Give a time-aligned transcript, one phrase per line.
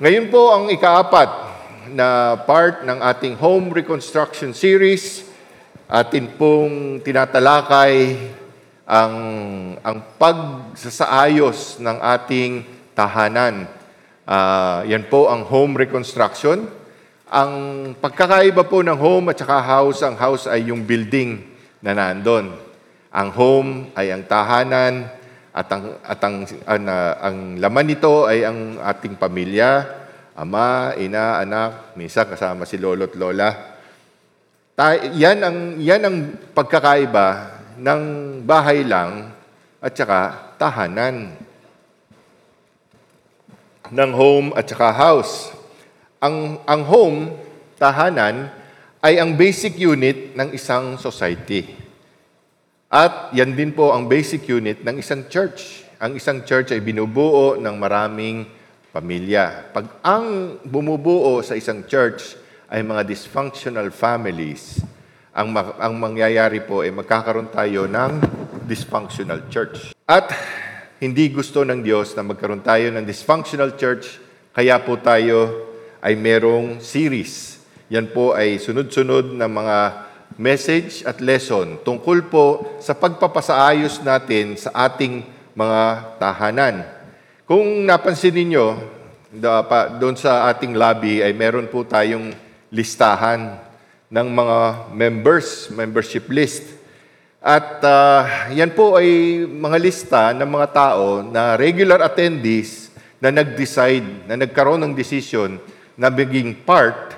[0.00, 1.28] Ngayon po ang ikaapat
[1.92, 5.28] na part ng ating home reconstruction series.
[5.84, 8.16] Atin pong tinatalakay
[8.88, 9.14] ang,
[9.84, 12.64] ang pagsasaayos ng ating
[12.96, 13.68] tahanan.
[14.24, 16.64] Uh, yan po ang home reconstruction.
[17.28, 17.52] Ang
[18.00, 21.44] pagkakaiba po ng home at saka house, ang house ay yung building
[21.84, 22.56] na nandun.
[23.12, 25.12] Ang home ay ang tahanan
[25.50, 26.84] at ang, at ang, ang,
[27.18, 29.82] ang laman nito ay ang ating pamilya,
[30.38, 33.50] ama, ina, anak, minsan kasama si lolo at lola.
[34.78, 36.16] Ta- yan, ang, yan ang
[36.54, 38.02] pagkakaiba ng
[38.46, 39.34] bahay lang
[39.82, 41.34] at saka tahanan
[43.90, 45.50] ng home at saka house.
[46.22, 47.20] Ang, ang home,
[47.80, 48.54] tahanan,
[49.00, 51.79] ay ang basic unit ng isang society.
[52.90, 55.86] At yan din po ang basic unit ng isang church.
[56.02, 58.42] Ang isang church ay binubuo ng maraming
[58.90, 59.70] pamilya.
[59.70, 62.34] Pag ang bumubuo sa isang church
[62.66, 64.82] ay mga dysfunctional families,
[65.30, 68.26] ang, ang mangyayari po ay magkakaroon tayo ng
[68.66, 69.94] dysfunctional church.
[70.10, 70.34] At
[70.98, 74.18] hindi gusto ng Diyos na magkaroon tayo ng dysfunctional church,
[74.50, 75.62] kaya po tayo
[76.02, 77.62] ay merong series.
[77.86, 80.09] Yan po ay sunod-sunod na mga
[80.40, 82.46] message at lesson tungkol po
[82.80, 85.20] sa pagpapasaayos natin sa ating
[85.52, 86.80] mga tahanan.
[87.44, 88.80] Kung napansin ninyo,
[90.00, 92.32] doon sa ating lobby ay meron po tayong
[92.72, 93.60] listahan
[94.08, 94.58] ng mga
[94.96, 96.64] members, membership list.
[97.44, 102.88] At uh, yan po ay mga lista ng mga tao na regular attendees
[103.20, 105.60] na nag-decide, na nagkaroon ng decision
[106.00, 107.12] na maging part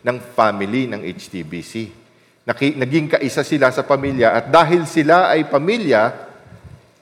[0.00, 2.01] ng family ng HTBC.
[2.42, 6.10] Naging kaisa sila sa pamilya at dahil sila ay pamilya,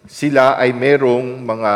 [0.04, 1.72] sila ay merong mga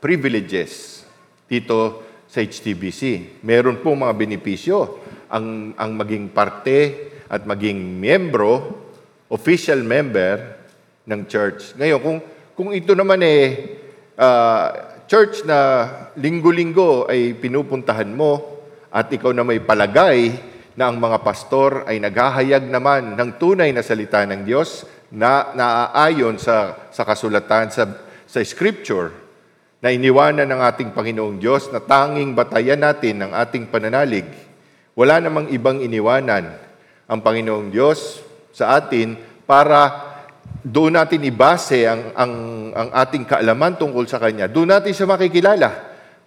[0.00, 1.04] privileges
[1.44, 3.36] dito sa HTBC.
[3.44, 8.80] Meron po mga benepisyo ang, ang maging parte at maging membro,
[9.28, 10.56] official member
[11.04, 11.76] ng church.
[11.76, 12.18] Ngayon, kung,
[12.56, 13.44] kung ito naman eh,
[14.16, 14.66] uh,
[15.04, 21.86] church na linggo-linggo ay pinupuntahan mo at ikaw na may palagay na ang mga pastor
[21.86, 24.82] ay naghahayag naman ng tunay na salita ng Diyos
[25.14, 27.86] na naaayon sa, sa kasulatan, sa,
[28.26, 29.14] sa scripture,
[29.78, 34.24] na iniwanan ng ating Panginoong Diyos na tanging batayan natin ng ating pananalig.
[34.96, 36.56] Wala namang ibang iniwanan
[37.04, 39.14] ang Panginoong Diyos sa atin
[39.44, 39.92] para
[40.64, 42.32] doon natin ibase ang, ang,
[42.72, 44.48] ang ating kaalaman tungkol sa Kanya.
[44.48, 45.68] Doon natin siya makikilala.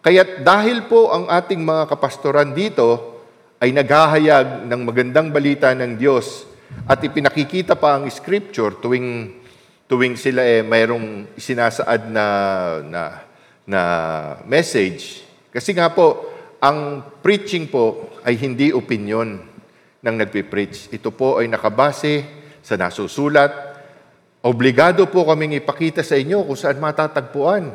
[0.05, 3.16] Kaya dahil po ang ating mga kapastoran dito
[3.57, 6.45] ay naghahayag ng magandang balita ng Diyos
[6.85, 9.41] at ipinakikita pa ang scripture tuwing
[9.89, 12.27] tuwing sila eh mayroong sinasaad na
[12.85, 13.01] na
[13.65, 13.81] na
[14.45, 16.29] message kasi nga po
[16.61, 19.41] ang preaching po ay hindi opinion
[20.01, 20.93] ng nagpi-preach.
[20.93, 22.25] Ito po ay nakabase
[22.61, 23.53] sa nasusulat.
[24.45, 27.73] Obligado po kaming ipakita sa inyo kung saan matatagpuan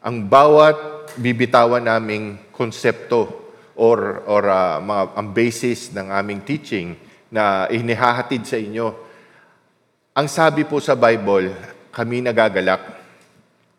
[0.00, 3.39] ang bawat bibitawan naming konsepto
[3.80, 6.92] or, or uh, mga, ang basis ng aming teaching
[7.32, 8.92] na inihahatid sa inyo.
[10.12, 11.56] Ang sabi po sa Bible,
[11.88, 13.00] kami nagagalak.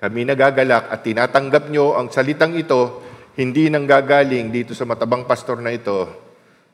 [0.01, 3.05] Kami nagagalak at tinatanggap nyo ang salitang ito,
[3.37, 6.09] hindi nang gagaling dito sa matabang pastor na ito,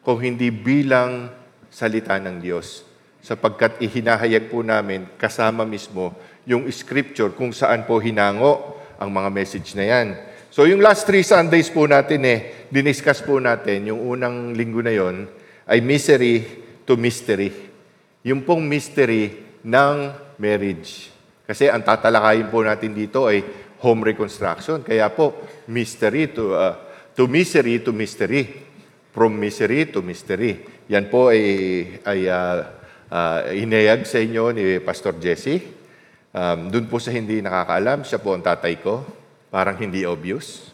[0.08, 1.28] kung hindi bilang
[1.68, 2.88] salita ng Diyos.
[3.20, 6.16] Sapagkat ihinahayag po namin kasama mismo
[6.48, 10.16] yung scripture kung saan po hinango ang mga message na yan.
[10.58, 14.90] So yung last three Sundays po natin eh, diniscuss po natin, yung unang linggo na
[14.90, 15.30] yon
[15.70, 16.42] ay misery
[16.82, 17.54] to mystery.
[18.26, 19.98] Yung pong mystery ng
[20.42, 21.14] marriage.
[21.46, 23.46] Kasi ang tatalakayin po natin dito ay
[23.86, 24.82] home reconstruction.
[24.82, 26.74] Kaya po, mystery to, uh,
[27.14, 28.66] to misery to mystery.
[29.14, 30.66] From misery to mystery.
[30.90, 32.58] Yan po ay, ay uh,
[33.14, 35.62] uh, inayag sa inyo ni Pastor Jesse.
[36.34, 39.17] Um, Doon po sa hindi nakakaalam, siya po ang tatay ko.
[39.48, 40.72] Parang hindi obvious.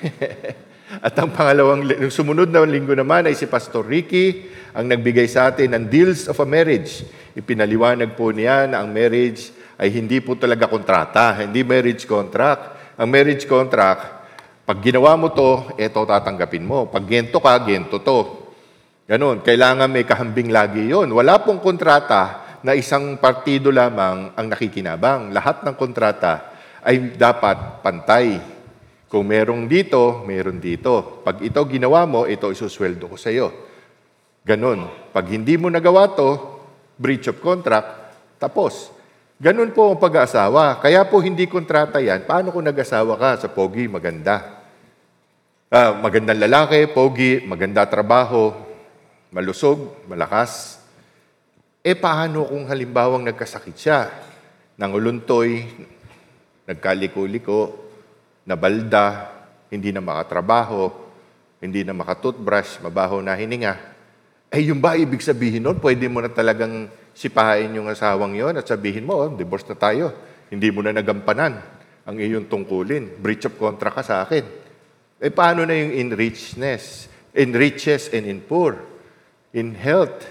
[1.06, 5.72] At ang pangalawang, sumunod na linggo naman ay si Pastor Ricky, ang nagbigay sa atin
[5.72, 7.04] ng deals of a marriage.
[7.32, 12.96] Ipinaliwanag po niya na ang marriage ay hindi po talaga kontrata, hindi marriage contract.
[13.00, 14.22] Ang marriage contract,
[14.68, 16.88] pag ginawa mo to, eto tatanggapin mo.
[16.92, 18.20] Pag gento ka, gento to.
[19.08, 19.40] Ganon.
[19.40, 21.08] Kailangan may kahambing lagi yon.
[21.12, 25.32] Wala pong kontrata na isang partido lamang ang nakikinabang.
[25.34, 26.51] Lahat ng kontrata
[26.82, 28.38] ay dapat pantay.
[29.06, 31.22] Kung merong dito, meron dito.
[31.22, 33.52] Pag ito ginawa mo, ito isusweldo ko sa iyo.
[34.42, 34.88] Ganon.
[35.12, 36.30] Pag hindi mo nagawa to,
[36.96, 38.90] breach of contract, tapos.
[39.42, 40.78] Ganon po ang pag-aasawa.
[40.78, 42.24] Kaya po hindi kontrata yan.
[42.24, 44.62] Paano kung nag-asawa ka sa pogi, maganda?
[45.72, 48.52] ah, magandang lalaki, pogi, maganda trabaho,
[49.32, 50.76] malusog, malakas.
[51.80, 54.12] Eh paano kung halimbawang nagkasakit siya?
[54.76, 55.64] Nanguluntoy,
[56.72, 57.60] nagkaliko-liko,
[58.48, 59.28] nabalda,
[59.68, 60.88] hindi na makatrabaho,
[61.62, 63.78] hindi na makatoothbrush, mabaho na hininga.
[64.52, 68.68] Eh yung ba ibig sabihin nun, pwede mo na talagang sipahin yung asawang yon at
[68.68, 70.12] sabihin mo, oh, divorce na tayo.
[70.52, 71.56] Hindi mo na nagampanan
[72.04, 73.16] ang iyong tungkulin.
[73.16, 74.44] Breach of contract ka sa akin.
[75.22, 78.76] Eh paano na yung in richness, in riches and in poor,
[79.54, 80.26] in health,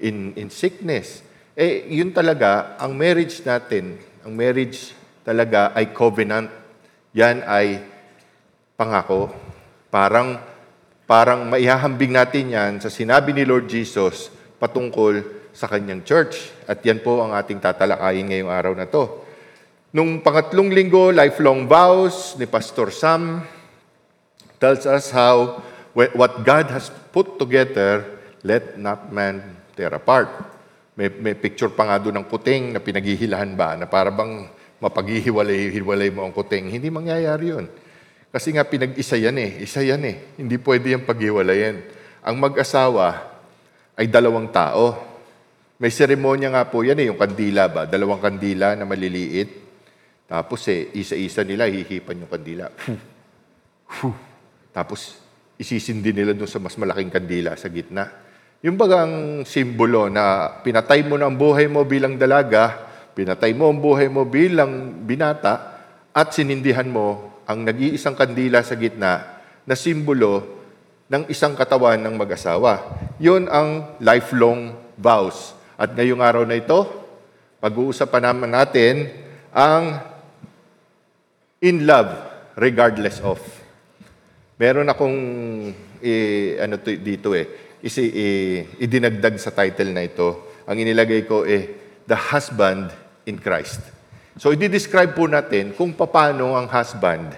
[0.00, 1.20] in, in sickness?
[1.58, 4.94] Eh yun talaga, ang marriage natin, ang marriage
[5.28, 6.48] talaga ay covenant.
[7.12, 7.84] Yan ay
[8.80, 9.28] pangako.
[9.92, 10.40] Parang,
[11.04, 15.20] parang maihahambing natin yan sa sinabi ni Lord Jesus patungkol
[15.52, 16.48] sa kanyang church.
[16.64, 19.28] At yan po ang ating tatalakayin ngayong araw na to.
[19.92, 23.44] Nung pangatlong linggo, lifelong vows ni Pastor Sam
[24.56, 25.60] tells us how
[25.92, 28.04] what God has put together,
[28.44, 29.44] let not man
[29.76, 30.28] tear apart.
[30.98, 36.10] May, may picture pa nga doon ng kuting na pinaghihilahan ba, na para bang mapaghihiwalay-hiwalay
[36.14, 36.70] mo ang kuting.
[36.70, 37.66] Hindi mangyayari yun.
[38.28, 39.50] Kasi nga pinag-isa yan eh.
[39.64, 40.16] Isa yan eh.
[40.38, 41.76] Hindi pwede yung paghiwalayin.
[42.22, 43.24] Ang mag-asawa
[43.98, 44.94] ay dalawang tao.
[45.78, 47.82] May seremonya nga po yan eh, yung kandila ba?
[47.86, 49.50] Dalawang kandila na maliliit.
[50.28, 52.68] Tapos eh, isa-isa nila, hihipan yung kandila.
[54.76, 55.16] Tapos,
[55.58, 58.06] isisindi nila doon sa mas malaking kandila sa gitna.
[58.62, 62.87] Yung bagang simbolo na pinatay mo na ang buhay mo bilang dalaga,
[63.18, 65.82] pinatay mo ang buhay mo bilang binata,
[66.14, 70.46] at sinindihan mo ang nag-iisang kandila sa gitna na simbolo
[71.10, 72.78] ng isang katawan ng mag-asawa.
[73.18, 75.54] Yun ang lifelong vows.
[75.74, 76.86] At ngayong araw na ito,
[77.58, 79.10] pag-uusapan naman natin
[79.50, 79.98] ang
[81.58, 82.14] in love
[82.54, 83.42] regardless of.
[84.58, 85.18] Meron akong
[86.02, 90.54] eh, ano to, dito eh, isi, eh, idinagdag sa title na ito.
[90.66, 93.84] Ang inilagay ko eh, The Husband in Christ.
[94.40, 97.36] So, i-describe po natin kung paano ang husband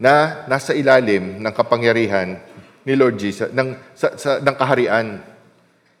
[0.00, 2.40] na nasa ilalim ng kapangyarihan
[2.88, 5.20] ni Lord Jesus, ng, sa, sa, ng kaharian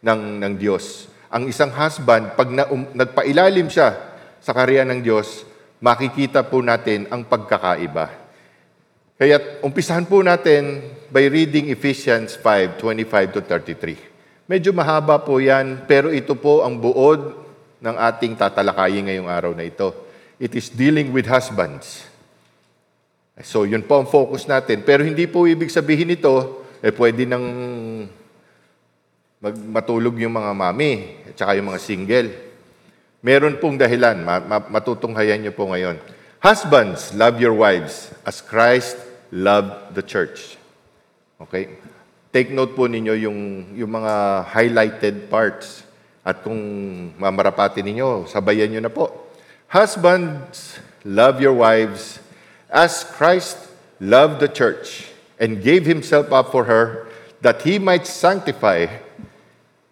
[0.00, 1.08] ng, ng Diyos.
[1.28, 3.96] Ang isang husband, pag na, um, nagpailalim siya
[4.38, 5.44] sa kaharian ng Diyos,
[5.80, 8.24] makikita po natin ang pagkakaiba.
[9.14, 14.50] Kaya umpisahan po natin by reading Ephesians 5, 25 to 33.
[14.50, 17.43] Medyo mahaba po yan, pero ito po ang buod
[17.84, 19.92] ng ating tatalakayin ngayong araw na ito.
[20.40, 22.08] It is dealing with husbands.
[23.44, 24.80] So, yun po ang focus natin.
[24.80, 27.44] Pero hindi po ibig sabihin ito, eh pwede nang
[29.36, 32.28] mag- matulog yung mga mami at saka yung mga single.
[33.20, 34.16] Meron pong dahilan,
[34.72, 36.00] matutunghayan niyo po ngayon.
[36.40, 38.96] Husbands, love your wives as Christ
[39.32, 40.56] loved the church.
[41.40, 41.80] Okay?
[42.32, 43.40] Take note po ninyo yung,
[43.76, 45.84] yung mga highlighted parts.
[46.24, 49.12] At kung mamarapati ninyo, sabayan nyo na po.
[49.68, 52.18] Husbands, love your wives
[52.72, 53.60] as Christ
[54.00, 57.06] loved the church and gave himself up for her
[57.44, 58.88] that he might sanctify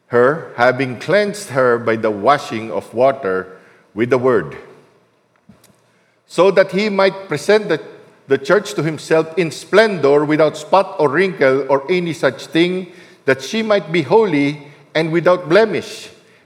[0.09, 3.61] her, having cleansed her by the washing of water
[3.95, 4.57] with the word,
[6.27, 7.81] so that he might present the,
[8.29, 12.93] the church to himself in splendor, without spot or wrinkle or any such thing,
[13.25, 16.11] that she might be holy and without blemish.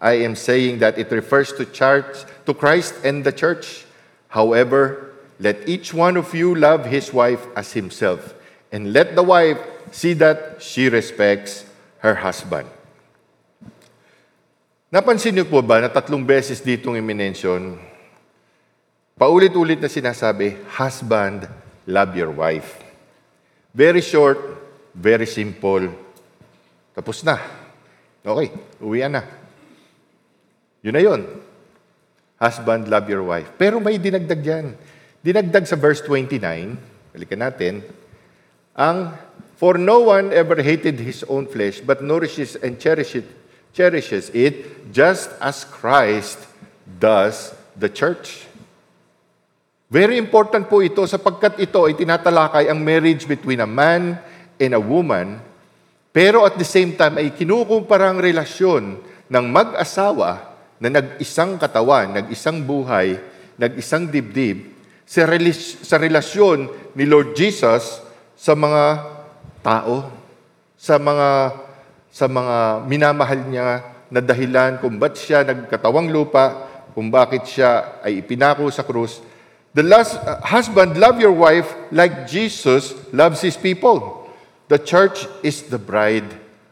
[0.00, 3.84] I am saying that it refers to church, to Christ and the church.
[4.28, 8.34] However, let each one of you love his wife as himself,
[8.70, 9.58] and let the wife
[9.90, 11.64] see that she respects
[11.98, 12.66] her husband.
[14.88, 17.76] Napansin niyo po ba na tatlong beses ditong i-mention,
[19.20, 21.44] paulit-ulit na sinasabi, husband,
[21.84, 22.80] love your wife.
[23.74, 24.40] Very short,
[24.96, 25.92] very simple.
[26.96, 27.38] Tapos na.
[28.24, 28.50] Okay,
[28.80, 29.37] uwian na.
[30.82, 31.22] Yun na yun.
[32.38, 33.50] Husband, love your wife.
[33.58, 34.66] Pero may dinagdag yan.
[35.22, 36.38] Dinagdag sa verse 29,
[37.10, 37.82] balikan natin,
[38.78, 39.10] ang
[39.58, 43.26] For no one ever hated his own flesh, but nourishes and cherishes,
[43.74, 46.38] cherishes it, just as Christ
[46.86, 48.46] does the church.
[49.90, 54.22] Very important po ito sapagkat ito ay tinatalakay ang marriage between a man
[54.62, 55.42] and a woman,
[56.14, 60.47] pero at the same time ay kinukumpara ang relasyon ng mag-asawa
[60.78, 63.18] na nag-isang katawan, nag-isang buhay,
[63.58, 68.02] nag-isang dibdib, sa, relis- sa relasyon ni Lord Jesus
[68.38, 68.84] sa mga
[69.64, 70.06] tao,
[70.78, 71.28] sa mga
[72.08, 76.66] sa mga minamahal niya na dahilan kung ba't siya nagkatawang lupa,
[76.96, 79.20] kung bakit siya ay ipinako sa krus.
[79.76, 84.26] The last uh, husband, love your wife like Jesus loves his people.
[84.72, 86.26] The church is the bride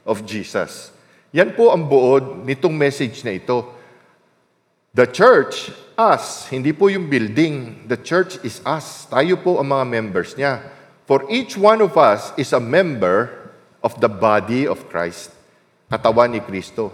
[0.08, 0.90] of Jesus.
[1.36, 3.75] Yan po ang buod nitong message na ito.
[4.96, 5.68] The church,
[6.00, 7.84] us, hindi po yung building.
[7.84, 9.04] The church is us.
[9.12, 10.72] Tayo po ang mga members niya.
[11.04, 13.28] For each one of us is a member
[13.84, 15.36] of the body of Christ.
[15.92, 16.88] Katawan ni Kristo.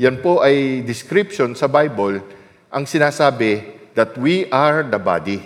[0.00, 2.24] Yan po ay description sa Bible
[2.72, 5.44] ang sinasabi that we are the body.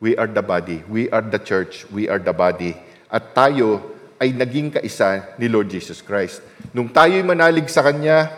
[0.00, 0.80] We are the body.
[0.88, 1.84] We are the church.
[1.92, 2.72] We are the body.
[3.12, 3.84] At tayo
[4.16, 6.40] ay naging kaisa ni Lord Jesus Christ.
[6.72, 8.32] Nung tayo'y manalig sa Kanya,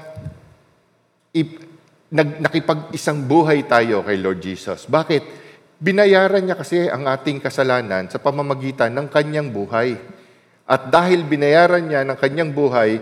[1.30, 1.70] ip,
[2.11, 4.90] nag, nakipag-isang buhay tayo kay Lord Jesus.
[4.90, 5.23] Bakit?
[5.81, 9.97] Binayaran niya kasi ang ating kasalanan sa pamamagitan ng kanyang buhay.
[10.69, 13.00] At dahil binayaran niya ng kanyang buhay,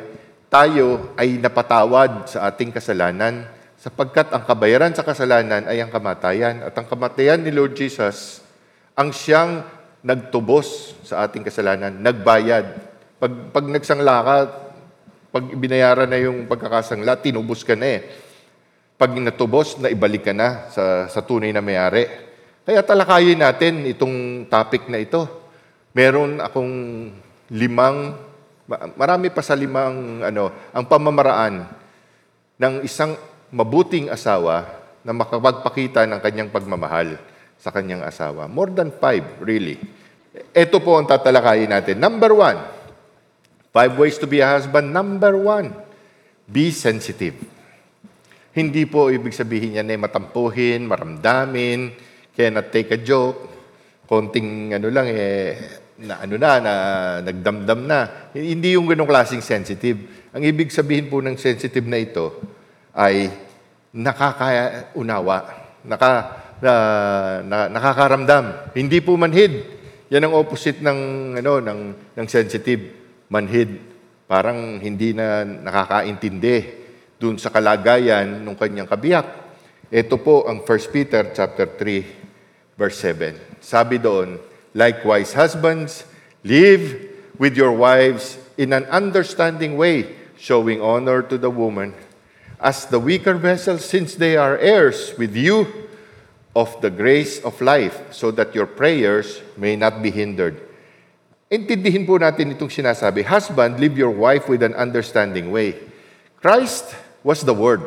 [0.48, 3.44] tayo ay napatawad sa ating kasalanan
[3.76, 6.62] sapagkat ang kabayaran sa kasalanan ay ang kamatayan.
[6.62, 8.46] At ang kamatayan ni Lord Jesus,
[8.94, 9.66] ang siyang
[10.04, 12.66] nagtubos sa ating kasalanan, nagbayad.
[13.18, 14.36] Pag, pag nagsangla ka,
[15.34, 18.27] pag binayaran na yung pagkakasangla, tinubos ka na eh.
[18.98, 22.10] Pag natubos, na ibalik ka na sa, sa tunay na mayari.
[22.66, 25.22] Kaya talakayin natin itong topic na ito.
[25.94, 26.74] Meron akong
[27.54, 28.18] limang,
[28.98, 31.70] marami pa sa limang, ano, ang pamamaraan
[32.58, 33.14] ng isang
[33.54, 34.66] mabuting asawa
[35.06, 37.22] na makapagpakita ng kanyang pagmamahal
[37.54, 38.50] sa kanyang asawa.
[38.50, 39.78] More than five, really.
[40.50, 42.02] Ito po ang tatalakayin natin.
[42.02, 42.58] Number one,
[43.70, 44.90] five ways to be a husband.
[44.90, 45.70] Number one,
[46.50, 47.57] be sensitive.
[48.56, 51.92] Hindi po ibig sabihin yan ay matampuhin, maramdamin,
[52.32, 53.44] cannot take a joke,
[54.08, 55.52] konting ano lang eh,
[56.00, 56.74] na ano na, na
[57.20, 58.30] nagdamdam na.
[58.32, 60.30] Hindi yung ganong klaseng sensitive.
[60.32, 62.40] Ang ibig sabihin po ng sensitive na ito
[62.96, 63.28] ay
[63.92, 65.36] nakakaunawa,
[65.84, 66.12] naka,
[66.62, 66.74] na,
[67.44, 68.74] na, nakakaramdam.
[68.74, 69.76] Hindi po manhid.
[70.08, 70.98] Yan ang opposite ng,
[71.36, 71.80] ano, ng,
[72.16, 72.96] ng sensitive.
[73.28, 73.76] Manhid.
[74.24, 76.87] Parang hindi na nakakaintindi
[77.18, 79.26] dun sa kalagayan ng kanyang kabiyak.
[79.90, 83.58] Ito po ang 1 Peter chapter 3 verse 7.
[83.58, 84.38] Sabi doon,
[84.72, 86.06] likewise husbands,
[86.46, 87.10] live
[87.42, 91.90] with your wives in an understanding way, showing honor to the woman
[92.62, 95.66] as the weaker vessels since they are heirs with you
[96.54, 100.58] of the grace of life so that your prayers may not be hindered.
[101.48, 105.78] Intindihin po natin itong sinasabi, Husband, live your wife with an understanding way.
[106.42, 106.92] Christ
[107.28, 107.84] was the Word.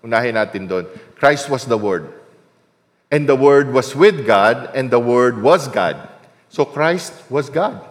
[0.00, 0.88] Unahin natin doon.
[1.20, 2.08] Christ was the Word.
[3.12, 6.08] And the Word was with God, and the Word was God.
[6.48, 7.84] So Christ was God.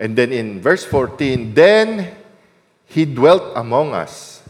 [0.00, 2.16] And then in verse 14, then
[2.88, 4.40] He dwelt among us.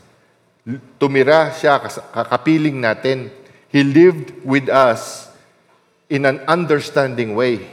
[1.03, 3.35] Tumira siya, kakapiling natin.
[3.67, 5.27] He lived with us
[6.07, 7.67] in an understanding way.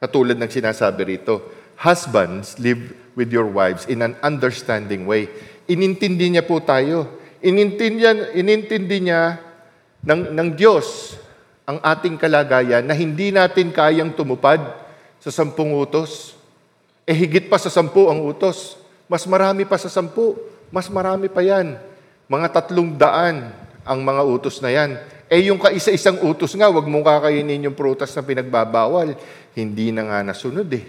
[0.00, 1.44] Katulad ng sinasabi rito,
[1.76, 5.28] husbands, live with your wives in an understanding way.
[5.70, 7.20] Inintindi niya po tayo.
[7.42, 8.02] Inintindi,
[8.38, 9.38] inintindi niya
[10.02, 11.18] ng, ng Diyos
[11.62, 14.58] ang ating kalagayan na hindi natin kayang tumupad
[15.22, 16.34] sa sampung utos.
[17.06, 18.74] Eh higit pa sa sampu ang utos.
[19.06, 20.34] Mas marami pa sa sampu.
[20.74, 21.78] Mas marami pa yan.
[22.26, 23.54] Mga tatlong daan
[23.86, 24.98] ang mga utos na yan.
[25.30, 29.14] Eh yung kaisa-isang utos nga, wag mong kakainin yung prutas na pinagbabawal.
[29.54, 30.84] Hindi na nga nasunod eh.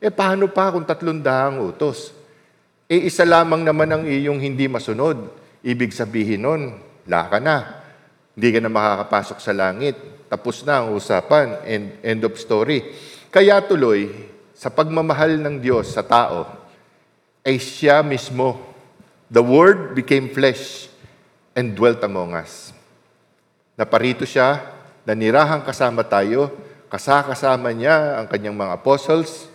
[0.00, 2.15] Eh paano pa kung tatlong daang utos?
[2.86, 5.26] Eh isa lamang naman ang iyong hindi masunod.
[5.66, 6.62] Ibig sabihin nun,
[7.10, 7.82] laka na.
[8.38, 9.98] Hindi ka na makakapasok sa langit.
[10.30, 11.66] Tapos na ang usapan.
[11.66, 12.94] End, end of story.
[13.34, 14.06] Kaya tuloy,
[14.54, 16.46] sa pagmamahal ng Diyos sa tao,
[17.42, 18.58] ay siya mismo,
[19.28, 20.88] the Word became flesh
[21.52, 22.70] and dwelt among us.
[23.76, 24.62] Naparito siya,
[25.04, 26.54] nanirahang kasama tayo,
[26.88, 29.52] kasakasama niya ang kanyang mga apostles,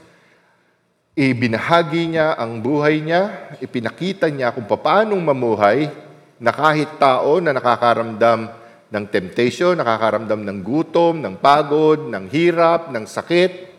[1.16, 5.92] ibinahagi niya ang buhay niya, ipinakita niya kung paanong mamuhay
[6.40, 8.50] na kahit tao na nakakaramdam
[8.92, 13.72] ng temptation, nakakaramdam ng gutom, ng pagod, ng hirap, ng sakit.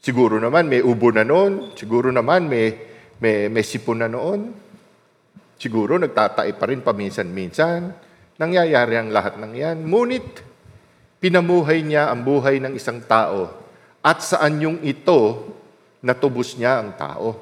[0.00, 2.72] Siguro naman may ubo na noon, siguro naman may,
[3.20, 4.52] may, may sipon na noon.
[5.60, 7.92] Siguro nagtatai pa rin paminsan-minsan.
[8.40, 9.76] Nangyayari ang lahat ng yan.
[9.84, 10.40] Ngunit,
[11.20, 13.52] pinamuhay niya ang buhay ng isang tao.
[14.00, 15.59] At saan yung ito
[16.00, 17.36] natubos niya ang tao.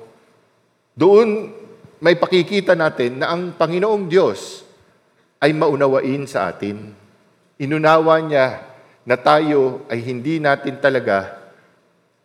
[0.98, 1.54] Doon
[1.98, 4.62] may pakikita natin na ang Panginoong Diyos
[5.42, 6.94] ay maunawain sa atin.
[7.58, 8.62] Inunawa niya
[9.02, 11.38] na tayo ay hindi natin talaga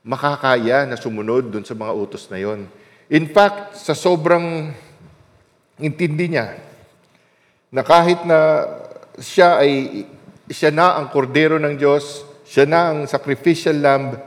[0.04, 2.68] makakaya na sumunod dun sa mga utos na yon.
[3.08, 4.74] In fact, sa sobrang
[5.80, 6.60] intindi niya,
[7.74, 8.68] na kahit na
[9.18, 10.06] siya ay
[10.52, 14.20] siya na ang kordero ng Diyos, siya na ang sacrificial lamb,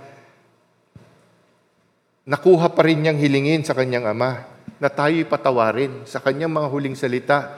[2.27, 4.43] nakuha pa rin niyang hilingin sa kanyang ama
[4.83, 7.55] na tayo'y patawarin sa kanyang mga huling salita.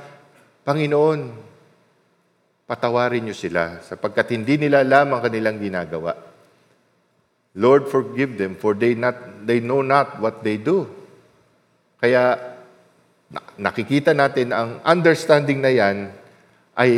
[0.62, 1.32] Panginoon,
[2.68, 6.12] patawarin niyo sila sapagkat hindi nila alam ang kanilang ginagawa.
[7.58, 9.16] Lord, forgive them for they, not,
[9.48, 10.84] they know not what they do.
[11.98, 12.36] Kaya
[13.56, 16.12] nakikita natin ang understanding na yan
[16.76, 16.92] ay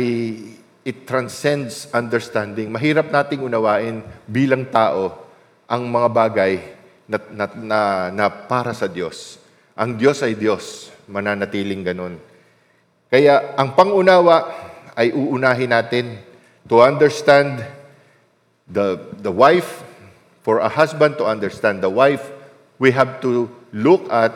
[0.83, 2.69] it transcends understanding.
[2.69, 5.17] Mahirap nating unawain bilang tao
[5.65, 6.80] ang mga bagay
[7.11, 7.79] na, na, na,
[8.15, 9.35] na para sa Diyos.
[9.75, 12.15] Ang Diyos ay Diyos, mananatiling ganun.
[13.11, 14.47] Kaya ang pangunawa
[14.95, 16.15] ay uunahin natin
[16.71, 17.59] to understand
[18.71, 19.83] the, the wife,
[20.41, 22.31] for a husband to understand the wife,
[22.79, 24.31] we have to look at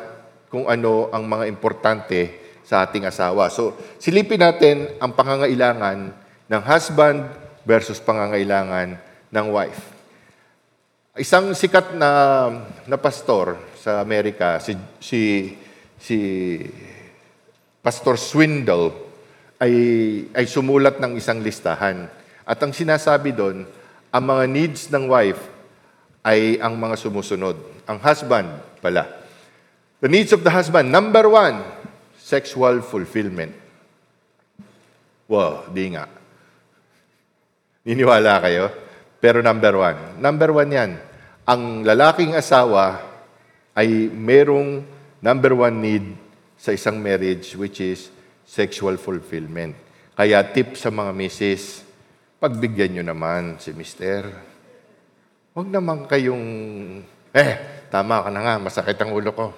[0.51, 2.29] kung ano ang mga importante
[2.61, 3.49] sa ating asawa.
[3.49, 6.13] So, silipin natin ang pangangailangan
[6.45, 7.25] ng husband
[7.65, 8.99] versus pangangailangan
[9.33, 9.94] ng wife.
[11.15, 12.11] Isang sikat na,
[12.83, 15.47] na pastor sa Amerika, si, si,
[15.95, 16.17] si
[17.79, 18.91] Pastor Swindle,
[19.55, 19.71] ay,
[20.35, 22.11] ay sumulat ng isang listahan.
[22.43, 23.63] At ang sinasabi doon,
[24.11, 25.39] ang mga needs ng wife
[26.19, 27.63] ay ang mga sumusunod.
[27.87, 28.51] Ang husband
[28.83, 29.07] pala.
[30.03, 31.63] The needs of the husband, number one,
[32.19, 33.55] sexual fulfillment.
[35.31, 36.11] Wow, di nga.
[37.87, 38.67] Niniwala kayo?
[39.25, 40.21] Pero number one.
[40.21, 40.91] Number one yan.
[41.49, 43.01] Ang lalaking asawa
[43.73, 44.85] ay merong
[45.17, 46.05] number one need
[46.53, 48.13] sa isang marriage which is
[48.45, 49.73] sexual fulfillment.
[50.13, 51.81] Kaya tip sa mga misis,
[52.37, 54.29] pagbigyan nyo naman si mister.
[55.57, 56.45] Huwag naman kayong,
[57.33, 57.53] eh,
[57.89, 59.49] tama ka na nga, masakit ang ulo ko.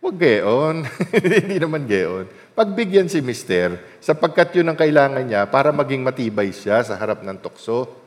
[0.00, 0.88] Huwag geon.
[1.44, 2.24] Hindi naman geon.
[2.56, 7.36] Pagbigyan si mister, sapagkat yun ang kailangan niya para maging matibay siya sa harap ng
[7.44, 7.97] tukso.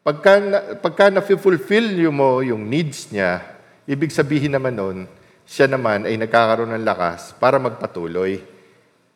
[0.00, 0.32] Pagka,
[0.80, 3.44] pagka na-fulfill mo yung needs niya,
[3.84, 4.98] ibig sabihin naman nun,
[5.44, 8.40] siya naman ay nagkakaroon ng lakas para magpatuloy,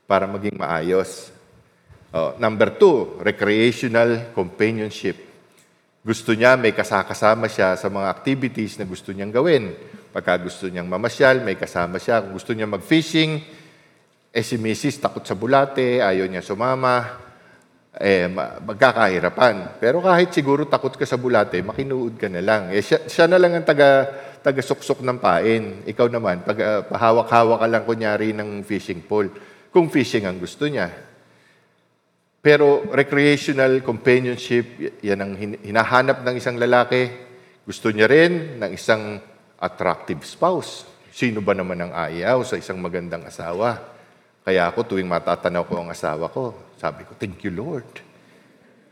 [0.04, 1.32] para maging maayos.
[2.12, 5.16] Oh, number two, recreational companionship.
[6.04, 9.72] Gusto niya, may kasakasama siya sa mga activities na gusto niyang gawin.
[10.12, 12.20] Pagka gusto niyang mamasyal, may kasama siya.
[12.20, 13.40] Kung gusto niya mag-fishing,
[14.36, 15.00] eh si Mrs.
[15.00, 17.23] takot sa bulate, ayaw niya sumama
[17.94, 18.26] eh,
[18.62, 19.78] magkakahirapan.
[19.78, 22.62] Pero kahit siguro takot ka sa bulate, makinuod ka na lang.
[22.74, 24.10] Eh, siya, siya na lang ang taga,
[24.42, 25.62] taga-suksok ng pain.
[25.86, 29.30] Ikaw naman, pag uh, pahawak-hawak ka lang kunyari ng fishing pole,
[29.70, 30.90] kung fishing ang gusto niya.
[32.44, 35.32] Pero recreational companionship, yan ang
[35.64, 37.08] hinahanap ng isang lalaki.
[37.64, 39.16] Gusto niya rin ng isang
[39.56, 40.84] attractive spouse.
[41.08, 43.80] Sino ba naman ang ayaw sa isang magandang asawa?
[44.44, 47.86] Kaya ako tuwing matatanaw ko ang asawa ko, sabi ko, thank you Lord.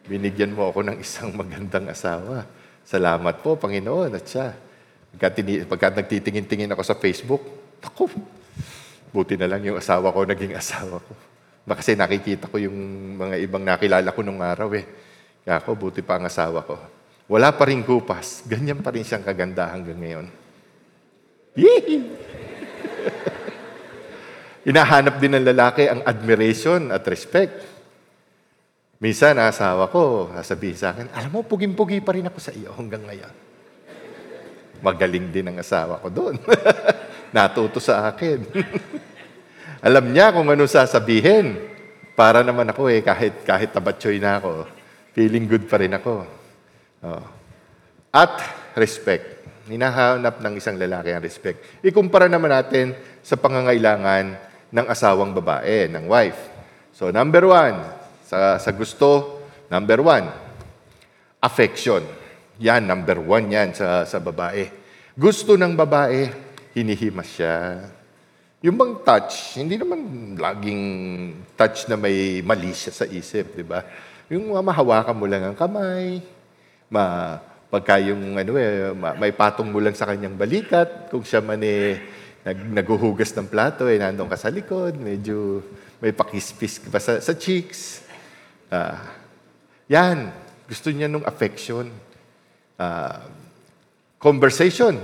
[0.06, 2.46] Binigyan mo ako ng isang magandang asawa.
[2.82, 4.10] Salamat po, Panginoon.
[4.18, 4.50] At siya,
[5.14, 7.42] pagka, tini, pagka nagtitingin-tingin ako sa Facebook,
[7.82, 8.10] ako,
[9.14, 11.12] buti na lang yung asawa ko, naging asawa ko.
[11.62, 12.74] Kasi nakikita ko yung
[13.18, 14.86] mga ibang nakilala ko nung araw eh.
[15.46, 16.74] Kaya ako, buti pa ang asawa ko.
[17.30, 18.42] Wala pa rin kupas.
[18.50, 20.26] Ganyan pa rin siyang kaganda hanggang ngayon.
[21.54, 22.02] Yee!
[24.70, 27.71] Inahanap din ng lalaki ang admiration at respect.
[29.02, 33.02] Minsan, asawa ko, sasabihin sa akin, alam mo, puging-pugi pa rin ako sa iyo hanggang
[33.02, 33.34] ngayon.
[34.78, 36.38] Magaling din ang asawa ko doon.
[37.34, 38.46] Natuto sa akin.
[39.90, 41.74] alam niya kung ano sasabihin.
[42.14, 44.70] Para naman ako eh, kahit, kahit tabatsoy na ako,
[45.10, 46.22] feeling good pa rin ako.
[47.02, 47.26] Oh.
[48.14, 48.38] At
[48.78, 49.42] respect.
[49.66, 51.82] Hinahanap ng isang lalaki ang respect.
[51.82, 54.38] Ikumpara naman natin sa pangangailangan
[54.70, 56.38] ng asawang babae, ng wife.
[56.94, 58.01] So, number one,
[58.32, 59.36] sa, sa gusto,
[59.68, 60.24] number one,
[61.44, 62.00] affection.
[62.64, 64.72] Yan, number one yan sa, sa babae.
[65.12, 66.32] Gusto ng babae,
[66.72, 67.84] hinihimas siya.
[68.64, 70.82] Yung bang touch, hindi naman laging
[71.52, 73.84] touch na may mali siya sa isip, di ba?
[74.32, 76.24] Yung mahawakan mo lang ang kamay,
[76.88, 77.36] ma,
[77.68, 82.00] pagka yung ano eh, may patong mo lang sa kanyang balikat, kung siya man eh,
[82.48, 85.60] nag, naguhugas ng plato, eh, nandun ka sa likod, medyo
[86.00, 88.01] may pakispis pa sa, sa cheeks.
[88.72, 88.96] Uh,
[89.92, 90.32] yan,
[90.64, 91.92] gusto niya nung affection.
[92.80, 93.20] Uh,
[94.16, 94.96] conversation.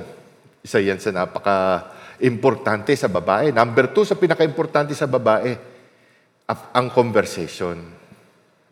[0.64, 3.52] Isa yan sa napaka-importante sa babae.
[3.52, 5.52] Number two, sa pinaka-importante sa babae,
[6.48, 7.76] ang conversation.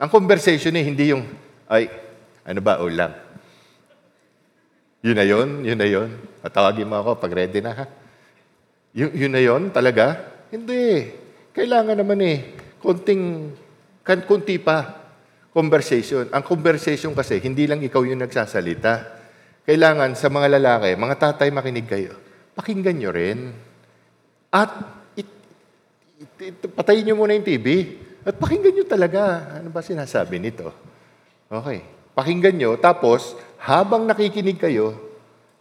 [0.00, 1.28] Ang conversation eh, hindi yung,
[1.68, 1.92] ay,
[2.48, 3.12] ano ba, ulam?
[5.04, 6.09] Yun na yun, yun na yun.
[6.40, 7.85] Patawagin mo ako pag ready na ha.
[8.96, 10.16] Yun, yun na yun talaga?
[10.48, 11.12] Hindi.
[11.52, 13.52] Kailangan naman eh, konting,
[14.23, 15.03] kunti pa,
[15.51, 16.31] conversation.
[16.31, 19.19] Ang conversation kasi, hindi lang ikaw yung nagsasalita.
[19.66, 22.14] Kailangan sa mga lalaki, mga tatay makinig kayo,
[22.55, 23.51] pakinggan nyo rin.
[24.55, 24.71] At
[25.19, 25.27] it,
[26.23, 27.99] it, it, patayin nyo muna yung TV.
[28.23, 29.23] At pakinggan nyo talaga.
[29.59, 30.71] Ano ba sinasabi nito?
[31.51, 31.83] Okay.
[32.14, 32.71] Pakinggan nyo.
[32.79, 34.95] Tapos, habang nakikinig kayo,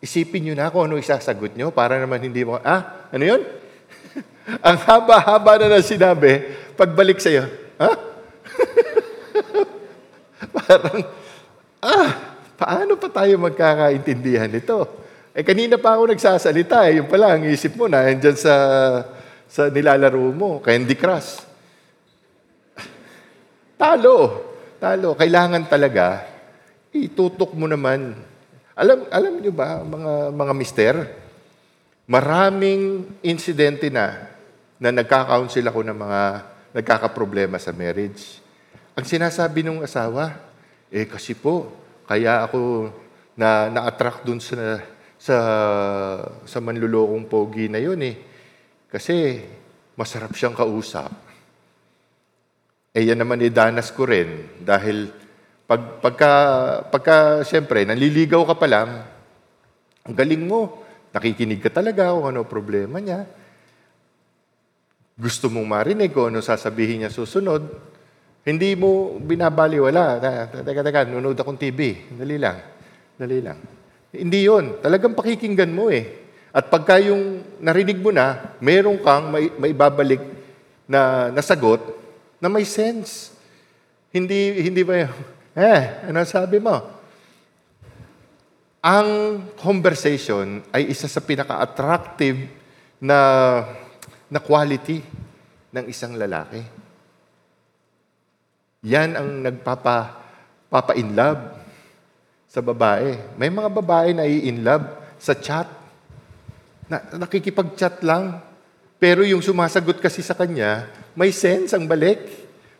[0.05, 3.41] isipin nyo na kung ano isasagot nyo para naman hindi mo, ah, ano yun?
[4.69, 6.45] Ang haba-haba na na sinabi,
[6.77, 7.49] pagbalik sa'yo,
[7.81, 8.14] ha?
[10.55, 10.99] Parang,
[11.81, 12.09] ah,
[12.55, 14.87] paano pa tayo magkakaintindihan nito?
[15.35, 18.55] Eh, kanina pa ako nagsasalita, eh, yung pala, ang isip mo na, dyan sa,
[19.51, 21.43] sa nilalaro mo, Candy Crush.
[23.81, 24.47] Talo.
[24.79, 25.11] Talo.
[25.19, 26.23] Kailangan talaga,
[26.95, 28.15] itutok mo naman.
[28.79, 30.95] Alam, alam niyo ba, mga, mga mister,
[32.07, 34.31] maraming insidente na
[34.75, 36.21] na nagka-counsel ako ng mga
[36.75, 38.43] nagkakaproblema sa marriage.
[38.95, 40.39] Ang sinasabi ng asawa,
[40.87, 41.67] eh kasi po,
[42.07, 42.87] kaya ako
[43.35, 44.79] na na-attract dun sa
[45.19, 45.37] sa
[46.47, 48.15] sa manlulokong pogi na yun eh.
[48.87, 49.43] Kasi
[49.99, 51.11] masarap siyang kausap.
[52.95, 55.11] Eh yan naman idanas ko rin dahil
[55.67, 56.31] pag, pagka,
[56.87, 58.89] pagka siyempre, naliligaw ka pa lang,
[60.07, 63.27] ang galing mo, nakikinig ka talaga kung ano problema niya.
[65.19, 67.94] Gusto mong marinig kung ano sasabihin niya susunod.
[68.45, 70.21] Hindi mo binabaliwala.
[70.53, 72.13] Teka, teka, nunod akong TV.
[72.13, 72.61] Dali lang.
[73.17, 73.57] Dali lang.
[74.13, 74.85] Hindi yon.
[74.85, 76.29] Talagang pakikinggan mo eh.
[76.53, 80.21] At pagka yung narinig mo na, meron kang may, may babalik
[80.85, 81.81] na nasagot
[82.37, 83.33] na may sense.
[84.13, 85.15] Hindi, hindi ba yung,
[85.57, 86.79] eh, ano sabi mo?
[88.85, 92.45] Ang conversation ay isa sa pinaka-attractive
[93.01, 93.17] na,
[94.29, 95.01] na quality
[95.73, 96.84] ng isang lalaki.
[98.85, 100.21] Yan ang nagpapa
[100.69, 101.41] papa in love
[102.45, 103.35] sa babae.
[103.35, 104.85] May mga babae na in love
[105.17, 105.65] sa chat.
[106.85, 108.39] Na, nakikipag-chat lang.
[109.01, 110.85] Pero yung sumasagot kasi sa kanya,
[111.17, 112.21] may sense ang balik.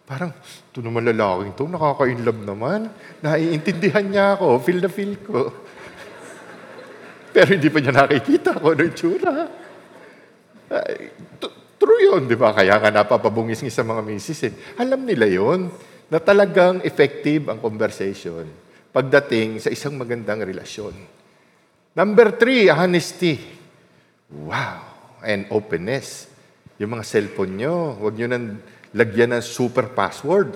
[0.05, 0.29] Parang,
[0.69, 2.87] ito naman lalaking to, nakaka-in love naman.
[3.25, 5.49] Naiintindihan niya ako, feel na feel ko.
[7.35, 9.33] Pero hindi pa niya nakikita kung ano tsura.
[11.41, 12.53] T- true yun, di ba?
[12.53, 14.53] Kaya nga napapabungis sa mga misis eh.
[14.77, 15.73] Alam nila yon
[16.09, 18.45] na talagang effective ang conversation
[18.93, 20.95] pagdating sa isang magandang relasyon.
[21.95, 23.35] Number three, honesty.
[24.31, 25.19] Wow!
[25.25, 26.29] And openness.
[26.79, 28.61] Yung mga cellphone nyo, huwag nyo nang
[28.95, 30.55] lagyan ng super password.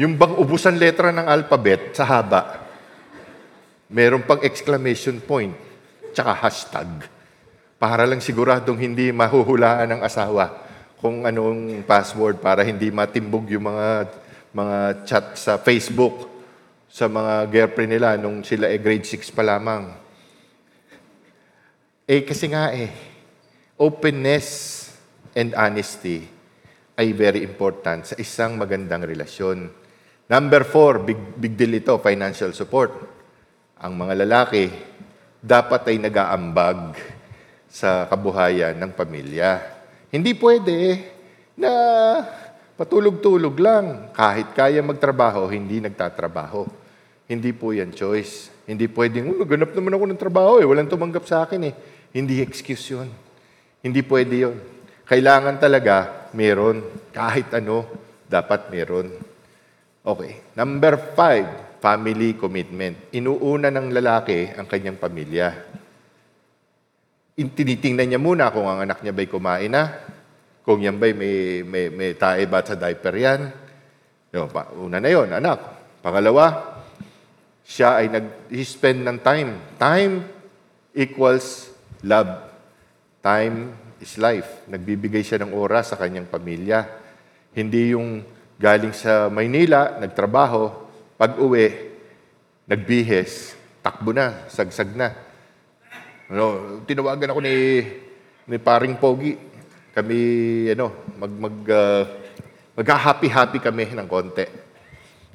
[0.00, 2.64] Yung bang ubusan letra ng alphabet sa haba,
[3.92, 5.52] meron pang exclamation point,
[6.16, 6.88] tsaka hashtag.
[7.76, 10.61] Para lang siguradong hindi mahuhulaan ng asawa
[11.02, 14.06] kung anong password para hindi matimbog yung mga
[14.54, 16.30] mga chat sa Facebook
[16.86, 19.90] sa mga girlfriend nila nung sila eh grade 6 pa lamang.
[22.06, 22.92] Eh kasi nga eh,
[23.82, 24.46] openness
[25.34, 26.22] and honesty
[26.94, 29.72] ay very important sa isang magandang relasyon.
[30.30, 32.94] Number four, big, big deal ito, financial support.
[33.82, 34.70] Ang mga lalaki
[35.42, 36.94] dapat ay nag-aambag
[37.66, 39.81] sa kabuhayan ng pamilya.
[40.12, 41.00] Hindi pwede
[41.56, 41.72] na
[42.76, 44.12] patulog-tulog lang.
[44.12, 46.68] Kahit kaya magtrabaho, hindi nagtatrabaho.
[47.24, 48.52] Hindi po yan choice.
[48.68, 51.74] Hindi pwedeng, oh, naganap naman ako ng trabaho eh, walang tumanggap sa akin eh.
[52.12, 53.08] Hindi excuse yun.
[53.80, 54.56] Hindi pwede yun.
[55.08, 56.84] Kailangan talaga meron.
[57.08, 57.88] Kahit ano,
[58.28, 59.16] dapat meron.
[60.04, 60.44] Okay.
[60.52, 63.00] Number five, family commitment.
[63.16, 65.56] Inuuna ng lalaki ang kanyang pamilya.
[67.32, 69.88] Tinitingnan niya muna kung ang anak niya ba'y kumain na,
[70.68, 73.40] kung yan ba'y may, may, may tae ba sa diaper yan.
[74.36, 74.52] Yung,
[74.84, 75.60] una na yon anak.
[76.04, 76.76] Pangalawa,
[77.64, 79.50] siya ay nag-spend ng time.
[79.80, 80.14] Time
[80.92, 81.72] equals
[82.04, 82.52] love.
[83.24, 84.68] Time is life.
[84.68, 86.84] Nagbibigay siya ng oras sa kanyang pamilya.
[87.56, 88.20] Hindi yung
[88.60, 90.68] galing sa Maynila, nagtrabaho,
[91.16, 91.96] pag-uwi,
[92.68, 95.14] nagbihes, takbo na, sagsag na.
[96.32, 97.84] Ano, tinawagan ako ni,
[98.48, 99.36] ni paring Pogi.
[99.92, 100.20] Kami,
[100.72, 102.02] ano, mag, mag, uh,
[102.72, 104.48] mag-happy-happy kami ng konti.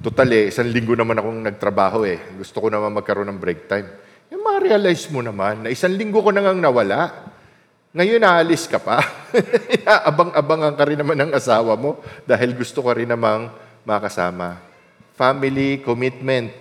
[0.01, 2.17] Total eh, isang linggo naman akong nagtrabaho eh.
[2.41, 3.85] Gusto ko naman magkaroon ng break time.
[4.33, 7.29] Yung mga na-realize mo naman na isang linggo ko nang nawala.
[7.93, 8.97] Ngayon, naalis ka pa.
[9.77, 13.53] Inaabang-abangan ka rin naman ng asawa mo dahil gusto ka rin namang
[13.85, 14.65] makasama.
[15.13, 16.57] Family commitment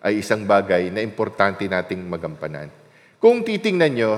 [0.00, 2.85] ay isang bagay na importante nating magampanan.
[3.16, 4.12] Kung titingnan nyo,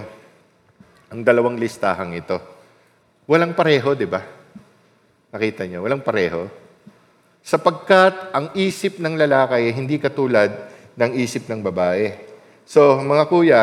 [1.09, 2.37] ang dalawang listahang ito,
[3.31, 4.21] walang pareho, di ba?
[5.31, 6.51] Nakita nyo, walang pareho.
[7.41, 10.51] Sapagkat ang isip ng lalaki hindi katulad
[10.99, 12.11] ng isip ng babae.
[12.67, 13.63] So, mga kuya,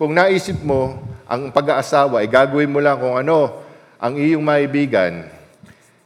[0.00, 0.96] kung naisip mo,
[1.28, 3.62] ang pag-aasawa ay gagawin mo lang kung ano
[4.00, 5.28] ang iyong maibigan,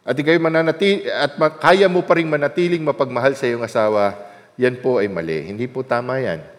[0.05, 1.33] at ikaw mananati at
[1.63, 4.13] kaya mo pa rin manatiling mapagmahal sa iyong asawa,
[4.61, 5.49] yan po ay mali.
[5.49, 6.54] Hindi po tama yan.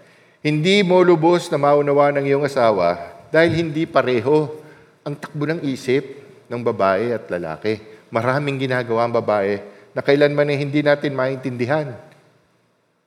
[0.45, 3.01] Hindi mo lubos na maunawa ng iyong asawa
[3.33, 4.53] dahil hindi pareho
[5.01, 7.81] ang takbo ng isip ng babae at lalaki.
[8.13, 9.57] Maraming ginagawa ang babae
[9.97, 11.97] na kailanman ay hindi natin maintindihan.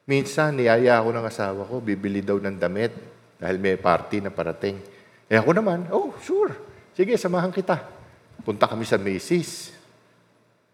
[0.02, 2.90] Minsan, niyaya ako ng asawa ko, bibili daw ng damit
[3.38, 4.82] dahil may party na parating.
[5.30, 6.58] Eh ako naman, oh, sure.
[6.90, 7.86] Sige, samahan kita.
[8.42, 9.70] Punta kami sa Macy's.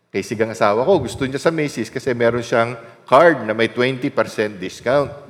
[0.08, 2.72] Kay sigang asawa ko, gusto niya sa Macy's kasi meron siyang
[3.04, 4.08] card na may 20%
[4.56, 5.23] discount.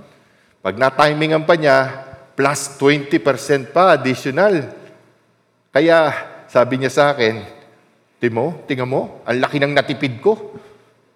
[0.64, 1.92] Pag na-timingan pa niya,
[2.32, 4.72] plus 20% pa additional.
[5.68, 6.08] Kaya
[6.48, 7.44] sabi niya sa akin,
[8.16, 10.56] Timo, tingnan mo, ang laki ng natipid ko.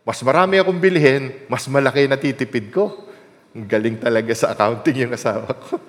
[0.04, 3.08] Mas marami akong bilhin, mas malaki natitipid ko.
[3.56, 5.80] Ang galing talaga sa accounting yung asawa ko.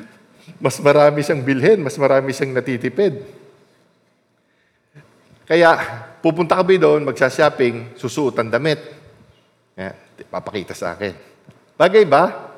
[0.64, 3.18] Mas marami siyang bilhin, mas marami siyang natitipid.
[5.46, 5.74] Kaya
[6.18, 8.78] pupunta kami doon, magsha-shopping, susuot ang damit.
[9.74, 9.94] Kaya,
[10.30, 11.14] papakita sa akin.
[11.78, 12.51] Bagay ba?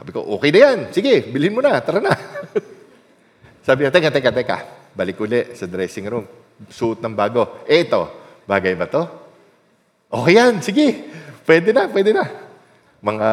[0.00, 0.78] Sabi ko, okay na yan.
[0.92, 1.80] Sige, bilhin mo na.
[1.80, 2.12] Tara na.
[3.66, 4.58] Sabi niya, teka, teka, teka.
[4.96, 6.24] Balik uli sa dressing room.
[6.68, 7.64] Suot ng bago.
[7.64, 8.02] Eh, ito.
[8.48, 9.02] Bagay ba to?
[10.10, 11.06] Okay yan, sige.
[11.46, 12.24] Pwede na, pwede na.
[13.00, 13.28] Mga,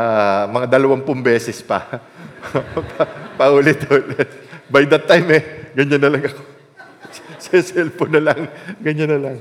[0.54, 1.84] mga dalawampung beses pa.
[1.90, 3.04] pa
[3.40, 4.30] Paulit-ulit.
[4.68, 6.42] By that time eh, ganyan na lang ako.
[7.44, 8.40] Sa cellphone na lang,
[8.84, 9.38] ganyan na lang.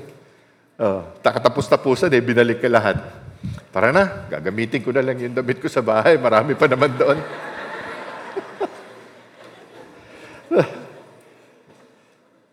[0.76, 3.25] Oh, takatapos-tapusan eh, binalik ka lahat.
[3.70, 6.16] Tara na, gagamitin ko na lang yung damit ko sa bahay.
[6.16, 7.18] Marami pa naman doon.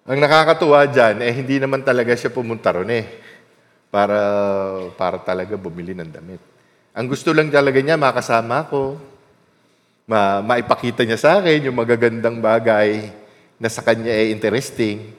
[0.03, 3.07] Ang nakakatuwa dyan, eh hindi naman talaga siya pumunta ron eh
[3.87, 4.19] para,
[4.99, 6.43] para talaga bumili ng damit.
[6.91, 8.99] Ang gusto lang talaga niya, makasama ko,
[10.03, 13.15] ma, maipakita niya sa akin yung magagandang bagay
[13.55, 15.13] na sa kanya ay interesting.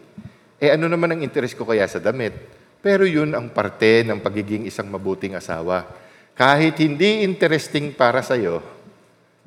[0.60, 2.36] Eh ano naman ang interest ko kaya sa damit?
[2.84, 5.88] Pero yun ang parte ng pagiging isang mabuting asawa.
[6.36, 8.60] Kahit hindi interesting para sa'yo,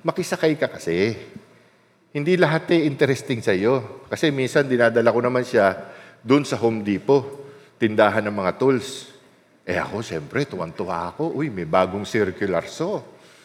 [0.01, 1.13] makisakay ka kasi.
[2.09, 4.07] Hindi lahat eh interesting sa'yo.
[4.09, 5.77] Kasi minsan dinadala ko naman siya
[6.25, 7.45] doon sa Home Depot,
[7.77, 9.13] tindahan ng mga tools.
[9.69, 11.37] Eh ako, siyempre, tuwan-tuwa ako.
[11.37, 12.97] Uy, may bagong circular saw.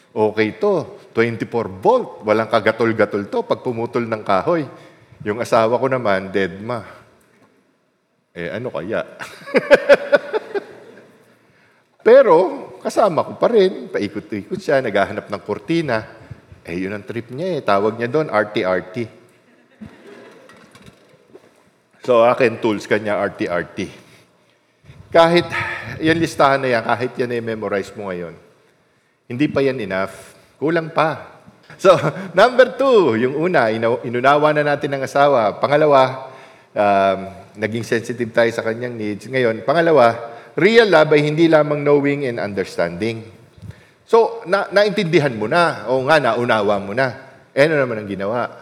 [0.09, 2.25] Okay to, 24 volt.
[2.25, 4.65] Walang kagatol-gatol to pag pumutol ng kahoy.
[5.21, 7.02] Yung asawa ko naman, dead ma.
[8.33, 9.05] Eh, ano kaya?
[12.07, 12.37] Pero,
[12.81, 13.93] kasama ko pa rin.
[13.93, 16.01] Paikot-ikot siya, naghahanap ng kurtina.
[16.65, 17.61] Eh, yun ang trip niya eh.
[17.61, 18.97] Tawag niya doon, RT-RT.
[22.03, 23.79] So, akin tools kanya, RT-RT.
[25.13, 25.47] Kahit
[26.01, 28.33] yan listahan na yan, kahit yan ay memorize mo ngayon,
[29.29, 30.35] hindi pa yan enough.
[30.57, 31.37] Kulang pa.
[31.77, 31.95] So,
[32.39, 33.69] number two, yung una,
[34.03, 35.61] inunawa na natin ng asawa.
[35.61, 36.33] Pangalawa,
[36.73, 39.29] um, naging sensitive tayo sa kanyang needs.
[39.29, 40.17] Ngayon, pangalawa,
[40.57, 43.25] real love ay hindi lamang knowing and understanding.
[44.09, 45.89] So, na, naintindihan mo na.
[45.89, 47.17] O nga, naunawa mo na.
[47.53, 48.41] Eh, ano naman ang ginawa?
[48.49, 48.61] ba?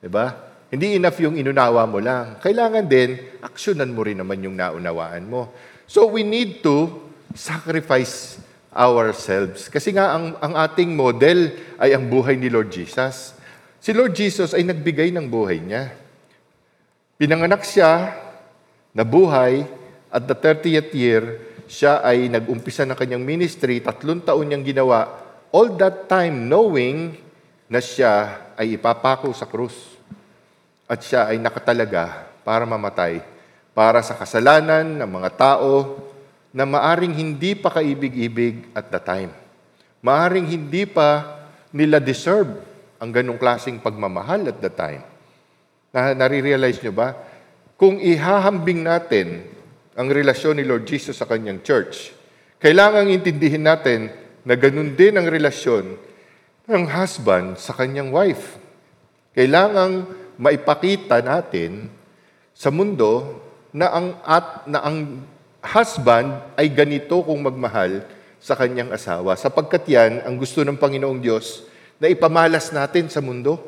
[0.00, 0.26] Diba?
[0.72, 2.40] Hindi enough yung inunawa mo lang.
[2.40, 5.52] Kailangan din, aksyonan mo rin naman yung naunawaan mo.
[5.84, 6.96] So we need to
[7.36, 8.40] sacrifice
[8.72, 9.68] ourselves.
[9.68, 13.36] Kasi nga ang, ang ating model ay ang buhay ni Lord Jesus.
[13.84, 15.92] Si Lord Jesus ay nagbigay ng buhay niya.
[17.20, 18.16] Pinanganak siya,
[18.92, 19.64] nabuhay,
[20.12, 21.22] at the 30th year,
[21.64, 25.08] siya ay nag-umpisa ng kanyang ministry, tatlong taon niyang ginawa,
[25.48, 27.16] all that time knowing
[27.72, 29.96] na siya ay ipapako sa krus.
[30.84, 33.24] At siya ay nakatalaga para mamatay
[33.72, 35.96] para sa kasalanan ng mga tao
[36.52, 39.32] na maaring hindi pa kaibig-ibig at the time.
[40.04, 41.40] Maaring hindi pa
[41.72, 42.60] nila deserve
[43.00, 45.00] ang ganong klaseng pagmamahal at the time.
[45.92, 47.12] Na, nare-realize nyo ba?
[47.76, 49.44] Kung ihahambing natin
[49.92, 52.16] ang relasyon ni Lord Jesus sa kanyang church,
[52.56, 54.08] kailangang intindihin natin
[54.42, 56.00] na ganun din ang relasyon
[56.64, 58.56] ng husband sa kanyang wife.
[59.36, 60.08] Kailangang
[60.40, 61.92] maipakita natin
[62.56, 63.40] sa mundo
[63.72, 65.20] na ang, at, na ang
[65.60, 68.00] husband ay ganito kung magmahal
[68.42, 69.38] sa kanyang asawa.
[69.38, 71.68] Sapagkat yan, ang gusto ng Panginoong Diyos
[72.02, 73.60] na ipamalas natin sa mundo.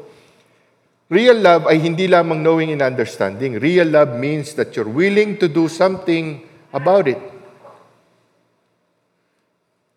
[1.13, 3.61] Real love ay hindi lamang knowing and understanding.
[3.61, 6.41] Real love means that you're willing to do something
[6.73, 7.21] about it.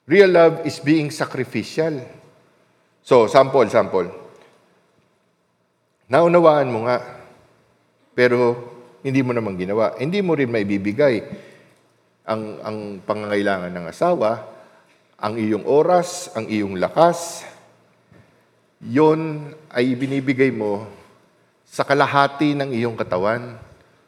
[0.04, 2.04] Real love is being sacrificial.
[3.08, 4.12] So, sample, sample.
[6.12, 7.00] Naunawaan mo nga,
[8.12, 8.56] pero
[9.00, 9.96] hindi mo naman ginawa.
[9.96, 11.24] Hindi mo rin maibibigay
[12.28, 14.44] ang, ang pangangailangan ng asawa,
[15.20, 17.48] ang iyong oras, ang iyong lakas,
[18.84, 20.97] yon ay binibigay mo
[21.68, 23.60] sa kalahati ng iyong katawan.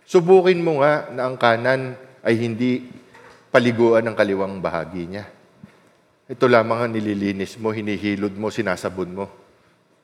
[0.07, 1.93] Subukin mo nga na ang kanan
[2.23, 2.87] ay hindi
[3.51, 5.25] paliguan ng kaliwang bahagi niya.
[6.29, 9.25] Ito lamang ang nililinis mo, hinihilod mo, sinasabon mo,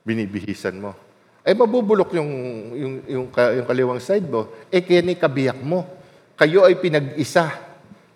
[0.01, 0.97] binibihisan mo.
[1.45, 2.31] Ay mabubulok yung,
[2.73, 4.49] yung, yung, yung kaliwang side mo.
[4.73, 5.85] Eh kaya ni kabiyak mo.
[6.33, 7.53] Kayo ay pinag-isa.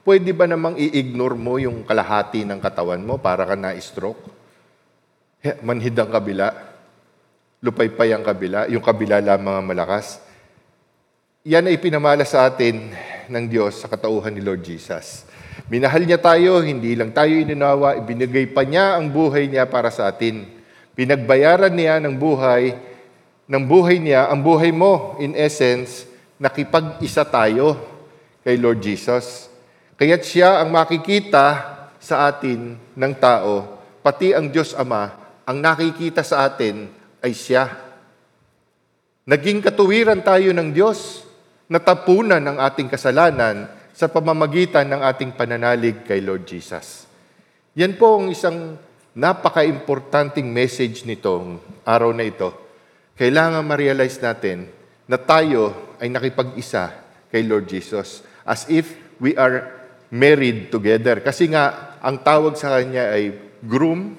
[0.02, 4.26] Pwede ba namang i-ignore mo yung kalahati ng katawan mo para ka na-stroke?
[5.62, 6.69] Manhid ang kabila.
[7.60, 8.72] Lupaypay ang kabila.
[8.72, 10.24] Yung kabila lamang ang malakas.
[11.44, 12.96] Yan ay pinamala sa atin
[13.28, 15.28] ng Diyos sa katauhan ni Lord Jesus.
[15.68, 20.08] Minahal niya tayo, hindi lang tayo ininawa, ibinigay pa niya ang buhay niya para sa
[20.08, 20.48] atin.
[20.96, 22.80] Pinagbayaran niya ng buhay,
[23.48, 26.08] ng buhay niya, ang buhay mo, in essence,
[26.40, 27.76] nakipag-isa tayo
[28.44, 29.52] kay Lord Jesus.
[30.00, 31.46] Kaya't siya ang makikita
[32.00, 35.12] sa atin ng tao, pati ang Diyos Ama,
[35.44, 37.70] ang nakikita sa atin ay siya.
[39.30, 41.24] Naging katuwiran tayo ng Diyos,
[41.70, 47.06] natapunan ng ating kasalanan sa pamamagitan ng ating pananalig kay Lord Jesus.
[47.78, 48.80] Yan po ang isang
[49.14, 52.50] napaka-importanting message nitong araw na ito.
[53.20, 54.72] Kailangan ma-realize natin
[55.06, 56.96] na tayo ay nakipag-isa
[57.30, 59.70] kay Lord Jesus as if we are
[60.10, 61.22] married together.
[61.22, 64.18] Kasi nga, ang tawag sa Kanya ay groom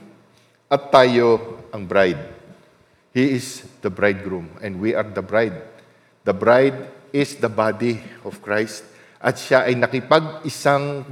[0.71, 2.30] at tayo ang bride.
[3.11, 5.59] He is the bridegroom and we are the bride.
[6.23, 6.79] The bride
[7.11, 8.87] is the body of Christ
[9.21, 11.05] at siya ay nakipag-isang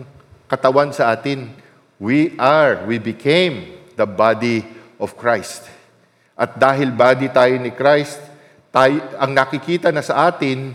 [0.49, 1.53] katawan sa atin.
[2.01, 4.63] We are, we became the body
[4.97, 5.67] of Christ.
[6.39, 8.23] At dahil body tayo ni Christ,
[8.71, 10.71] tayo, ang nakikita na sa atin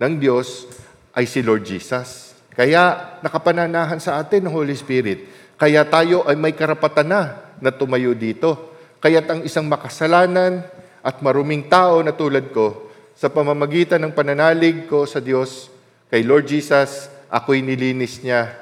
[0.00, 0.66] ng Diyos
[1.12, 2.32] ay si Lord Jesus.
[2.56, 5.28] Kaya nakapananahan sa atin ng Holy Spirit.
[5.60, 7.22] Kaya tayo ay may karapatan na
[7.60, 8.69] na tumayo dito.
[9.00, 10.60] Kaya't ang isang makasalanan
[11.00, 15.68] at maruming tao na tulad ko, sa pamamagitan ng pananalig ko sa Diyos,
[16.08, 18.60] kay Lord Jesus, ako'y nilinis niya.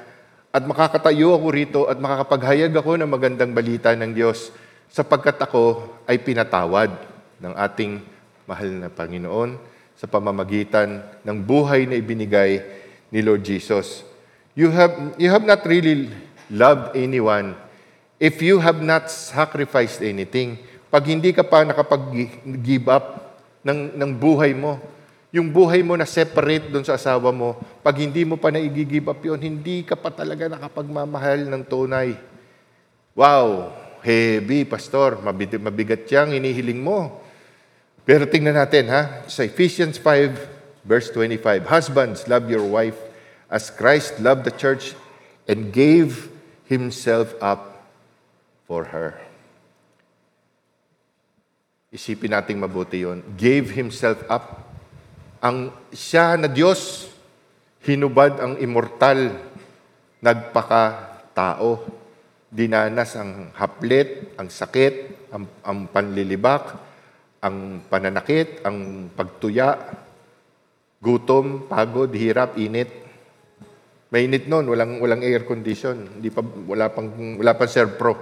[0.51, 4.51] At makakatayo ako rito at makakapaghayag ako ng magandang balita ng Diyos
[4.89, 6.91] sapagkat ako ay pinatawad
[7.39, 8.03] ng ating
[8.49, 9.55] mahal na Panginoon
[9.93, 12.63] sa pamamagitan ng buhay na ibinigay
[13.11, 14.01] ni Lord Jesus.
[14.55, 16.09] You have, you have not really
[16.49, 17.53] loved anyone
[18.19, 20.59] if you have not sacrificed anything.
[20.91, 24.77] Pag hindi ka pa nakapag-give up ng, ng buhay mo,
[25.31, 29.21] yung buhay mo na separate doon sa asawa mo, pag hindi mo pa na-give up
[29.23, 32.17] yun, hindi ka pa talaga nakapagmamahal ng tunay.
[33.13, 35.21] Wow, heavy, pastor.
[35.21, 37.21] Mabigat, mabigat yang inihiling mo.
[38.09, 42.97] Pero tingnan natin ha, sa Ephesians 5, verse 25, Husbands, love your wife
[43.53, 44.97] as Christ loved the church
[45.45, 46.33] and gave
[46.65, 47.68] himself up
[48.69, 49.17] for her.
[51.89, 53.25] Isipin nating mabuti yon.
[53.33, 54.69] Gave himself up.
[55.41, 57.09] Ang siya na Diyos,
[57.81, 59.33] hinubad ang immortal,
[60.21, 61.97] nagpaka-tao.
[62.53, 64.93] Dinanas ang haplit, ang sakit,
[65.33, 66.77] ang, ang panlilibak,
[67.41, 69.81] ang pananakit, ang pagtuya,
[71.01, 72.89] gutom, pagod, hirap, init.
[74.09, 78.13] Mainit noon, walang walang air condition, hindi pa wala pang wala pang Serpro.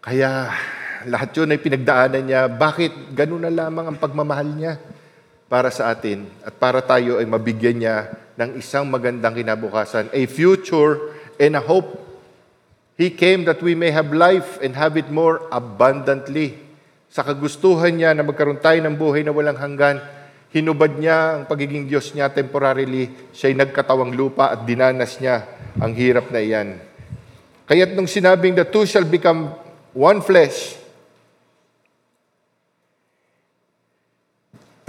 [0.00, 0.48] Kaya
[1.04, 2.48] lahat 'yun ay pinagdaanan niya.
[2.48, 4.80] Bakit ganun na lamang ang pagmamahal niya
[5.44, 7.96] para sa atin at para tayo ay mabigyan niya
[8.40, 12.00] ng isang magandang kinabukasan, a future and a hope.
[12.96, 16.56] He came that we may have life and have it more abundantly.
[17.12, 20.00] Sa kagustuhan niya na magkaroon tayo ng buhay na walang hanggan,
[20.52, 23.32] hinubad niya ang pagiging Diyos niya temporarily.
[23.32, 25.44] Siya'y nagkatawang lupa at dinanas niya
[25.80, 26.76] ang hirap na iyan.
[27.68, 29.52] Kaya't nung sinabing the two shall become
[29.94, 30.78] one flesh,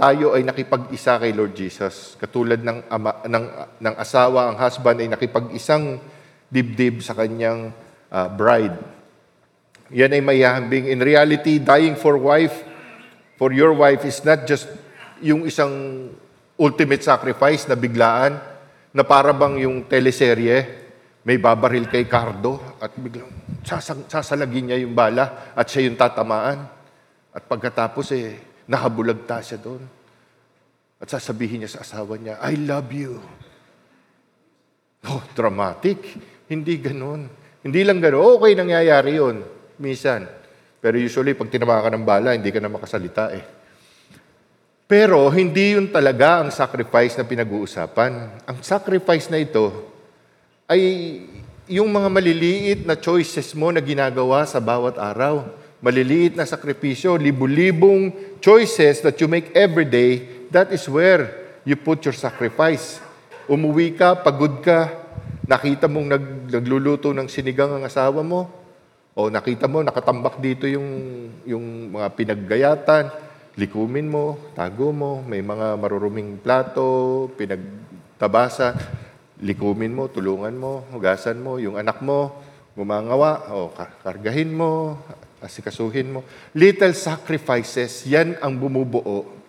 [0.02, 2.18] tayo ay nakipag-isa kay Lord Jesus.
[2.18, 3.46] Katulad ng, ama, ng,
[3.78, 6.02] ng asawa, ang husband ay nakipag-isang
[6.50, 7.70] dibdib sa kanyang
[8.10, 8.74] ah, bride.
[9.94, 10.90] Yan ay mayahambing.
[10.90, 12.66] In reality, dying for wife,
[13.38, 14.66] for your wife is not just
[15.22, 16.10] yung isang
[16.58, 18.42] ultimate sacrifice na biglaan,
[18.90, 20.81] na para bang yung teleserye,
[21.22, 23.30] may babaril kay Cardo at biglang
[23.62, 26.66] sasag, sasalagin niya yung bala at siya yung tatamaan.
[27.32, 29.82] At pagkatapos eh, Nakabulagta siya doon.
[31.02, 33.18] At sasabihin niya sa asawa niya, I love you.
[35.02, 35.98] Oh, dramatic.
[36.46, 37.26] Hindi ganun.
[37.60, 38.38] Hindi lang ganun.
[38.38, 39.42] Okay, nangyayari yon
[39.82, 40.30] Minsan.
[40.78, 43.44] Pero usually, pag tinama ka ng bala, hindi ka na makasalita eh.
[44.86, 48.12] Pero hindi yun talaga ang sacrifice na pinag-uusapan.
[48.46, 49.91] Ang sacrifice na ito
[50.70, 50.82] ay
[51.70, 55.46] yung mga maliliit na choices mo na ginagawa sa bawat araw.
[55.82, 61.26] Maliliit na sakripisyo, libu-libong choices that you make every day, that is where
[61.66, 63.02] you put your sacrifice.
[63.50, 64.94] Umuwi ka, pagod ka,
[65.42, 68.46] nakita mong nag, nagluluto ng sinigang ang asawa mo,
[69.12, 70.88] o nakita mo, nakatambak dito yung,
[71.44, 73.04] yung mga pinaggayatan,
[73.58, 78.72] likumin mo, tago mo, may mga maruruming plato, pinagtabasa,
[79.42, 82.30] likumin mo, tulungan mo, hugasan mo, yung anak mo,
[82.78, 83.74] gumangawa, o
[84.06, 85.02] kargahin mo,
[85.42, 86.20] asikasuhin mo.
[86.54, 89.42] Little sacrifices, yan ang bumubuo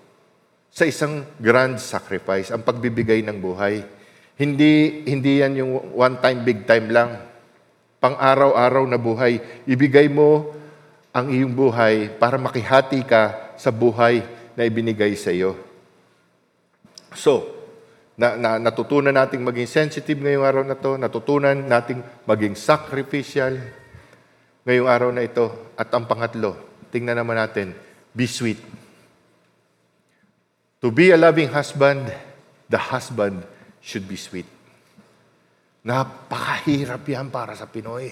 [0.73, 3.85] sa isang grand sacrifice, ang pagbibigay ng buhay.
[4.33, 7.21] Hindi, hindi yan yung one time, big time lang.
[8.01, 9.37] Pang-araw-araw na buhay.
[9.69, 10.49] Ibigay mo
[11.13, 14.25] ang iyong buhay para makihati ka sa buhay
[14.57, 15.53] na ibinigay sa iyo.
[17.13, 17.62] So,
[18.13, 23.57] na, na, natutunan nating maging sensitive ngayong araw na to, natutunan nating maging sacrificial
[24.63, 25.73] ngayong araw na ito.
[25.73, 26.53] At ang pangatlo,
[26.93, 27.73] tingnan naman natin,
[28.13, 28.61] be sweet.
[30.83, 32.11] To be a loving husband,
[32.69, 33.41] the husband
[33.79, 34.47] should be sweet.
[35.83, 38.11] Napakahirap yan para sa Pinoy.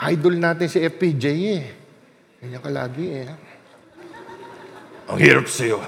[0.00, 1.64] Idol natin si FPJ eh.
[2.40, 3.28] Ganyan ka lagi eh.
[5.10, 5.82] Ang hirap sa'yo.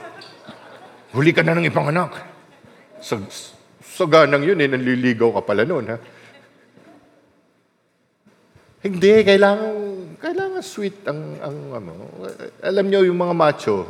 [1.14, 2.32] Huli ka na ng ipanganak.
[3.03, 3.18] Sa,
[3.82, 5.98] sa ganang yun eh, nanliligaw ka pala noon ha.
[8.82, 9.74] Hindi, kailangan,
[10.18, 11.92] kailangan sweet ang, ang ano.
[12.62, 13.86] Alam niyo yung mga macho,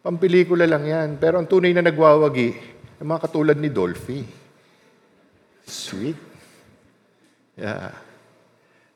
[0.00, 1.08] Pampelikula lang yan.
[1.20, 2.56] Pero ang tunay na nagwawagi,
[3.00, 4.24] ang mga katulad ni Dolphy.
[5.68, 6.18] Sweet.
[7.60, 7.92] Yeah.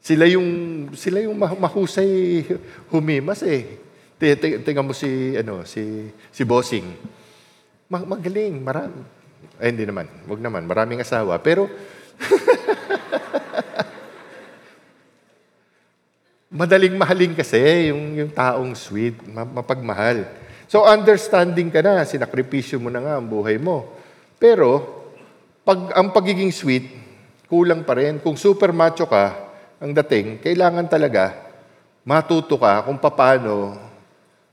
[0.00, 0.48] Sila yung
[0.96, 2.44] sila yung mahusay
[2.92, 3.80] humimas eh.
[4.20, 6.88] Tingnan mo si ano si si Bossing.
[7.92, 9.00] Mag magaling, marami.
[9.60, 10.08] Eh, hindi naman.
[10.28, 11.38] Wag naman, maraming asawa.
[11.40, 11.68] Pero
[16.54, 20.22] madaling mahalin kasi yung yung taong sweet, mapagmahal.
[20.70, 23.90] So understanding ka na, sinakripisyo mo na nga ang buhay mo.
[24.38, 25.02] Pero,
[25.64, 26.84] pag ang pagiging sweet,
[27.48, 28.20] kulang pa rin.
[28.20, 29.36] Kung super macho ka,
[29.78, 31.36] ang dating, kailangan talaga
[32.04, 33.76] matuto ka kung paano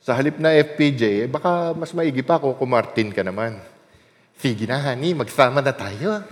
[0.01, 3.61] sa halip na FPJ, eh, baka mas maigi pa kung kumartin ka naman.
[4.41, 6.25] Sige na, honey, magsama na tayo.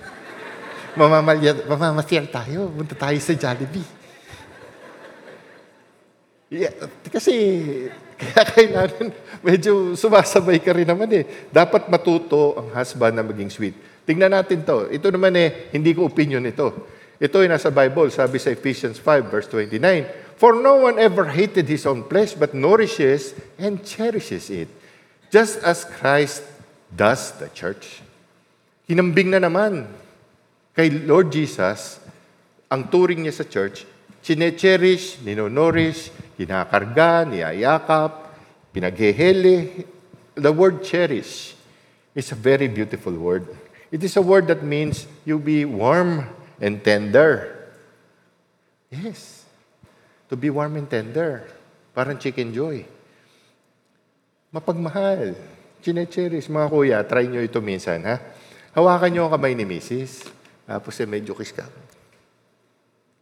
[0.97, 2.73] Mamamasyal tayo.
[2.73, 3.85] Punta tayo sa Jollibee.
[6.49, 6.73] Yeah,
[7.13, 7.33] kasi
[8.17, 9.13] kaya kailangan
[9.45, 11.45] medyo sumasabay ka rin naman eh.
[11.53, 13.77] Dapat matuto ang husband na maging sweet.
[14.09, 14.89] Tingnan natin to.
[14.89, 16.89] Ito naman eh, hindi ko opinion ito.
[17.21, 20.41] Ito ay nasa Bible, sabi sa Ephesians 5 verse 29.
[20.41, 24.73] For no one ever hated his own flesh, but nourishes and cherishes it.
[25.29, 26.41] Just as Christ
[26.93, 28.01] does the church.
[28.89, 29.85] Hinambing na naman
[30.73, 32.01] kay Lord Jesus
[32.69, 33.85] ang turing niya sa church,
[34.21, 38.29] chine-cherish, ninonorish, kinakarga, niyayakap,
[38.73, 39.85] pinaghehele.
[40.39, 41.53] The word cherish
[42.15, 43.49] is a very beautiful word.
[43.91, 46.29] It is a word that means you be warm
[46.61, 47.69] and tender.
[48.89, 49.45] Yes.
[50.29, 51.49] To be warm and tender.
[51.93, 52.85] Parang chicken joy.
[54.53, 55.35] Mapagmahal.
[55.79, 56.51] Chine-cherish.
[56.51, 58.19] Mga kuya, try nyo ito minsan, ha?
[58.75, 60.27] Hawakan nyo ang kamay ni Mrs.
[60.69, 61.65] Tapos eh, medyo kiss ka.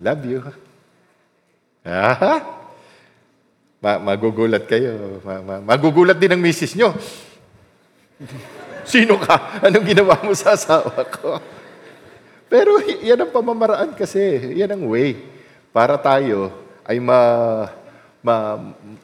[0.02, 0.40] Love you.
[1.88, 2.44] Ah,
[3.78, 5.22] Ma- magugulat kayo.
[5.22, 6.98] Ma- ma- magugulat din ang misis nyo.
[8.84, 9.62] Sino ka?
[9.62, 11.38] Anong ginawa mo sa asawa ko?
[12.50, 14.58] Pero yan ang pamamaraan kasi.
[14.58, 15.14] Yan ang way.
[15.70, 16.50] Para tayo
[16.88, 17.20] ay ma,
[18.26, 18.36] ma,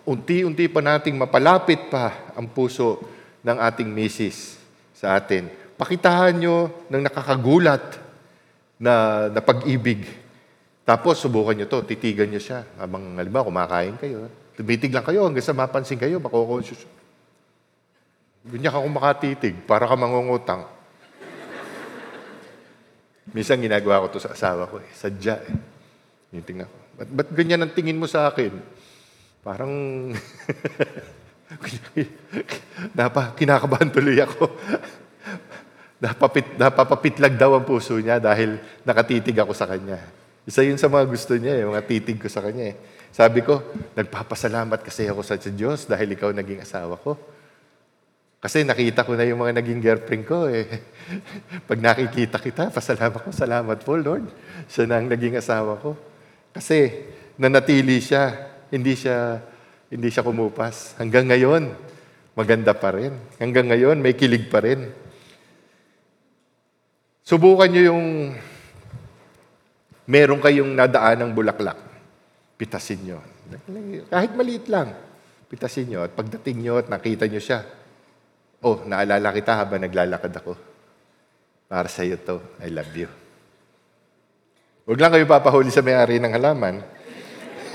[0.07, 3.12] unti-unti pa nating mapalapit pa ang puso
[3.43, 4.57] ng ating misis
[4.95, 5.51] sa atin.
[5.75, 7.99] Pakitahan nyo ng nakakagulat
[8.79, 10.07] na, na pag-ibig.
[10.87, 12.63] Tapos subukan nyo to, titigan nyo siya.
[12.79, 16.85] Habang halimbawa kumakain kayo, Tumitig lang kayo hanggang sa mapansin kayo, makokonscious.
[18.45, 20.69] Ganyan ka kung makatitig, para ka mangungutang.
[23.33, 24.89] Minsan ginagawa ko to sa asawa ko eh.
[24.93, 25.57] Sadya eh.
[26.29, 26.77] Tinitingnan ko.
[27.01, 28.53] Ba't, ba't ganyan ang tingin mo sa akin?
[29.41, 29.73] Parang...
[32.97, 34.49] Napa, kinakabahan tuloy ako.
[36.03, 40.01] napapit, napapapitlag daw ang puso niya dahil nakatitig ako sa kanya.
[40.43, 42.73] Isa yun sa mga gusto niya, eh, mga titig ko sa kanya.
[42.73, 42.75] Eh.
[43.13, 43.63] Sabi ko,
[43.95, 47.15] nagpapasalamat kasi ako sa Diyos dahil ikaw naging asawa ko.
[48.43, 50.67] Kasi nakita ko na yung mga naging girlfriend ko eh.
[51.69, 54.27] Pag nakikita kita, pasalamat ko, salamat po Lord.
[54.67, 55.95] Siya na ang naging asawa ko.
[56.51, 56.91] Kasi
[57.39, 58.35] nanatili siya,
[58.67, 59.39] hindi siya
[59.93, 60.97] hindi siya kumupas.
[60.97, 61.69] Hanggang ngayon,
[62.33, 63.13] maganda pa rin.
[63.37, 64.89] Hanggang ngayon, may kilig pa rin.
[67.21, 68.33] Subukan niyo yung
[70.09, 71.77] meron kayong nadaan ng bulaklak.
[72.57, 73.21] Pitasin niyo.
[74.09, 74.97] Kahit maliit lang.
[75.45, 76.09] Pitasin niyo.
[76.09, 77.61] At pagdating niyo at nakita niyo siya,
[78.65, 80.57] oh, naalala kita habang naglalakad ako.
[81.69, 82.41] Para sa iyo to.
[82.65, 83.09] I love you.
[84.89, 86.81] Huwag lang kayo papahuli sa may-ari ng halaman.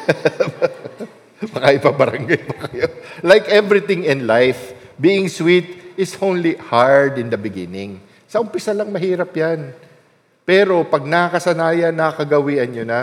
[1.55, 2.87] Baka ipabarangay pa kayo.
[3.23, 8.03] Like everything in life, being sweet is only hard in the beginning.
[8.27, 9.71] Sa umpisa lang mahirap yan.
[10.43, 13.01] Pero pag nakasanayan, nakagawian nyo na,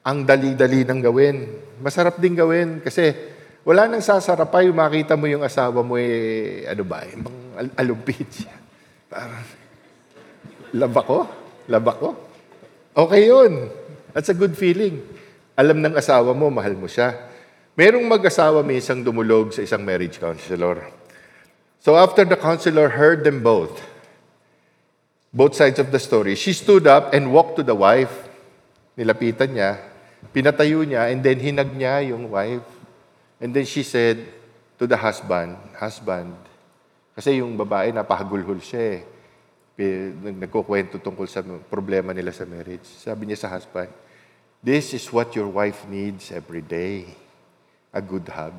[0.00, 1.36] ang dali-dali ng gawin.
[1.80, 3.12] Masarap din gawin kasi
[3.64, 8.54] wala nang sasarapay, makita mo yung asawa mo eh, ano ba, ibang al- alumpit siya.
[9.10, 9.44] Parang,
[10.72, 11.18] love ako?
[11.68, 12.08] Love ako?
[12.96, 13.52] Okay yun.
[14.16, 15.04] That's a good feeling.
[15.54, 17.29] Alam ng asawa mo, mahal mo siya.
[17.78, 20.90] Merong mag-asawa minsan dumulog sa isang marriage counselor.
[21.78, 23.78] So after the counselor heard them both,
[25.30, 28.26] both sides of the story, she stood up and walked to the wife.
[28.98, 29.78] Nilapitan niya,
[30.34, 32.66] pinatayo niya, and then hinag niya yung wife.
[33.38, 34.18] And then she said
[34.76, 36.34] to the husband, husband,
[37.14, 39.00] kasi yung babae napahagulhol siya eh.
[40.36, 41.40] Nagkukwento tungkol sa
[41.70, 42.84] problema nila sa marriage.
[42.84, 43.88] Sabi niya sa husband,
[44.60, 47.19] This is what your wife needs every day.
[47.90, 48.54] A good hug.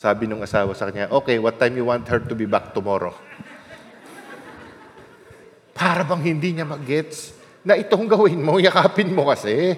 [0.00, 3.12] Sabi nung asawa sa kanya, okay, what time you want her to be back tomorrow?
[5.76, 9.76] Para bang hindi niya mag-gets na itong gawin mo, yakapin mo kasi.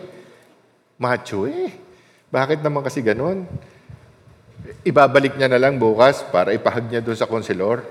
[1.01, 1.75] Macho eh.
[2.31, 3.49] Bakit naman kasi ganun?
[4.87, 7.83] Ibabalik niya na lang bukas para ipahag niya doon sa konselor.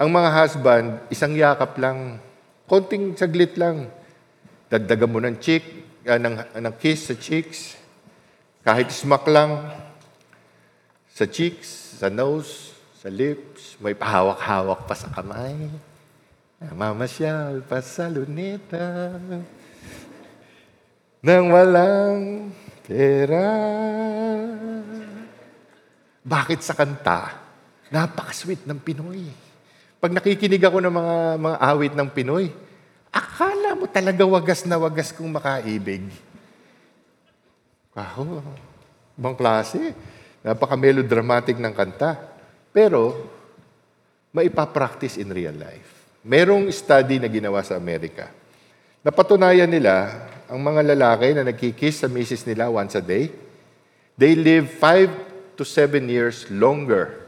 [0.00, 2.22] Ang mga husband, isang yakap lang,
[2.70, 3.90] konting saglit lang.
[4.70, 7.78] Dagdagan mo ng cheek, ah, ng, ng kiss sa cheeks.
[8.66, 9.70] Kahit smack lang,
[11.14, 15.56] sa cheeks, sa nose, sa lips, may pahawak-hawak pa sa kamay.
[16.60, 19.16] Mamasyal pa sa luneta.
[21.24, 22.52] Nang walang
[22.84, 23.48] pera.
[26.20, 27.32] Bakit sa kanta?
[27.88, 29.24] Napaka-sweet ng Pinoy.
[29.96, 32.52] Pag nakikinig ako ng mga, mga awit ng Pinoy,
[33.70, 36.02] akala mo talaga wagas na wagas kung makaibig.
[37.94, 38.42] Wow,
[39.14, 39.94] ibang klase.
[40.42, 42.18] Napaka-melodramatic ng kanta.
[42.74, 43.30] Pero,
[44.34, 46.18] maipapractice in real life.
[46.26, 48.34] Merong study na ginawa sa Amerika.
[49.06, 53.30] Napatunayan nila, ang mga lalaki na nagkikiss sa misis nila once a day,
[54.18, 55.14] they live five
[55.54, 57.22] to seven years longer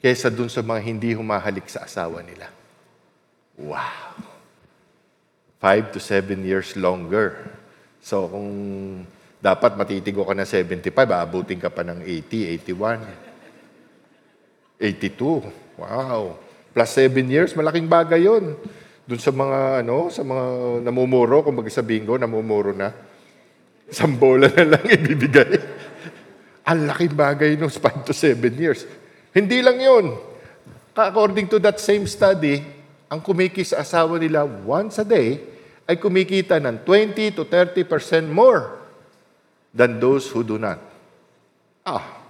[0.00, 2.48] kesa dun sa mga hindi humahalik sa asawa nila.
[3.60, 4.29] Wow!
[5.60, 7.36] Five to seven years longer.
[8.00, 8.48] So kung
[9.44, 13.28] dapat matitigo ka na 75, aabutin ka pa ng 80, 81.
[14.80, 15.44] 82.
[15.76, 16.40] Wow.
[16.72, 18.56] Plus 7 years, malaking bagay yon.
[19.04, 20.44] Doon sa mga, ano, sa mga
[20.80, 22.88] namumuro, kung sa bingo, namumuro na.
[23.84, 25.60] Isang bola na lang ibibigay.
[26.64, 28.88] Ang laking bagay nung 5 to 7 years.
[29.36, 30.16] Hindi lang yon.
[30.96, 32.79] According to that same study,
[33.10, 35.42] ang kumikis sa asawa nila once a day
[35.90, 38.78] ay kumikita ng 20 to 30% more
[39.74, 40.78] than those who do not.
[41.82, 42.22] Ah,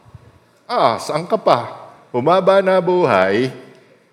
[0.65, 1.93] ah, saan ka pa?
[2.09, 3.53] Humaba na buhay,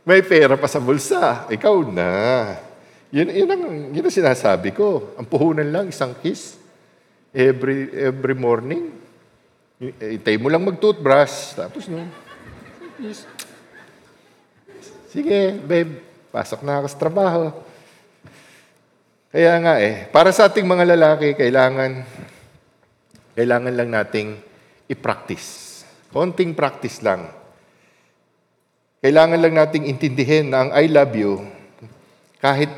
[0.04, 1.48] may pera pa sa bulsa.
[1.48, 2.12] Ikaw na.
[3.16, 3.64] Yun, yun, ang,
[3.96, 5.16] yun ang sinasabi ko.
[5.16, 6.60] Ang puhunan lang, isang kiss.
[7.32, 8.92] Every, every morning.
[10.04, 11.56] Itay mo lang mag-toothbrush.
[11.56, 12.04] Tapos no.
[15.08, 16.07] Sige, babe.
[16.32, 17.44] Pasok na ako sa trabaho.
[19.32, 22.04] Kaya nga eh, para sa ating mga lalaki, kailangan,
[23.36, 24.30] kailangan lang nating
[24.88, 25.84] i-practice.
[26.12, 27.28] Konting practice lang.
[29.04, 31.44] Kailangan lang nating intindihin na ang I love you,
[32.42, 32.72] kahit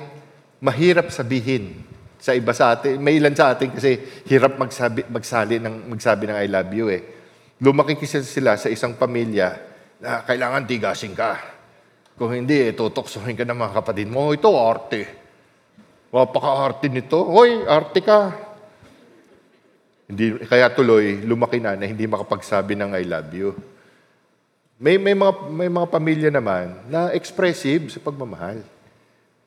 [0.59, 1.85] mahirap sabihin
[2.19, 3.95] sa iba sa atin, may ilan sa atin kasi
[4.27, 7.01] hirap magsabi, magsali ng, magsabi ng I love you eh.
[7.63, 9.55] Lumaki kasi sila sa isang pamilya
[10.03, 11.58] na kailangan tigasin ka.
[12.19, 14.35] Kung hindi, tutoksohin ka ng mga kapatid mo.
[14.35, 15.07] Ito, arte.
[16.11, 17.15] Wapaka-arte nito.
[17.15, 18.35] Hoy, arte ka.
[20.03, 23.55] Hindi, kaya tuloy, lumaki na na hindi makapagsabi ng I love you.
[24.75, 28.67] May, may, mga, may mga pamilya naman na expressive sa pagmamahal.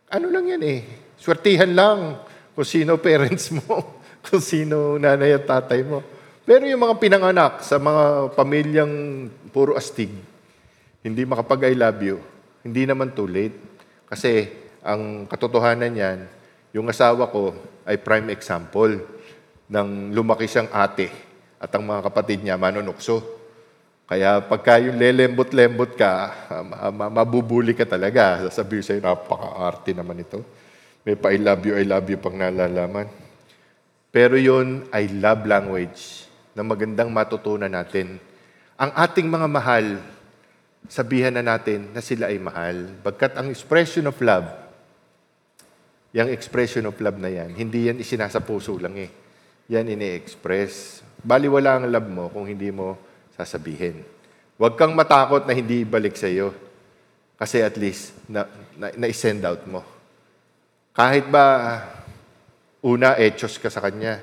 [0.09, 0.81] Ano lang yan eh.
[1.21, 2.25] Swertihan lang
[2.57, 6.01] kung sino parents mo, kung sino nanay at tatay mo.
[6.49, 10.09] Pero yung mga pinanganak sa mga pamilyang puro astig,
[11.05, 12.17] hindi makapag I love you,
[12.63, 13.59] hindi naman too late.
[14.07, 14.47] Kasi
[14.83, 16.19] ang katotohanan niyan,
[16.73, 17.55] yung asawa ko
[17.87, 18.99] ay prime example
[19.69, 21.11] ng lumaki siyang ate
[21.63, 23.23] at ang mga kapatid niya manunukso.
[24.09, 26.13] Kaya pagka yung lelembot-lembot ka,
[26.51, 28.45] ah, ma- mabubuli ka talaga.
[28.51, 30.43] Sasabihin sa'yo, napaka-arte naman ito.
[31.07, 33.09] May pa I love you, I love you pang nalalaman.
[34.13, 38.21] Pero yun ay love language na magandang matutunan natin.
[38.77, 39.97] Ang ating mga mahal,
[40.93, 42.93] sabihan na natin na sila ay mahal.
[43.01, 44.45] Bagkat ang expression of love,
[46.13, 49.09] yung expression of love na yan, hindi yan isinasa puso lang eh.
[49.73, 51.01] Yan ini-express.
[51.25, 53.01] Baliwala ang love mo kung hindi mo
[53.33, 54.05] sasabihin.
[54.61, 56.53] Huwag kang matakot na hindi ibalik sa iyo.
[57.41, 58.45] Kasi at least, na,
[58.77, 59.81] na, na-send out mo.
[60.93, 61.81] Kahit ba
[62.85, 64.21] una, etchos ka sa kanya,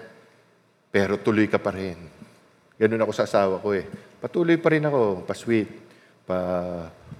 [0.93, 1.97] pero tuloy ka pa rin.
[2.77, 3.89] Ganun ako sa asawa ko eh.
[4.21, 5.88] Patuloy pa rin ako, pa-sweet,
[6.29, 6.39] pa,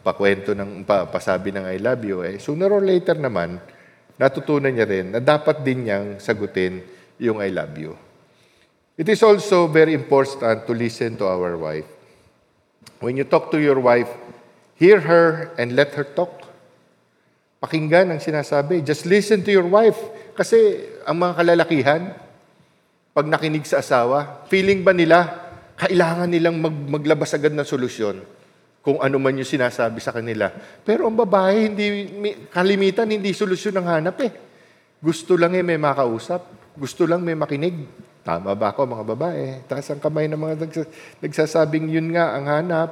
[0.06, 2.22] pa-kwento ng, pa, pasabi ng I love you.
[2.22, 2.38] Eh.
[2.38, 3.58] Sooner or later naman,
[4.22, 6.86] natutunan niya rin na dapat din niyang sagutin
[7.18, 7.98] yung I love you.
[8.94, 11.90] It is also very important to listen to our wife.
[13.02, 14.12] When you talk to your wife,
[14.78, 16.46] hear her and let her talk.
[17.64, 18.84] Pakinggan ang sinasabi.
[18.86, 19.98] Just listen to your wife.
[20.36, 22.02] Kasi ang mga kalalakihan,
[23.16, 25.48] pag nakinig sa asawa, feeling ba nila,
[25.80, 28.39] kailangan nilang mag, maglabas agad ng solusyon
[28.80, 30.48] kung ano man yung sinasabi sa kanila.
[30.84, 31.86] Pero ang babae, hindi,
[32.48, 34.32] kalimitan, hindi solusyon ang hanap eh.
[35.00, 36.74] Gusto lang eh may makausap.
[36.76, 37.76] Gusto lang may makinig.
[38.24, 39.44] Tama ba ako mga babae?
[39.68, 40.92] Taas ang kamay ng mga nagsa-
[41.24, 42.92] nagsasabing yun nga ang hanap.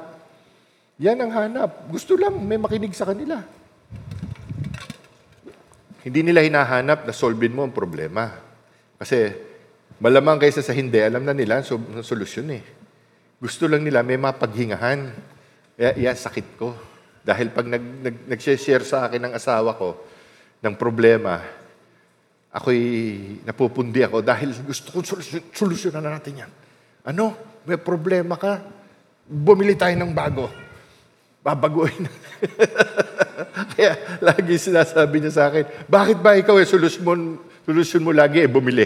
[0.98, 1.88] Yan ang hanap.
[1.88, 3.40] Gusto lang may makinig sa kanila.
[6.02, 8.32] Hindi nila hinahanap na solvin mo ang problema.
[8.96, 9.30] Kasi
[10.00, 11.66] malamang kaysa sa hindi, alam na nila ang
[12.02, 12.64] solusyon eh.
[13.38, 15.12] Gusto lang nila may mapaghingahan.
[15.78, 16.74] Kaya iya, sakit ko.
[17.22, 19.94] Dahil pag nag, nag, nag-share sa akin ng asawa ko
[20.58, 21.38] ng problema,
[22.50, 22.82] ako'y
[23.46, 26.50] napupundi ako dahil gusto kong solusyon, solusyonan na natin yan.
[27.06, 27.38] Ano?
[27.62, 28.58] May problema ka?
[29.22, 30.50] Bumili tayo ng bago.
[31.46, 32.10] Babaguhin.
[33.78, 37.12] Kaya lagi sinasabi niya sa akin, bakit ba ikaw eh, solusyon mo,
[37.62, 38.82] solusyon mo lagi eh, bumili?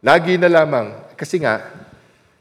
[0.00, 1.12] Lagi na lamang.
[1.12, 1.60] Kasi nga,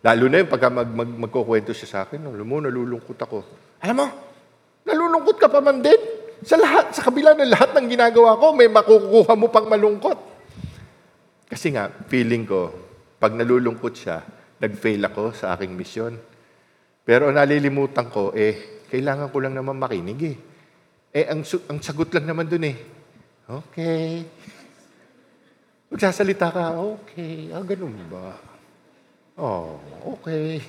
[0.02, 3.38] lalo na yung pagka mag, mag, magkukwento siya sa akin, alam mo, nalulungkot ako.
[3.86, 4.08] Alam mo,
[4.86, 6.02] nalulungkot ka pa man din.
[6.41, 10.18] Sa lahat, sa kabila ng lahat ng ginagawa ko, may makukuha mo pang malungkot.
[11.45, 12.74] Kasi nga, feeling ko,
[13.22, 14.26] pag nalulungkot siya,
[14.58, 16.18] nag-fail ako sa aking misyon.
[17.06, 20.38] Pero nalilimutan ko, eh, kailangan ko lang naman makinig eh.
[21.12, 22.78] Eh, ang, ang sagot lang naman dun eh,
[23.52, 24.24] okay.
[25.91, 27.52] Magsasalita ka, okay.
[27.52, 28.51] Ah, ganun ba?
[29.42, 29.82] Oh,
[30.22, 30.62] okay.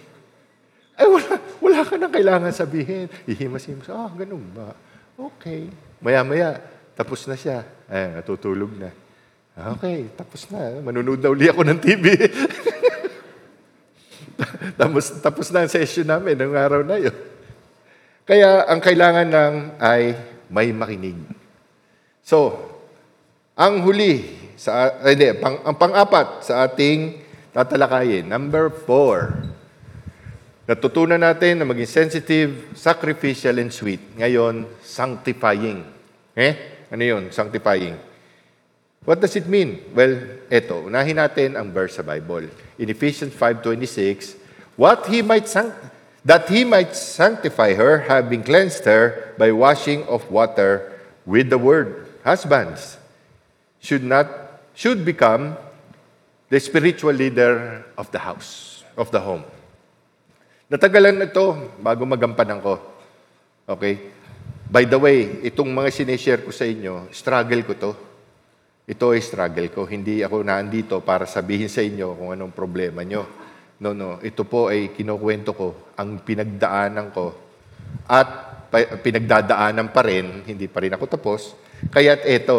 [0.97, 3.05] Ay, wala, wala ka nang kailangan sabihin.
[3.29, 4.73] Ihimas-himas, ah, ganun ba?
[5.12, 5.68] Okay.
[6.01, 6.57] Maya-maya,
[6.97, 7.68] tapos na siya.
[7.85, 8.89] Ay, natutulog na.
[9.77, 10.81] Okay, tapos na.
[10.81, 12.16] Manunood na uli ako ng TV.
[14.81, 17.16] tapos, tapos na ang session namin ng araw na yun.
[18.25, 20.16] Kaya ang kailangan lang ay
[20.49, 21.20] may makinig.
[22.25, 22.57] So,
[23.53, 27.20] ang huli, sa, hindi, pang, ang pang-apat sa ating
[27.53, 29.48] tatalakayin, number four,
[30.64, 34.00] natutunan natin na maging sensitive, sacrificial, and sweet.
[34.16, 35.84] Ngayon, sanctifying.
[36.32, 36.53] Eh?
[36.88, 37.28] Ano yun?
[37.28, 37.96] Sanctifying.
[39.05, 39.92] What does it mean?
[39.92, 42.48] Well, eto, unahin natin ang verse sa Bible.
[42.78, 44.38] In Ephesians 5.26,
[44.76, 45.76] What he might sanct-
[46.24, 50.92] that he might sanctify her, having cleansed her by washing of water
[51.26, 52.07] with the word.
[52.22, 52.96] Husbands
[53.82, 54.30] should not
[54.72, 55.59] should become
[56.53, 59.40] the spiritual leader of the house, of the home.
[60.68, 62.76] Natagalan na ito bago magampanan ko.
[63.64, 64.12] Okay?
[64.68, 67.92] By the way, itong mga sinishare ko sa inyo, struggle ko to.
[68.84, 69.88] Ito ay struggle ko.
[69.88, 73.24] Hindi ako naandito para sabihin sa inyo kung anong problema nyo.
[73.80, 74.20] No, no.
[74.20, 77.32] Ito po ay kinukwento ko, ang pinagdaanan ko.
[78.12, 78.28] At
[79.00, 81.57] pinagdadaanan pa rin, hindi pa rin ako tapos.
[81.88, 82.57] Kaya't ito,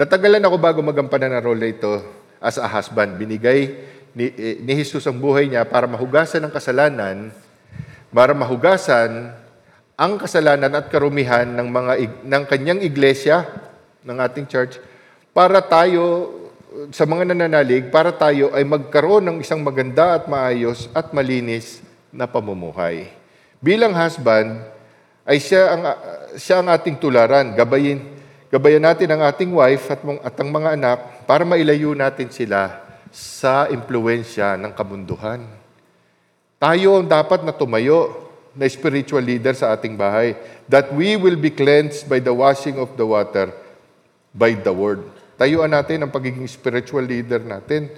[0.00, 3.16] natagalan ako bago magampanan ng role na ito as a husband.
[3.16, 3.72] Binigay
[4.12, 7.32] ni, eh, ni Jesus ang buhay niya para mahugasan ang kasalanan,
[8.12, 9.32] para mahugasan
[9.96, 11.92] ang kasalanan at karumihan ng mga
[12.22, 13.48] ng kanyang iglesia,
[14.04, 14.76] ng ating church,
[15.32, 16.30] para tayo
[16.90, 21.78] sa mga nananalig, para tayo ay magkaroon ng isang maganda at maayos at malinis
[22.10, 23.10] na pamumuhay.
[23.62, 24.60] Bilang husband,
[25.24, 25.82] ay siya ang,
[26.36, 27.54] siya ang ating tularan.
[27.56, 28.02] Gabayin,
[28.54, 32.86] gabayan natin ang ating wife at, mong- at ang mga anak para mailayo natin sila
[33.10, 35.42] sa impluensya ng kabunduhan.
[36.62, 38.14] Tayo ang dapat na tumayo
[38.54, 40.38] na spiritual leader sa ating bahay
[40.70, 43.50] that we will be cleansed by the washing of the water
[44.30, 45.02] by the word.
[45.34, 47.90] Tayuan natin ang pagiging spiritual leader natin.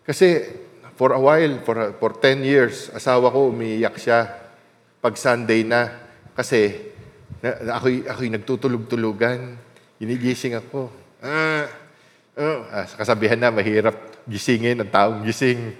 [0.00, 0.48] Kasi
[0.96, 4.32] for a while, for, for 10 years, asawa ko umiiyak siya
[5.04, 5.92] pag Sunday na.
[6.32, 6.91] Kasi
[7.42, 9.58] ako'y, ako'y nagtutulog-tulugan.
[9.98, 10.94] Ginigising ako.
[11.18, 11.66] Ah,
[12.38, 13.98] oh, ah, kasabihan na, mahirap
[14.30, 15.74] gisingin ang taong gising.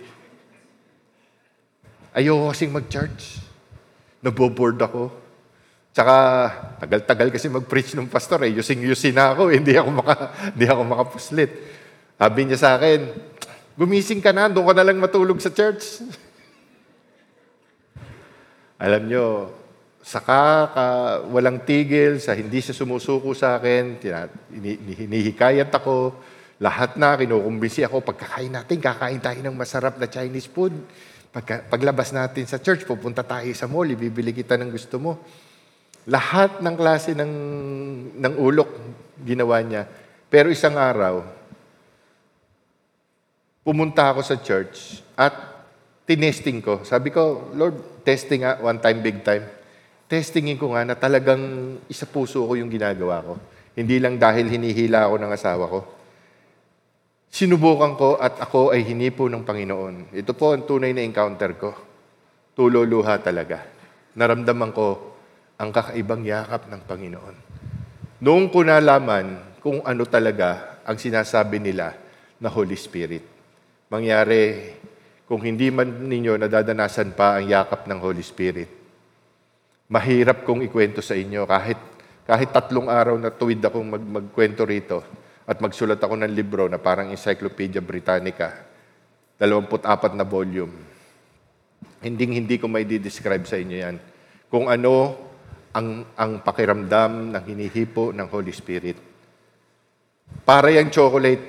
[2.12, 3.38] Ayoko kasing mag-church.
[4.20, 5.14] Naboboard ako.
[5.94, 6.16] Tsaka,
[6.82, 8.58] tagal-tagal kasi mag-preach ng pastor eh.
[8.58, 9.62] Yusing-yusin na ako, eh.
[9.62, 10.14] hindi ako, maka,
[10.50, 11.52] hindi ako makapuslit.
[12.18, 13.00] Sabi niya sa akin,
[13.78, 16.02] gumising ka na, doon ka na lang matulog sa church.
[18.82, 19.54] Alam nyo,
[20.02, 20.42] saka
[20.74, 20.86] ka,
[21.30, 24.02] walang tigil, sa hindi siya sumusuko sa akin,
[24.98, 26.18] hinihikayat ako,
[26.58, 30.74] lahat na, kinukumbisi ako, pagkakain natin, kakain tayo ng masarap na Chinese food.
[31.32, 35.22] Pagka, paglabas natin sa church, pupunta tayo sa mall, ibibili kita ng gusto mo.
[36.10, 37.32] Lahat ng klase ng,
[38.18, 38.70] ng ulok
[39.22, 39.86] ginawa niya.
[40.26, 41.22] Pero isang araw,
[43.62, 45.34] pumunta ako sa church at
[46.10, 46.82] tinesting ko.
[46.82, 49.61] Sabi ko, Lord, testing nga, one time, big time.
[50.12, 51.40] Testingin ko nga na talagang
[51.88, 53.40] isa puso ko yung ginagawa ko.
[53.72, 55.80] Hindi lang dahil hinihila ako ng asawa ko.
[57.32, 60.12] Sinubukan ko at ako ay hinipo ng Panginoon.
[60.12, 61.72] Ito po ang tunay na encounter ko.
[62.52, 63.64] Tululuha talaga.
[64.12, 65.16] Naramdaman ko
[65.56, 67.36] ang kakaibang yakap ng Panginoon.
[68.20, 71.96] Noong ko nalaman kung ano talaga ang sinasabi nila
[72.36, 73.24] na Holy Spirit.
[73.88, 74.76] Mangyari,
[75.24, 78.81] kung hindi man ninyo nadadanasan pa ang yakap ng Holy Spirit,
[79.92, 81.76] mahirap kong ikwento sa inyo kahit
[82.24, 85.04] kahit tatlong araw na tuwid akong mag, magkwento rito
[85.44, 88.64] at magsulat ako ng libro na parang Encyclopedia Britannica,
[89.36, 90.72] 24 na volume.
[92.00, 93.96] Hindi hindi ko may describe sa inyo yan.
[94.48, 95.18] Kung ano
[95.76, 98.96] ang, ang pakiramdam ng hinihipo ng Holy Spirit.
[100.46, 101.44] Para yung chocolate,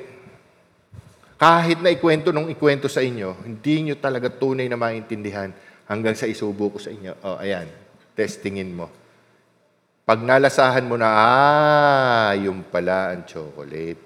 [1.38, 5.54] kahit na ikwento nung ikwento sa inyo, hindi nyo talaga tunay na maintindihan
[5.88, 7.14] hanggang sa isubo ko sa inyo.
[7.24, 7.68] Oh, ayan,
[8.14, 8.88] testingin mo.
[10.04, 14.02] Pag nalasahan mo na, ah, yung pala ang chocolate.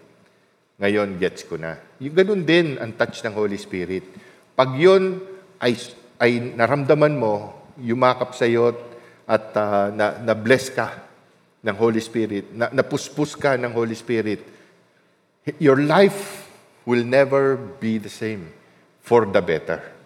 [0.77, 1.73] Ngayon, gets ko na.
[1.97, 4.05] Yung ganun din ang touch ng Holy Spirit.
[4.53, 5.17] Pag yun
[5.57, 5.73] ay,
[6.21, 8.77] ay naramdaman mo, yumakap sa iyo
[9.25, 11.01] at uh, na, na-bless ka
[11.65, 14.45] ng Holy Spirit, na, napuspus ka ng Holy Spirit,
[15.57, 16.45] your life
[16.85, 18.53] will never be the same
[19.01, 19.96] for the better.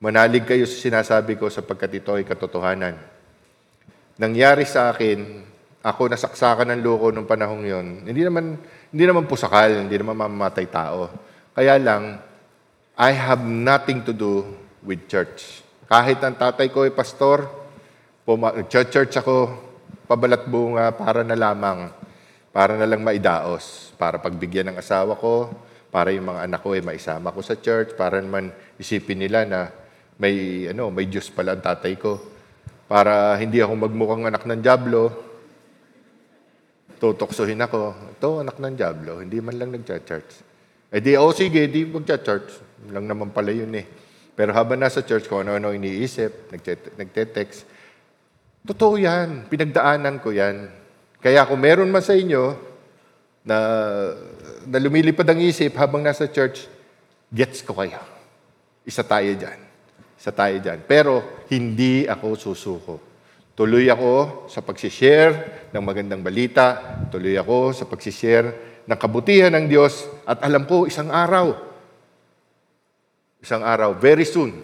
[0.00, 2.96] Manalig kayo sa sinasabi ko sapagkat ito ay katotohanan.
[4.16, 5.44] Nangyari sa akin,
[5.84, 8.08] ako nasaksakan ng loko nung panahong yon.
[8.08, 8.56] Hindi naman,
[8.88, 11.12] hindi naman pusakal, hindi naman mamamatay tao.
[11.52, 12.16] Kaya lang,
[12.96, 14.48] I have nothing to do
[14.80, 15.60] with church.
[15.84, 17.44] Kahit ang tatay ko ay pastor,
[18.72, 19.52] church ako,
[20.08, 21.92] pabalat bunga para na lamang,
[22.56, 25.52] para na lang maidaos, para pagbigyan ng asawa ko,
[25.92, 28.48] para yung mga anak ko ay maisama ko sa church, para naman
[28.80, 29.76] isipin nila na
[30.20, 32.20] may ano, may Diyos pala ang tatay ko.
[32.84, 35.02] Para hindi ako magmukhang anak ng Diablo,
[37.00, 38.12] tutoksohin ako.
[38.18, 40.30] Ito, anak ng Diablo, hindi man lang nag-church.
[40.92, 42.60] Eh di, oh sige, di mag-church.
[42.92, 43.86] Lang naman pala yun eh.
[44.36, 46.52] Pero habang nasa church ko, ano-ano iniisip,
[46.98, 47.64] nagte-text.
[48.66, 49.46] Totoo yan.
[49.48, 50.68] Pinagdaanan ko yan.
[51.22, 52.58] Kaya kung meron man sa inyo
[53.46, 53.56] na,
[54.66, 56.66] na lumilipad ang isip habang nasa church,
[57.30, 58.02] gets ko kayo.
[58.82, 59.69] Isa tayo dyan.
[60.20, 60.84] Isa tayo dyan.
[60.84, 62.94] Pero hindi ako susuko.
[63.56, 66.76] Tuloy ako sa pagsishare ng magandang balita.
[67.08, 70.04] Tuloy ako sa pagsishare ng kabutihan ng Diyos.
[70.28, 71.56] At alam ko, isang araw,
[73.40, 74.60] isang araw, very soon,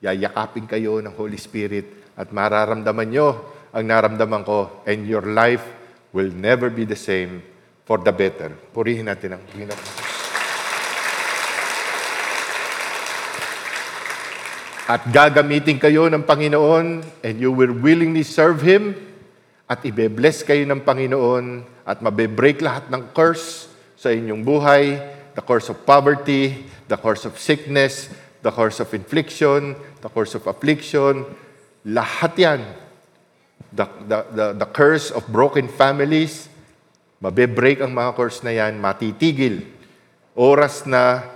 [0.00, 3.28] yayakapin kayo ng Holy Spirit at mararamdaman nyo
[3.76, 5.64] ang naramdaman ko and your life
[6.16, 7.44] will never be the same
[7.84, 8.56] for the better.
[8.72, 10.05] Purihin natin ang Panginoon.
[14.86, 18.94] At gagamitin kayo ng Panginoon and you will willingly serve Him
[19.66, 23.66] at ibe-bless kayo ng Panginoon at mabe-break lahat ng curse
[23.98, 24.94] sa inyong buhay,
[25.34, 28.14] the curse of poverty, the curse of sickness,
[28.46, 29.74] the curse of infliction,
[30.06, 31.26] the curse of affliction,
[31.82, 32.60] lahat yan.
[33.74, 36.46] The, the, the, the curse of broken families,
[37.18, 39.66] mabe-break ang mga curse na yan, matitigil.
[40.38, 41.26] Oras na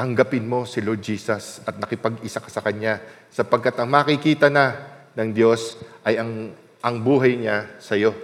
[0.00, 4.72] tanggapin mo si Lord Jesus at nakipag-isa ka sa Kanya sapagkat ang makikita na
[5.12, 5.76] ng Diyos
[6.08, 8.16] ay ang, ang buhay niya sa iyo.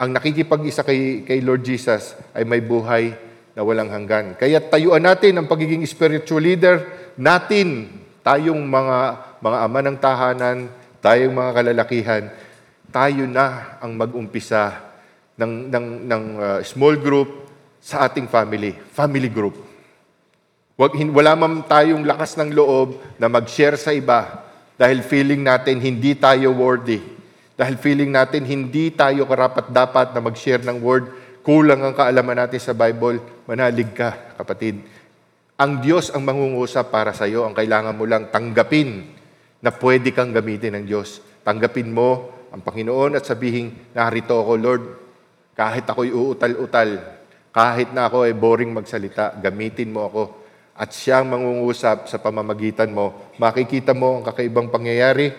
[0.00, 3.12] Ang nakikipag-isa kay, kay Lord Jesus ay may buhay
[3.52, 4.40] na walang hanggan.
[4.40, 6.80] Kaya tayuan natin ang pagiging spiritual leader
[7.20, 7.92] natin,
[8.24, 8.96] tayong mga,
[9.44, 10.58] mga ama ng tahanan,
[11.04, 12.24] tayong mga kalalakihan,
[12.88, 14.80] tayo na ang mag-umpisa
[15.36, 17.52] ng, ng, ng uh, small group
[17.84, 19.65] sa ating family, family group.
[20.76, 24.44] Wag, wala man tayong lakas ng loob na mag-share sa iba
[24.76, 27.00] dahil feeling natin hindi tayo worthy.
[27.56, 31.08] Dahil feeling natin hindi tayo karapat-dapat na mag-share ng word.
[31.40, 33.24] Kulang ang kaalaman natin sa Bible.
[33.48, 34.84] Manalig ka, kapatid.
[35.56, 37.48] Ang Diyos ang mangungusap para sa iyo.
[37.48, 39.16] Ang kailangan mo lang tanggapin
[39.64, 41.24] na pwede kang gamitin ng Diyos.
[41.40, 44.84] Tanggapin mo ang Panginoon at sabihin, narito ako, Lord.
[45.56, 47.00] Kahit ako'y uutal-utal,
[47.48, 50.22] kahit na ako ay boring magsalita, gamitin mo ako
[50.76, 53.32] at siyang mangungusap sa pamamagitan mo.
[53.40, 55.32] Makikita mo ang kakaibang pangyayari.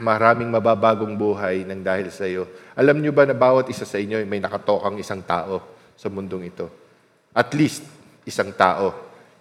[0.00, 2.48] Maraming mababagong buhay ng dahil sa iyo.
[2.72, 5.60] Alam niyo ba na bawat isa sa inyo ay may nakatokang isang tao
[5.96, 6.66] sa mundong ito?
[7.36, 7.84] At least
[8.24, 8.92] isang tao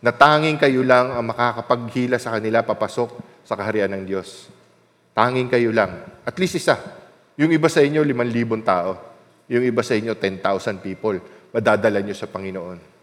[0.04, 3.16] na tanging kayo lang ang makakapaghila sa kanila papasok
[3.48, 4.52] sa kaharian ng Diyos.
[5.16, 6.04] Tanging kayo lang.
[6.28, 6.76] At least isa.
[7.40, 8.92] Yung iba sa inyo, 5,000 tao.
[9.48, 11.20] Yung iba sa inyo, 10,000 people.
[11.56, 12.95] Madadala nyo sa Panginoon.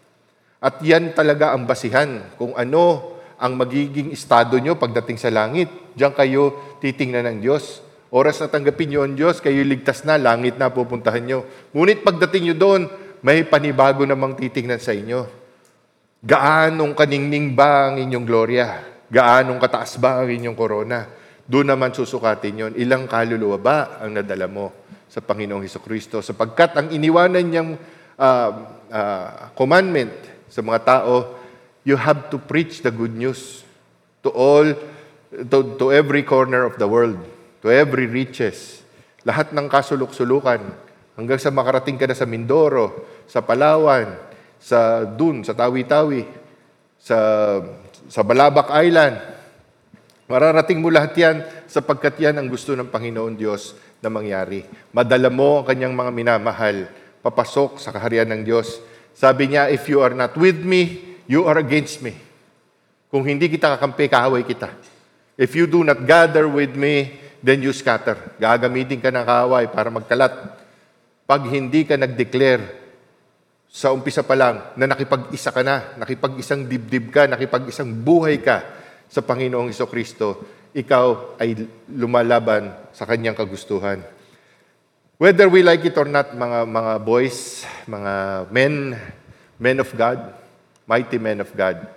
[0.63, 5.67] At yan talaga ang basihan kung ano ang magiging estado nyo pagdating sa langit.
[5.91, 7.83] Diyan kayo titingnan ng Diyos.
[8.07, 11.43] Oras na tanggapin nyo ang Diyos, kayo ligtas na, langit na pupuntahan nyo.
[11.75, 12.81] Ngunit pagdating nyo doon,
[13.19, 15.27] may panibago namang titingnan sa inyo.
[16.23, 18.79] Gaanong kaningning ba ang inyong gloria?
[19.11, 21.03] Gaanong kataas ba ang inyong korona?
[21.43, 22.73] Doon naman susukatin yon.
[22.79, 24.71] Ilang kaluluwa ba ang nadala mo
[25.11, 26.23] sa Panginoong Heso Kristo?
[26.23, 27.75] Sapagkat ang iniwanan niyang
[28.15, 28.49] uh,
[28.87, 31.33] uh, commandment sa mga tao,
[31.81, 33.65] you have to preach the good news
[34.21, 34.69] to all,
[35.33, 37.17] to, to every corner of the world,
[37.65, 38.85] to every riches.
[39.25, 40.61] Lahat ng kasulok-sulukan,
[41.17, 44.13] hanggang sa makarating ka na sa Mindoro, sa Palawan,
[44.61, 46.21] sa Dun, sa Tawi-Tawi,
[47.01, 47.17] sa,
[48.05, 49.17] sa Balabac Island.
[50.29, 53.73] Mararating mo lahat yan sapagkat yan ang gusto ng Panginoon Diyos
[54.05, 54.63] na mangyari.
[54.93, 56.77] Madala mo ang kanyang mga minamahal
[57.25, 58.92] papasok sa kaharian ng Diyos.
[59.13, 62.17] Sabi niya, if you are not with me, you are against me.
[63.13, 64.73] Kung hindi kita kakampi, kaaway kita.
[65.37, 68.17] If you do not gather with me, then you scatter.
[68.41, 70.33] Gagamitin ka ng kaaway para magkalat.
[71.29, 72.83] Pag hindi ka nag-declare
[73.73, 78.61] sa umpisa pa lang na nakipag-isa ka na, nakipag-isang dibdib ka, nakipag-isang buhay ka
[79.09, 80.41] sa Panginoong Iso Kristo,
[80.73, 84.01] ikaw ay lumalaban sa kanyang kagustuhan.
[85.23, 88.99] Whether we like it or not, mga, mga boys, mga men,
[89.57, 90.35] men of God,
[90.85, 91.87] mighty men of God,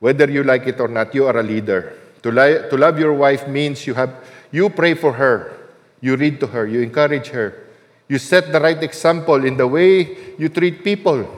[0.00, 1.92] whether you like it or not, you are a leader.
[2.22, 5.52] To, li- to love your wife means you, have, you pray for her,
[6.00, 7.66] you read to her, you encourage her,
[8.08, 11.28] you set the right example in the way you treat people,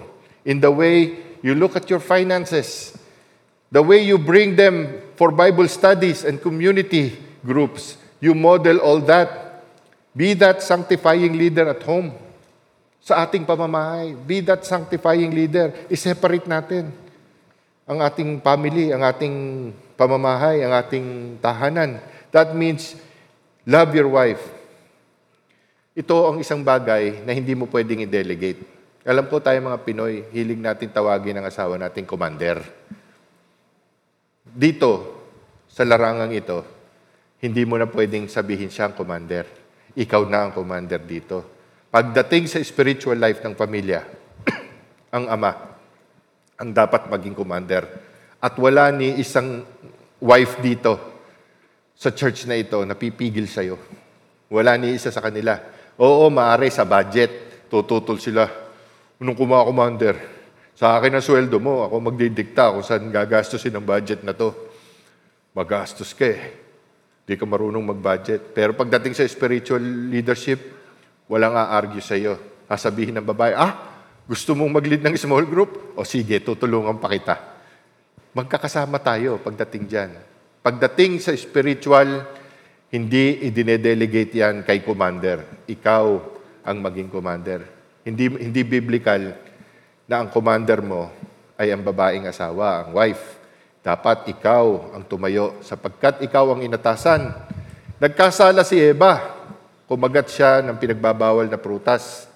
[0.44, 2.96] in the way you look at your finances,
[3.72, 7.96] the way you bring them for Bible studies and community groups.
[8.20, 9.47] You model all that.
[10.16, 12.12] Be that sanctifying leader at home.
[12.98, 15.72] Sa ating pamamahay, be that sanctifying leader.
[15.88, 16.92] I-separate natin
[17.88, 19.34] ang ating family, ang ating
[19.96, 22.04] pamamahay, ang ating tahanan.
[22.28, 22.92] That means,
[23.64, 24.44] love your wife.
[25.96, 28.60] Ito ang isang bagay na hindi mo pwedeng i-delegate.
[29.08, 32.60] Alam ko tayo mga Pinoy, hilig natin tawagin ang asawa nating commander.
[34.44, 35.16] Dito,
[35.72, 36.60] sa larangang ito,
[37.40, 39.48] hindi mo na pwedeng sabihin siya ang commander.
[39.98, 41.42] Ikaw na ang commander dito.
[41.90, 44.06] Pagdating sa spiritual life ng pamilya,
[45.16, 45.68] ang ama
[46.58, 47.86] ang dapat maging commander.
[48.42, 49.62] At wala ni isang
[50.18, 50.98] wife dito
[51.94, 53.78] sa church na ito na pipigil sa'yo.
[54.50, 55.58] Wala ni isa sa kanila.
[55.98, 58.46] Oo, maaari sa budget, tututol sila.
[59.18, 60.14] Nung kuma commander,
[60.78, 64.54] sa akin ang sweldo mo, ako magdidikta kung saan gagastusin ang budget na to.
[65.54, 66.67] Magastos ka eh.
[67.28, 68.56] Di ka marunong mag-budget.
[68.56, 70.56] Pero pagdating sa spiritual leadership,
[71.28, 72.40] walang a-argue sa iyo.
[72.64, 73.76] Sasabihin ng babae, ah,
[74.24, 75.92] gusto mong mag-lead ng small group?
[75.92, 77.36] O sige, tutulungan pa kita.
[78.32, 80.10] Magkakasama tayo pagdating dyan.
[80.64, 82.24] Pagdating sa spiritual,
[82.88, 85.68] hindi i-delegate yan kay commander.
[85.68, 86.04] Ikaw
[86.64, 87.60] ang maging commander.
[88.04, 89.36] Hindi, hindi biblical
[90.08, 91.12] na ang commander mo
[91.60, 93.37] ay ang babaeng asawa, ang wife.
[93.88, 97.32] Dapat ikaw ang tumayo sapagkat ikaw ang inatasan.
[97.96, 99.40] Nagkasala si Eva.
[99.88, 102.28] Kumagat siya ng pinagbabawal na prutas.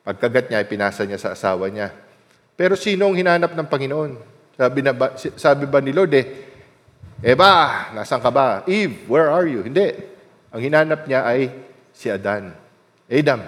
[0.00, 1.92] Pagkagat niya, pinasa niya sa asawa niya.
[2.56, 4.12] Pero sino ang hinanap ng Panginoon?
[4.56, 6.26] Sabi, na ba, sabi ba ni Lord eh,
[7.20, 8.64] Eva, nasan ka ba?
[8.64, 9.60] Eve, where are you?
[9.60, 9.92] Hindi.
[10.56, 11.52] Ang hinanap niya ay
[11.92, 12.56] si Adan.
[13.12, 13.44] Adam,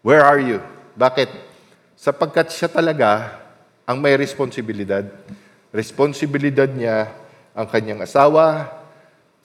[0.00, 0.64] where are you?
[0.96, 1.48] Bakit?
[1.98, 3.42] sapagkat siya talaga
[3.82, 5.02] ang may responsibilidad.
[5.78, 7.06] Responsibilidad niya
[7.54, 8.66] ang kanyang asawa,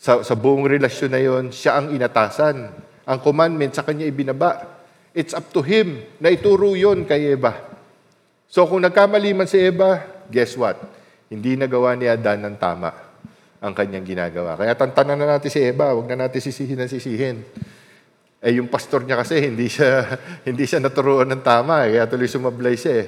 [0.02, 2.74] sa, sa buong relasyon na yon, siya ang inatasan.
[3.06, 4.82] Ang commandment sa kanya ibinaba.
[5.14, 7.54] It's up to him na ituro yon kay Eva.
[8.50, 10.82] So kung nagkamali man si Eva, guess what?
[11.30, 12.90] Hindi nagawa ni Adan ng tama
[13.64, 14.58] ang kanyang ginagawa.
[14.58, 17.46] Kaya tantanan na natin si Eva, huwag na natin sisihin na sisihin.
[18.44, 20.20] Eh yung pastor niya kasi hindi siya
[20.50, 23.08] hindi siya naturuan ng tama, kaya tuloy sumablay siya eh.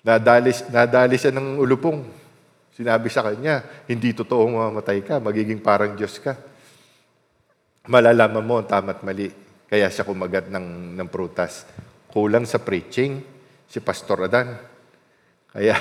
[0.00, 2.00] Nadali, nadali siya ng ulupong.
[2.72, 6.32] Sinabi sa kanya, hindi totoong mamamatay ka, magiging parang Diyos ka.
[7.84, 9.28] Malalaman mo ang tama't mali.
[9.68, 11.68] Kaya siya kumagat ng, ng prutas.
[12.08, 13.20] Kulang sa preaching,
[13.68, 14.56] si Pastor Adan.
[15.52, 15.76] Kaya,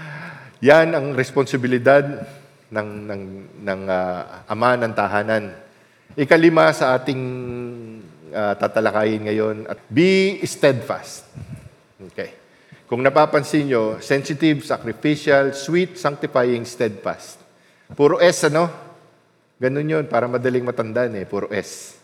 [0.66, 2.02] yan ang responsibilidad
[2.74, 3.22] ng, ng,
[3.62, 5.54] ng uh, ama ng tahanan.
[6.18, 7.22] Ikalima sa ating
[8.34, 11.30] uh, tatalakayin ngayon, at be steadfast.
[12.10, 12.41] Okay.
[12.92, 17.40] Kung napapansin nyo, sensitive, sacrificial, sweet, sanctifying, steadfast.
[17.96, 18.68] Puro S, ano?
[19.56, 21.96] Ganun yun, para madaling matandaan eh, puro S.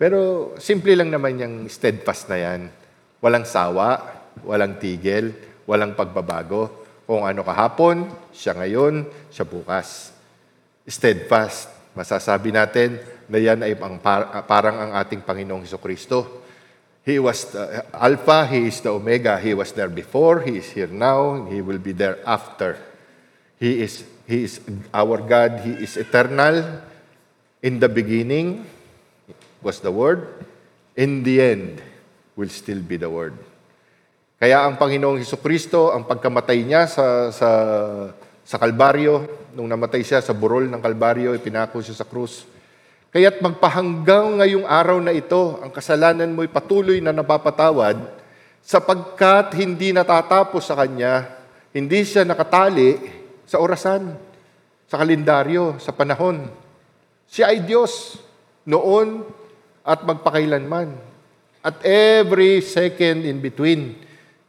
[0.00, 2.72] Pero simple lang naman yung steadfast na yan.
[3.20, 4.00] Walang sawa,
[4.48, 5.28] walang tigil,
[5.68, 6.72] walang pagbabago.
[7.04, 10.08] Kung ano kahapon, siya ngayon, siya bukas.
[10.88, 11.68] Steadfast.
[11.92, 12.96] Masasabi natin
[13.28, 13.76] na yan ay
[14.48, 16.43] parang ang ating Panginoong Kristo
[17.04, 19.36] He was the Alpha, He is the Omega.
[19.36, 22.80] He was there before, He is here now, He will be there after.
[23.60, 26.80] He is, he is our God, He is eternal.
[27.60, 28.64] In the beginning
[29.60, 30.48] was the Word.
[30.96, 31.82] In the end
[32.36, 33.36] will still be the Word.
[34.40, 37.50] Kaya ang Panginoong Heso Kristo, ang pagkamatay niya sa, sa,
[38.44, 42.48] sa Kalbaryo, nung namatay siya sa burol ng Kalbaryo, ipinako siya sa krus,
[43.14, 47.94] Kaya't magpahanggang ngayong araw na ito, ang kasalanan mo'y patuloy na napapatawad,
[48.58, 51.30] sapagkat hindi natatapos sa Kanya,
[51.70, 52.98] hindi siya nakatali
[53.46, 54.18] sa orasan,
[54.90, 56.50] sa kalendaryo, sa panahon.
[57.30, 58.18] Siya ay Diyos
[58.66, 59.22] noon
[59.86, 60.98] at magpakailanman.
[61.62, 63.94] At every second in between.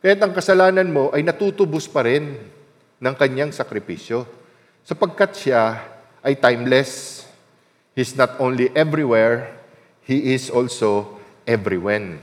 [0.02, 2.34] Kaya't ang kasalanan mo ay natutubos pa rin
[2.98, 4.26] ng kanyang sakripisyo.
[4.82, 5.86] Sapagkat siya
[6.26, 7.25] ay timeless,
[7.96, 9.56] He's not only everywhere,
[10.04, 11.18] He is also
[11.48, 12.20] everywhere.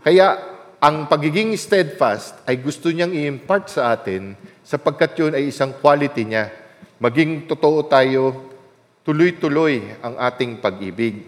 [0.00, 0.38] Kaya
[0.78, 6.48] ang pagiging steadfast ay gusto niyang i-impart sa atin sapagkat yun ay isang quality niya.
[7.02, 8.54] Maging totoo tayo,
[9.02, 11.26] tuloy-tuloy ang ating pag-ibig.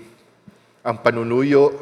[0.87, 1.75] Ang panunuyo,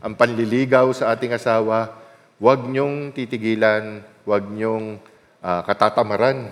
[0.00, 1.94] ang panliligaw sa ating asawa,
[2.40, 4.98] huwag niyong titigilan, huwag niyong
[5.44, 6.50] uh, katatamaran.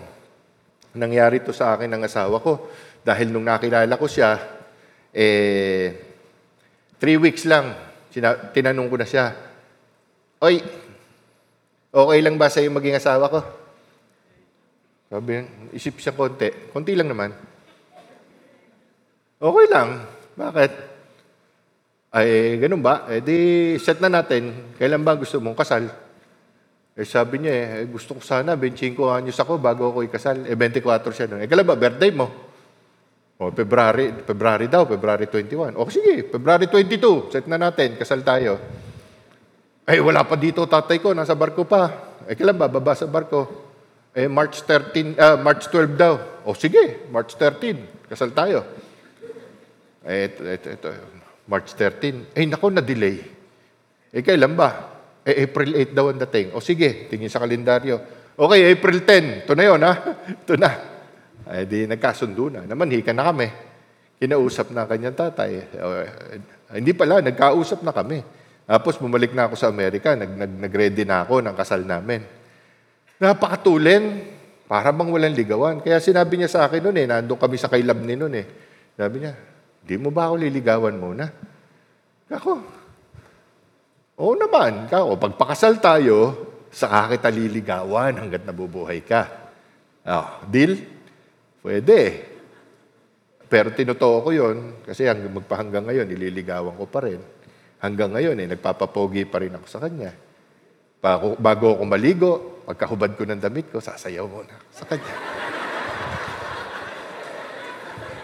[0.94, 2.70] Nangyari to sa akin ng asawa ko.
[3.02, 4.53] Dahil nung nakilala ko siya,
[5.14, 5.94] eh,
[6.98, 7.72] three weeks lang,
[8.10, 9.24] sina- tinanong ko na siya,
[10.44, 10.60] Oy,
[11.88, 13.40] okay lang ba sa'yo maging asawa ko?
[15.08, 15.40] Sabi,
[15.72, 16.68] isip siya konti.
[16.68, 17.32] Konti lang naman.
[19.40, 20.04] Okay lang.
[20.36, 20.72] Bakit?
[22.12, 23.08] Ay, ganun ba?
[23.08, 23.38] Eh di,
[23.80, 24.76] set na natin.
[24.76, 25.88] Kailan ba gusto mong kasal?
[26.92, 30.44] Eh sabi niya eh, gusto ko sana, 25 anyos ako bago ako ikasal.
[30.44, 31.40] Eh 24 siya noon.
[31.40, 31.80] Eh kailan ba?
[31.80, 32.43] Birthday mo?
[33.34, 35.74] O, February, February daw, February 21.
[35.74, 38.62] O sige, February 22, set na natin, kasal tayo.
[39.84, 42.14] Eh, wala pa dito tatay ko, nasa barko pa.
[42.30, 43.66] Eh, kailan ba, baba sa barko?
[44.14, 46.14] Eh, March 13, uh, ah, March 12 daw.
[46.46, 48.62] O sige, March 13, kasal tayo.
[50.06, 50.88] Eh, ito, ito, ito,
[51.50, 52.30] March 13.
[52.38, 53.18] Eh, nako, na-delay.
[54.14, 54.94] Eh, kailan ba?
[55.26, 56.54] Eh, April 8 daw ang dating.
[56.54, 57.98] O sige, tingin sa kalendaryo.
[58.38, 59.42] Okay, April 10.
[59.42, 59.92] Ito na yon ha?
[60.46, 60.93] Ito na.
[61.44, 62.60] Ay di nagkasundo na.
[62.64, 63.48] Namanhika na kami.
[64.16, 65.68] Kinausap na kanyang tatay.
[65.76, 66.06] Uh,
[66.72, 68.24] hindi pala, nagkausap na kami.
[68.64, 72.24] Tapos bumalik na ako sa Amerika, nag, nag, nag-ready na ako ng kasal namin.
[73.20, 74.24] Napakatulin,
[74.64, 75.84] para bang walang ligawan.
[75.84, 78.46] Kaya sinabi niya sa akin noon eh, nandun kami sa kailab ni noon eh.
[78.96, 79.36] Sabi niya,
[79.84, 81.28] di mo ba ako liligawan muna?
[82.32, 82.52] Ako,
[84.16, 84.88] oo naman.
[84.88, 86.18] Ako, pagpakasal tayo,
[86.72, 89.28] saka kita liligawan hanggat nabubuhay ka.
[90.08, 90.93] Oh, deal?
[91.64, 92.28] Pwede.
[93.48, 97.24] Pero tinotoo ko yon kasi hanggang magpahanggang ngayon, nililigawan ko pa rin.
[97.80, 100.12] Hanggang ngayon, eh, nagpapapogi pa rin ako sa kanya.
[101.00, 102.32] Bago, bago ako maligo,
[102.68, 105.16] pagkahubad ko ng damit ko, sasayaw muna sa kanya.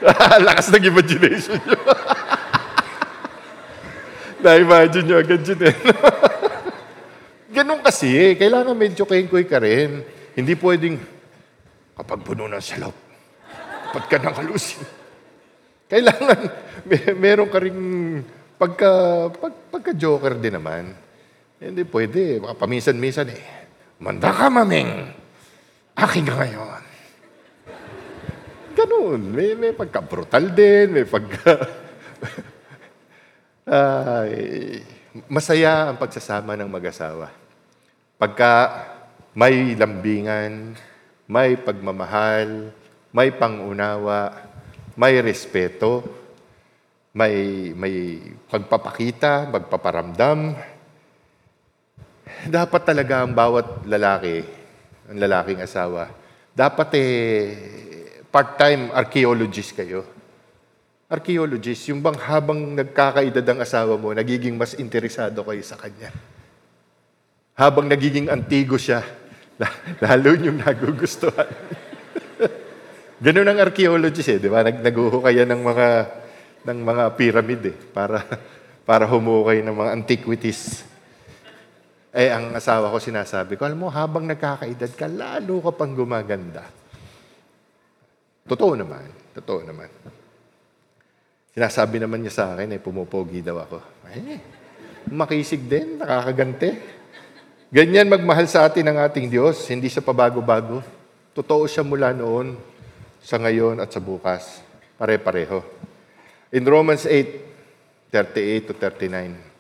[0.49, 1.81] Lakas ng imagination nyo.
[4.45, 5.77] Na-imagine nyo agad yun eh.
[7.57, 10.05] Ganun kasi, kailangan medyo kengkoy ka rin.
[10.37, 10.97] Hindi pwedeng,
[11.97, 13.10] kapag puno ng salop,
[13.91, 14.87] Dapat ka ng halusin.
[15.91, 16.39] Kailangan,
[16.87, 17.75] may, meron ka rin
[18.55, 18.91] pagka,
[19.35, 20.95] pag, pagka-joker din naman.
[21.59, 22.39] Hindi pwede.
[22.39, 23.43] Baka paminsan-minsan eh.
[23.99, 25.11] Manda ka, maming.
[25.99, 26.83] Akin ka ngayon.
[28.79, 29.21] Ganun.
[29.35, 30.95] May, may pagka-brutal din.
[30.95, 31.51] May pagka...
[33.67, 34.87] Ay,
[35.27, 37.35] masaya ang pagsasama ng mag-asawa.
[38.15, 38.87] Pagka
[39.35, 40.79] may lambingan,
[41.27, 42.71] may pagmamahal,
[43.11, 44.31] may pangunawa,
[44.95, 46.07] may respeto,
[47.11, 47.35] may,
[47.75, 50.55] may pagpapakita, magpaparamdam.
[52.47, 54.47] Dapat talaga ang bawat lalaki,
[55.11, 56.07] ang lalaking asawa,
[56.55, 57.11] dapat eh,
[58.31, 60.07] part-time archaeologist kayo.
[61.11, 66.15] Archaeologist, yung bang habang nagkakaedad ang asawa mo, nagiging mas interesado kayo sa kanya.
[67.59, 69.03] Habang nagiging antigo siya,
[70.07, 71.51] lalo yung nagugustuhan.
[73.21, 74.65] Ganun ang archaeologist eh, di ba?
[74.65, 75.89] Nag naguhukay ng mga
[76.65, 78.25] ng mga pyramid eh, para
[78.89, 80.89] para humukay ng mga antiquities.
[82.11, 86.67] Eh, ang asawa ko sinasabi ko, alam mo, habang nagkakaedad ka, lalo ka pang gumaganda.
[88.51, 89.07] Totoo naman.
[89.31, 89.87] Totoo naman.
[91.55, 93.79] Sinasabi naman niya sa akin, eh, pumupogi daw ako.
[94.11, 94.43] Eh,
[95.13, 96.69] makisig din, nakakagante.
[97.71, 100.83] Ganyan magmahal sa atin ang ating Diyos, hindi siya pabago-bago.
[101.31, 102.59] Totoo siya mula noon,
[103.21, 104.65] sa ngayon at sa bukas.
[104.97, 105.65] Pare-pareho.
[106.53, 109.51] In Romans 8, 38 to 39,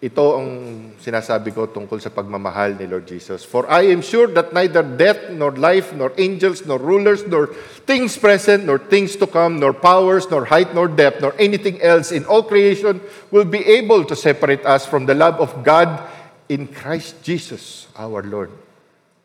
[0.00, 0.48] ito ang
[0.96, 3.44] sinasabi ko tungkol sa pagmamahal ni Lord Jesus.
[3.44, 7.52] For I am sure that neither death, nor life, nor angels, nor rulers, nor
[7.84, 12.08] things present, nor things to come, nor powers, nor height, nor depth, nor anything else
[12.08, 16.08] in all creation will be able to separate us from the love of God
[16.48, 18.48] in Christ Jesus, our Lord.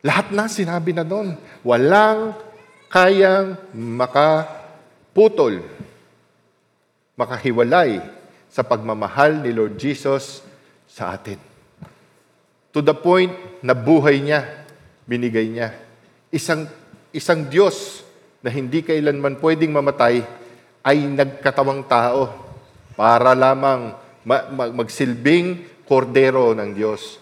[0.03, 1.39] Lahat na sinabi na doon.
[1.63, 2.35] Walang
[2.91, 5.63] kayang makaputol,
[7.15, 8.03] makahiwalay
[8.51, 10.43] sa pagmamahal ni Lord Jesus
[10.83, 11.39] sa atin.
[12.75, 13.31] To the point
[13.63, 14.67] na buhay niya,
[15.07, 15.71] binigay niya.
[16.35, 16.67] Isang,
[17.15, 18.03] isang Diyos
[18.43, 20.23] na hindi kailanman pwedeng mamatay
[20.83, 22.31] ay nagkatawang tao
[22.99, 23.95] para lamang
[24.27, 27.19] ma- ma- magsilbing kordero ng Diyos.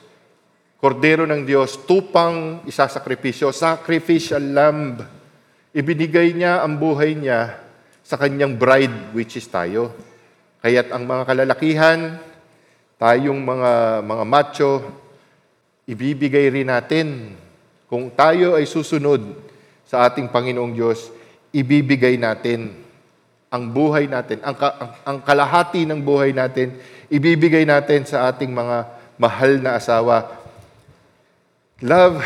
[0.80, 5.19] Kordero ng Diyos, tupang isasakripisyo, sacrificial lamb.
[5.70, 7.62] Ibinigay niya ang buhay niya
[8.02, 9.94] sa kanyang bride, which is tayo.
[10.66, 12.00] Kaya't ang mga kalalakihan,
[12.98, 14.74] tayong mga, mga macho,
[15.86, 17.38] ibibigay rin natin.
[17.86, 19.22] Kung tayo ay susunod
[19.86, 21.14] sa ating Panginoong Diyos,
[21.54, 22.90] ibibigay natin
[23.50, 26.78] ang buhay natin, ang, ang, ang kalahati ng buhay natin,
[27.10, 28.86] ibibigay natin sa ating mga
[29.18, 30.38] mahal na asawa.
[31.82, 32.22] Love,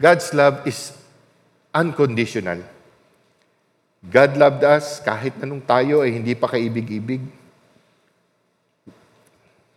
[0.00, 0.96] God's love is
[1.74, 2.64] unconditional.
[3.98, 7.20] God loved us kahit na nung tayo ay hindi pa kaibig-ibig.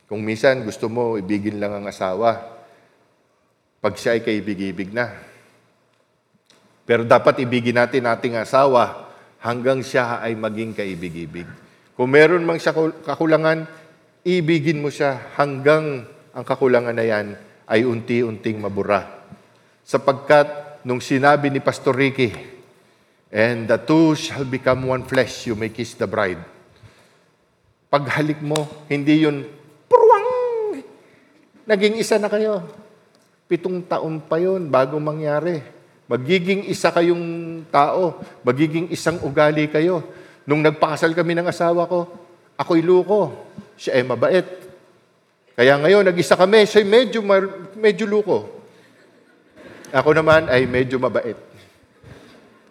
[0.05, 2.37] Kung minsan gusto mo, ibigin lang ang asawa.
[3.81, 5.09] Pag siya ay kaibig-ibig na.
[6.85, 9.09] Pero dapat ibigin natin ating asawa
[9.41, 11.47] hanggang siya ay maging kaibig-ibig.
[11.97, 12.75] Kung meron mang siya
[13.07, 13.65] kakulangan,
[14.21, 17.27] ibigin mo siya hanggang ang kakulangan na yan
[17.65, 19.07] ay unti-unting mabura.
[19.87, 22.33] Sapagkat nung sinabi ni Pastor Ricky,
[23.31, 26.41] and the two shall become one flesh, you may kiss the bride.
[27.91, 29.61] Paghalik mo, hindi yun
[31.71, 32.67] Naging isa na kayo.
[33.47, 35.63] Pitong taon pa yon bago mangyari.
[36.11, 38.19] Magiging isa kayong tao.
[38.43, 40.03] Magiging isang ugali kayo.
[40.43, 42.11] Nung nagpakasal kami ng asawa ko,
[42.59, 43.31] ako'y luko.
[43.79, 44.43] Siya ay mabait.
[45.55, 47.23] Kaya ngayon, nag-isa kami, siya medyo,
[47.79, 48.60] medyo luko.
[49.91, 51.35] Ako naman ay medyo mabait.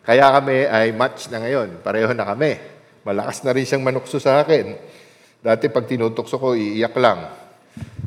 [0.01, 1.85] Kaya kami ay match na ngayon.
[1.85, 2.57] Pareho na kami.
[3.05, 4.73] Malakas na rin siyang manukso sa akin.
[5.45, 7.29] Dati pag tinutokso ko, iiyak lang.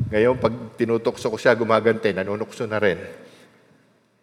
[0.10, 2.98] Ngayon, pag tinutokso ko siya, gumagante, nanunukso na rin.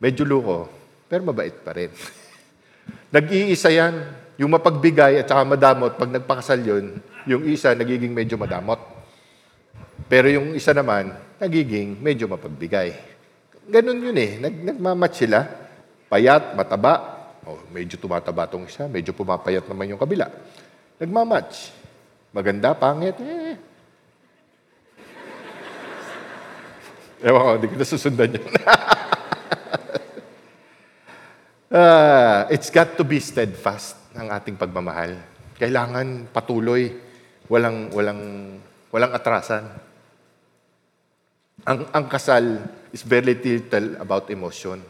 [0.03, 0.71] Medyo luko,
[1.07, 1.91] pero mabait pa rin.
[3.15, 3.95] Nag-iisa yan.
[4.39, 8.79] Yung mapagbigay at saka madamot, pag nagpakasal yun, yung isa nagiging medyo madamot.
[10.11, 13.10] Pero yung isa naman, nagiging medyo mapagbigay.
[13.71, 14.31] Ganun yun eh.
[14.43, 15.47] Nag nagmamatch sila.
[16.11, 17.23] Payat, mataba.
[17.47, 20.27] Oh, medyo tumataba tong isa, medyo pumapayat naman yung kabila.
[20.99, 21.73] Nagmamatch.
[22.35, 23.59] Maganda, pangit, eh,
[27.21, 28.49] Ewan ko, hindi ko nasusundan yun.
[31.69, 35.21] uh, it's got to be steadfast ang ating pagmamahal.
[35.61, 36.89] Kailangan patuloy,
[37.45, 38.21] walang, walang,
[38.89, 39.69] walang atrasan.
[41.69, 44.81] Ang, ang kasal is very little about emotion.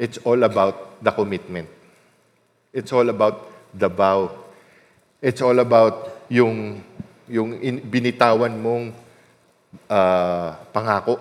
[0.00, 1.68] It's all about the commitment.
[2.72, 4.32] It's all about the vow.
[5.20, 6.80] It's all about yung,
[7.28, 8.96] yung in, binitawan mong
[9.92, 11.20] ah, pangako.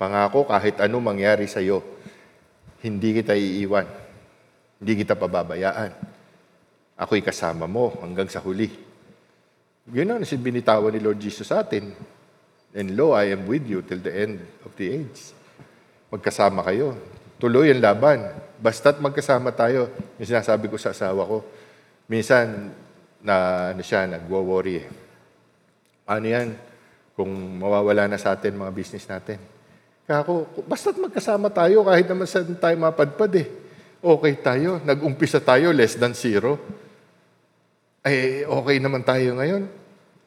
[0.00, 1.84] Pangako kahit ano mangyari sa iyo,
[2.80, 3.84] hindi kita iiwan.
[4.80, 5.92] Hindi kita pababayaan.
[6.96, 8.72] Ako'y kasama mo hanggang sa huli.
[9.92, 11.92] Yun ang binitawan ni Lord Jesus sa atin.
[12.72, 15.36] And lo, I am with you till the end of the age.
[16.08, 16.96] Magkasama kayo.
[17.36, 18.32] Tuloy ang laban.
[18.60, 19.92] Basta't magkasama tayo.
[20.16, 21.44] Yung sinasabi ko sa asawa ko.
[22.08, 22.72] Minsan,
[23.20, 24.86] na ano siya, nagwo-worry eh.
[26.08, 26.56] Ano yan?
[27.12, 27.30] Kung
[27.60, 29.38] mawawala na sa atin mga business natin.
[30.08, 33.48] Kaya ako, basta't magkasama tayo, kahit naman saan tayo mapadpad eh.
[34.02, 34.82] Okay tayo.
[34.82, 36.58] Nag-umpisa tayo, less than zero.
[38.02, 39.81] Ay, okay naman tayo ngayon.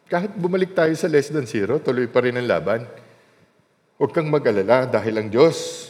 [0.05, 2.85] Kahit bumalik tayo sa less than zero, tuloy pa rin ang laban.
[3.97, 5.89] Huwag kang mag-alala dahil ang Diyos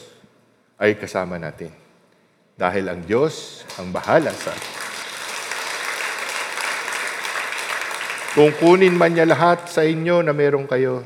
[0.80, 1.68] ay kasama natin.
[2.56, 4.72] Dahil ang Diyos ang bahala sa atin.
[8.32, 11.04] Kung kunin man niya lahat sa inyo na meron kayo,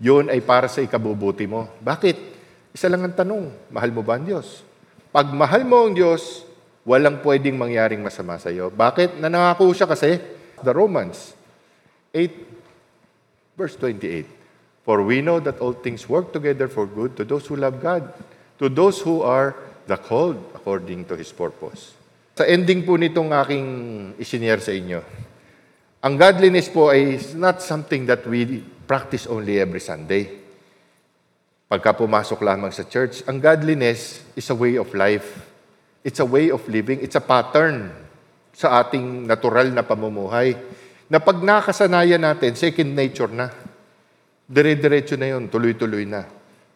[0.00, 1.68] yun ay para sa ikabubuti mo.
[1.84, 2.16] Bakit?
[2.72, 4.64] Isa lang ang tanong, mahal mo ba ang Diyos?
[5.12, 6.48] Pag mahal mo ang Diyos,
[6.88, 8.72] walang pwedeng mangyaring masama sa iyo.
[8.72, 9.20] Bakit?
[9.20, 10.16] Nanangako siya kasi,
[10.64, 11.37] the Romans
[12.14, 14.26] 8, verse 28.
[14.84, 18.08] For we know that all things work together for good to those who love God,
[18.58, 19.52] to those who are
[19.84, 21.92] the called according to His purpose.
[22.36, 23.66] Sa ending po nitong aking
[24.16, 25.00] isinyer sa inyo,
[25.98, 30.30] ang godliness po ay not something that we practice only every Sunday.
[31.68, 35.44] Pagka pumasok lamang sa church, ang godliness is a way of life.
[36.00, 37.02] It's a way of living.
[37.04, 37.92] It's a pattern
[38.56, 40.56] sa ating natural na pamumuhay.
[41.08, 43.48] Na pag nakasanayan natin, second nature na.
[44.44, 46.28] Dire-diretso na yun, tuloy-tuloy na.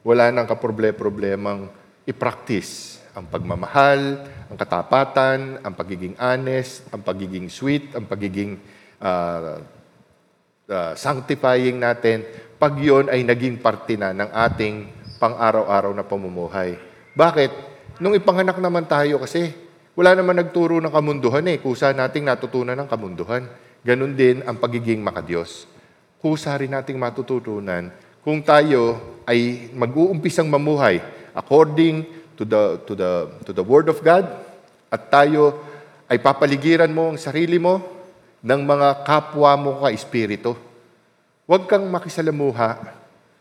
[0.05, 1.69] Wala nang kaproble-problemang
[2.09, 8.57] i-practice ang pagmamahal, ang katapatan, ang pagiging honest, ang pagiging sweet, ang pagiging
[9.05, 9.61] uh,
[10.69, 12.25] uh, sanctifying natin,
[12.57, 14.89] pag yon ay naging parte na ng ating
[15.21, 16.81] pang-araw-araw na pamumuhay.
[17.13, 17.51] Bakit?
[18.01, 19.53] Nung ipanganak naman tayo kasi,
[19.93, 21.61] wala naman nagturo ng kamunduhan eh.
[21.61, 23.45] Kusa nating natutunan ng kamunduhan.
[23.83, 25.67] Ganon din ang pagiging makadiyos.
[26.23, 27.91] Kusa rin nating matututunan
[28.23, 31.03] kung tayo ay mag-uumpisang mamuhay
[31.35, 32.07] according
[32.39, 33.11] to the, to, the,
[33.43, 34.31] to the Word of God
[34.87, 35.59] at tayo
[36.07, 37.83] ay papaligiran mo ang sarili mo
[38.39, 40.55] ng mga kapwa mo ka espiritu.
[41.47, 42.79] Huwag kang makisalamuha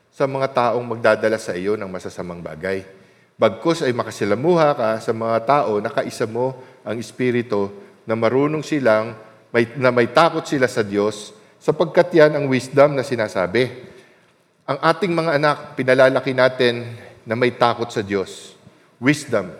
[0.09, 2.84] sa mga taong magdadala sa iyo ng masasamang bagay.
[3.38, 7.73] Bagkus ay makisalamuha ka sa mga tao na kaisa mo ang espiritu
[8.05, 9.18] na marunong silang,
[9.51, 13.69] may, na may takot sila sa Diyos, sapagkat yan ang wisdom na sinasabi.
[14.65, 16.95] Ang ating mga anak, pinalalaki natin
[17.27, 18.55] na may takot sa Diyos.
[18.97, 19.51] Wisdom.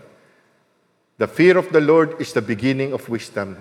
[1.22, 3.60] The fear of the Lord is the beginning of wisdom.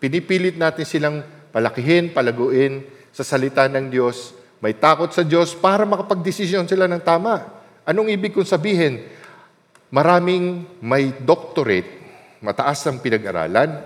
[0.00, 1.20] Pinipilit natin silang
[1.52, 4.32] palakihin, palaguin sa salita ng Diyos.
[4.64, 7.44] May takot sa Diyos para makapagdesisyon sila ng tama.
[7.84, 9.04] Anong ibig kong sabihin?
[9.92, 11.86] Maraming may doctorate,
[12.40, 13.84] mataas ang pinag-aralan,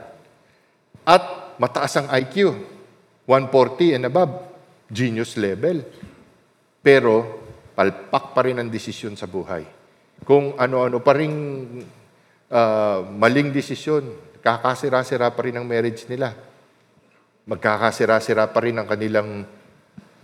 [1.04, 2.56] at mataas ang IQ,
[3.28, 4.32] 140 and above,
[4.88, 5.84] genius level.
[6.80, 7.44] Pero
[7.76, 9.68] palpak pa rin ang desisyon sa buhay.
[10.24, 11.32] Kung ano-ano pa rin
[12.48, 16.32] uh, maling desisyon, kakasira-sira pa rin ang marriage nila.
[17.44, 19.44] Magkakasira-sira pa rin ang kanilang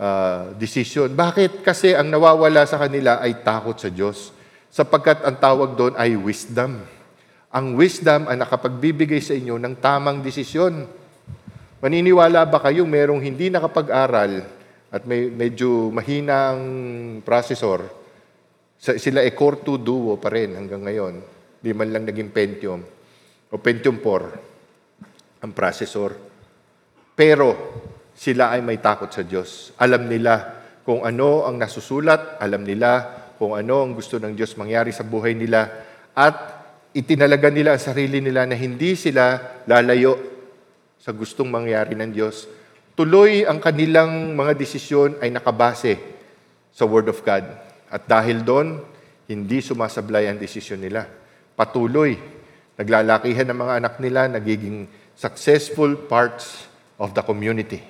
[0.01, 1.13] uh, decision.
[1.13, 1.61] Bakit?
[1.61, 4.33] Kasi ang nawawala sa kanila ay takot sa Diyos.
[4.73, 6.81] Sapagkat ang tawag doon ay wisdom.
[7.53, 10.85] Ang wisdom ay nakapagbibigay sa inyo ng tamang desisyon.
[11.77, 14.41] Maniniwala ba kayo merong hindi nakapag-aral
[14.89, 16.63] at may medyo mahina ang
[17.21, 17.85] processor,
[18.81, 21.15] sila e Core 2 Duo pa rin hanggang ngayon.
[21.61, 22.81] Di man lang naging Pentium
[23.53, 26.17] o Pentium 4 ang processor.
[27.13, 27.49] Pero
[28.17, 29.77] sila ay may takot sa Diyos.
[29.77, 33.05] Alam nila kung ano ang nasusulat, alam nila
[33.37, 35.69] kung ano ang gusto ng Diyos mangyari sa buhay nila
[36.17, 36.37] at
[36.97, 40.36] itinalaga nila ang sarili nila na hindi sila lalayo
[41.01, 42.49] sa gustong mangyari ng Diyos.
[42.97, 46.01] Tuloy ang kanilang mga desisyon ay nakabase
[46.73, 47.45] sa Word of God.
[47.93, 48.81] At dahil doon,
[49.29, 51.05] hindi sumasablay ang desisyon nila.
[51.57, 52.37] Patuloy
[52.77, 54.85] Naglalakihan ng mga anak nila, nagiging
[55.17, 56.69] successful parts
[57.01, 57.81] of the community.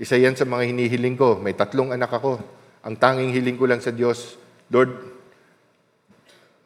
[0.00, 1.36] Isa yan sa mga hinihiling ko.
[1.36, 2.40] May tatlong anak ako.
[2.88, 4.40] Ang tanging hiling ko lang sa Diyos,
[4.72, 4.96] Lord,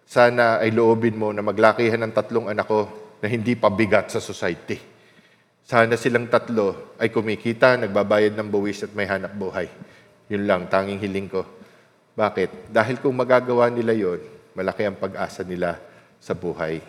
[0.06, 2.86] sana ay loobin mo na maglakihan ng tatlong anak ko
[3.18, 4.78] na hindi pabigat sa society.
[5.62, 9.70] Sana silang tatlo ay kumikita, nagbabayad ng buwis at may hanap buhay.
[10.26, 11.46] Yun lang, tanging hiling ko.
[12.18, 12.68] Bakit?
[12.68, 14.20] Dahil kung magagawa nila yon,
[14.52, 15.78] malaki ang pag-asa nila
[16.18, 16.82] sa buhay.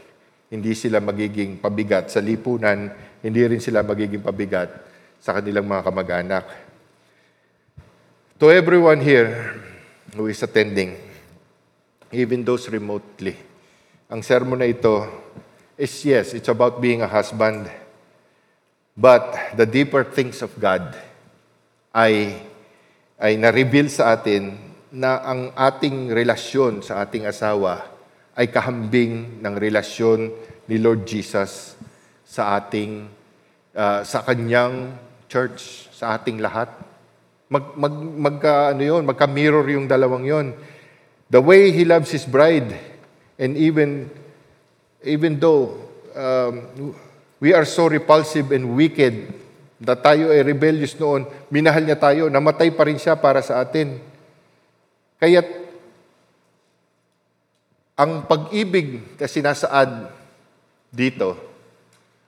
[0.49, 2.91] Hindi sila magiging pabigat sa lipunan,
[3.23, 4.69] hindi rin sila magiging pabigat
[5.23, 6.45] sa kanilang mga kamag-anak.
[8.43, 9.55] to everyone here
[10.19, 10.99] who is attending,
[12.11, 13.39] even those remotely,
[14.11, 15.07] ang sermon na ito
[15.79, 17.71] is yes, it's about being a husband,
[18.93, 20.93] but the deeper things of God
[21.93, 22.41] ay,
[23.21, 24.57] ay na-reveal sa atin
[24.93, 27.81] na ang ating relasyon sa ating asawa
[28.37, 30.29] ay kahambing ng relasyon
[30.69, 31.77] ni Lord Jesus
[32.25, 33.09] sa ating
[33.73, 34.93] uh, sa kanyang
[35.29, 36.69] church, sa ating lahat.
[37.49, 40.47] Mag, mag, magka, ano yun, magka-mirror yung dalawang yon.
[41.29, 42.73] The way He loves His bride,
[43.37, 44.09] and even,
[45.01, 45.77] even though
[46.13, 46.69] um,
[47.43, 49.43] we are so repulsive and wicked,
[49.83, 53.99] na tayo ay rebellious noon, minahal niya tayo, namatay pa rin siya para sa atin.
[55.19, 55.43] Kaya
[57.99, 60.07] ang pag-ibig na sinasaad
[60.87, 61.35] dito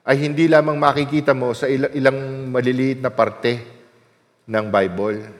[0.04, 3.64] ay hindi lamang makikita mo sa ilang maliliit na parte
[4.52, 5.32] ng Bible.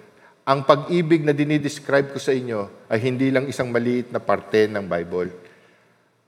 [0.48, 4.88] Ang pag-ibig na dinidescribe ko sa inyo ay hindi lang isang maliit na parte ng
[4.88, 5.36] Bible.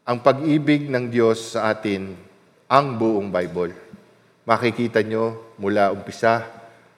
[0.03, 2.27] Ang pag-ibig ng Diyos sa atin,
[2.68, 3.72] ang buong Bible.
[4.44, 6.44] Makikita nyo mula umpisa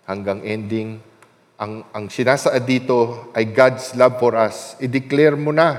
[0.06, 0.98] hanggang ending.
[1.62, 4.74] Ang, ang sinasaad dito ay God's love for us.
[4.82, 5.78] I-declare mo na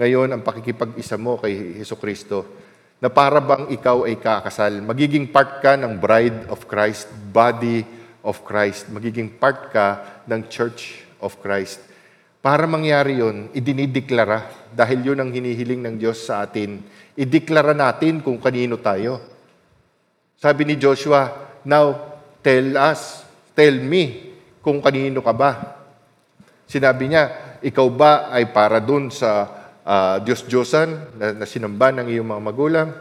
[0.00, 2.48] ngayon ang pakikipag-isa mo kay Heso Kristo
[2.96, 4.80] na para bang ikaw ay kakasal.
[4.80, 7.84] Magiging part ka ng bride of Christ, body
[8.24, 8.88] of Christ.
[8.88, 11.85] Magiging part ka ng church of Christ.
[12.46, 16.78] Para mangyari yon, idinideklara dahil yun ang hinihiling ng Diyos sa atin.
[17.18, 19.18] Ideklara natin kung kanino tayo.
[20.38, 21.26] Sabi ni Joshua,
[21.66, 22.14] now
[22.46, 24.30] tell us, tell me
[24.62, 25.50] kung kanino ka ba.
[26.70, 29.50] Sinabi niya, ikaw ba ay para dun sa
[29.82, 32.94] uh, Diyos-Diyosan na, na sinamba ng iyong mga magulang,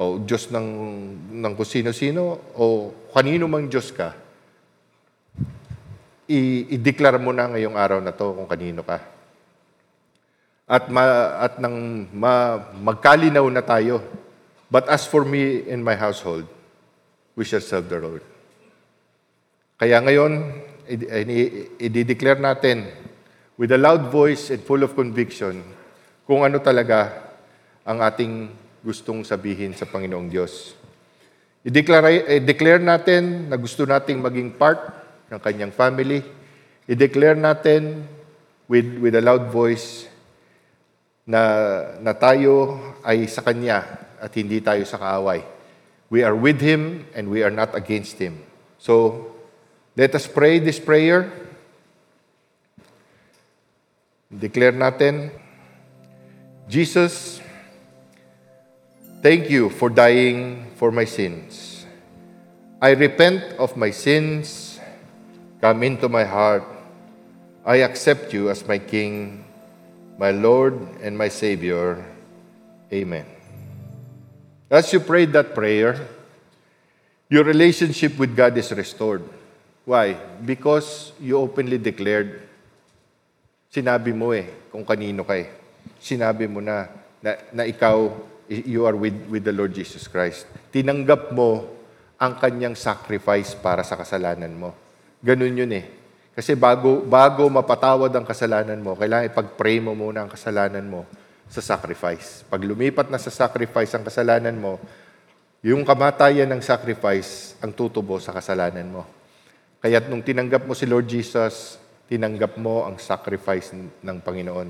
[0.00, 0.68] o Diyos ng,
[1.36, 4.16] ng kung sino-sino, o kanino mang Diyos ka,
[6.30, 9.02] i-declare mo na ngayong araw na to kung kanino ka.
[10.70, 11.02] At, ma,
[11.42, 13.98] at nang ma, magkalinaw na tayo,
[14.70, 16.46] but as for me and my household,
[17.34, 18.22] we shall serve the Lord.
[19.74, 20.54] Kaya ngayon,
[21.82, 22.86] i-declare natin
[23.58, 25.66] with a loud voice and full of conviction
[26.22, 27.26] kung ano talaga
[27.82, 28.54] ang ating
[28.86, 30.78] gustong sabihin sa Panginoong Diyos.
[31.66, 34.99] I-declare, i-declare natin na gusto nating maging part
[35.30, 36.26] ng kanyang family.
[36.90, 38.04] I-declare natin
[38.66, 40.10] with, with a loud voice
[41.26, 41.42] na,
[42.02, 43.86] na tayo ay sa Kanya
[44.18, 45.46] at hindi tayo sa kaaway.
[46.10, 48.42] We are with Him and we are not against Him.
[48.82, 49.26] So,
[49.94, 51.30] let us pray this prayer.
[54.30, 55.30] Declare natin,
[56.70, 57.42] Jesus,
[59.22, 61.86] thank you for dying for my sins.
[62.82, 64.69] I repent of my sins.
[65.60, 66.64] Come into my heart.
[67.64, 69.44] I accept you as my King,
[70.16, 70.74] my Lord,
[71.04, 72.00] and my Savior.
[72.92, 73.28] Amen.
[74.70, 76.00] As you prayed that prayer,
[77.28, 79.22] your relationship with God is restored.
[79.84, 80.16] Why?
[80.40, 82.48] Because you openly declared,
[83.68, 85.60] sinabi mo eh kung kanino ka eh
[86.00, 86.88] sinabi mo na,
[87.20, 88.08] na, na ikaw,
[88.48, 90.48] you are with, with the Lord Jesus Christ.
[90.72, 91.68] Tinanggap mo
[92.20, 94.72] ang kanyang sacrifice para sa kasalanan mo.
[95.20, 95.84] Ganun yun eh.
[96.32, 101.04] Kasi bago, bago mapatawad ang kasalanan mo, kailangan ipag-pray mo muna ang kasalanan mo
[101.50, 102.46] sa sacrifice.
[102.48, 104.80] Pag lumipat na sa sacrifice ang kasalanan mo,
[105.60, 109.04] yung kamatayan ng sacrifice ang tutubo sa kasalanan mo.
[109.84, 111.76] Kaya nung tinanggap mo si Lord Jesus,
[112.08, 114.68] tinanggap mo ang sacrifice ng Panginoon.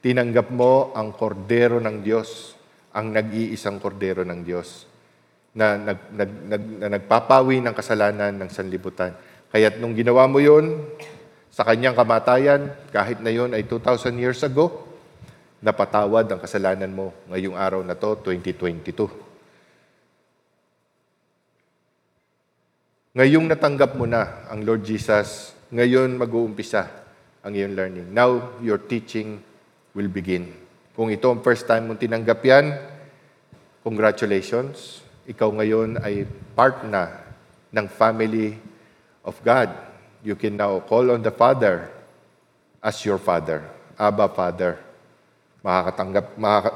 [0.00, 2.56] Tinanggap mo ang kordero ng Diyos,
[2.96, 4.88] ang nag-iisang kordero ng Diyos
[5.54, 9.12] na, nag, nag, nag, na nagpapawi ng kasalanan ng sanlibutan.
[9.50, 10.86] Kaya nung ginawa mo yon
[11.50, 14.86] sa kanyang kamatayan, kahit na yon ay 2,000 years ago,
[15.58, 19.10] napatawad ang kasalanan mo ngayong araw na to, 2022.
[23.10, 26.86] Ngayong natanggap mo na ang Lord Jesus, ngayon mag-uumpisa
[27.42, 28.06] ang iyong learning.
[28.14, 29.42] Now, you're teaching
[29.98, 30.54] will begin.
[30.94, 32.78] Kung ito ang first time mong tinanggap yan,
[33.82, 35.02] congratulations.
[35.26, 36.22] Ikaw ngayon ay
[36.54, 37.10] part na
[37.74, 38.69] ng family
[39.24, 39.72] of God.
[40.20, 41.88] You can now call on the Father
[42.80, 43.64] as your Father.
[43.96, 44.80] Abba, Father.
[45.60, 46.26] Makakatanggap,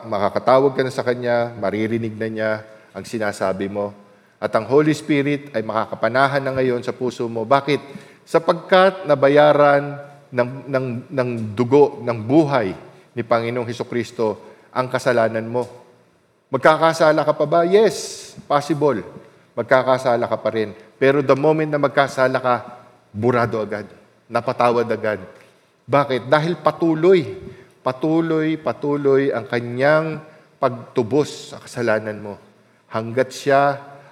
[0.05, 2.51] makakatawag ka na sa Kanya, maririnig na niya
[2.93, 3.97] ang sinasabi mo.
[4.37, 7.49] At ang Holy Spirit ay makakapanahan na ngayon sa puso mo.
[7.49, 7.81] Bakit?
[8.29, 9.97] Sapagkat nabayaran
[10.29, 12.77] ng, ng, ng dugo, ng buhay
[13.17, 14.37] ni Panginoong Heso Kristo
[14.69, 15.65] ang kasalanan mo.
[16.53, 17.61] Magkakasala ka pa ba?
[17.65, 19.01] Yes, possible.
[19.57, 20.77] Magkakasala ka pa rin.
[20.99, 22.57] Pero the moment na magkasala ka,
[23.11, 23.87] burado agad.
[24.31, 25.23] Napatawad agad.
[25.85, 26.27] Bakit?
[26.27, 27.37] Dahil patuloy,
[27.85, 30.23] patuloy, patuloy ang kanyang
[30.57, 32.35] pagtubos sa kasalanan mo.
[32.89, 33.63] Hanggat siya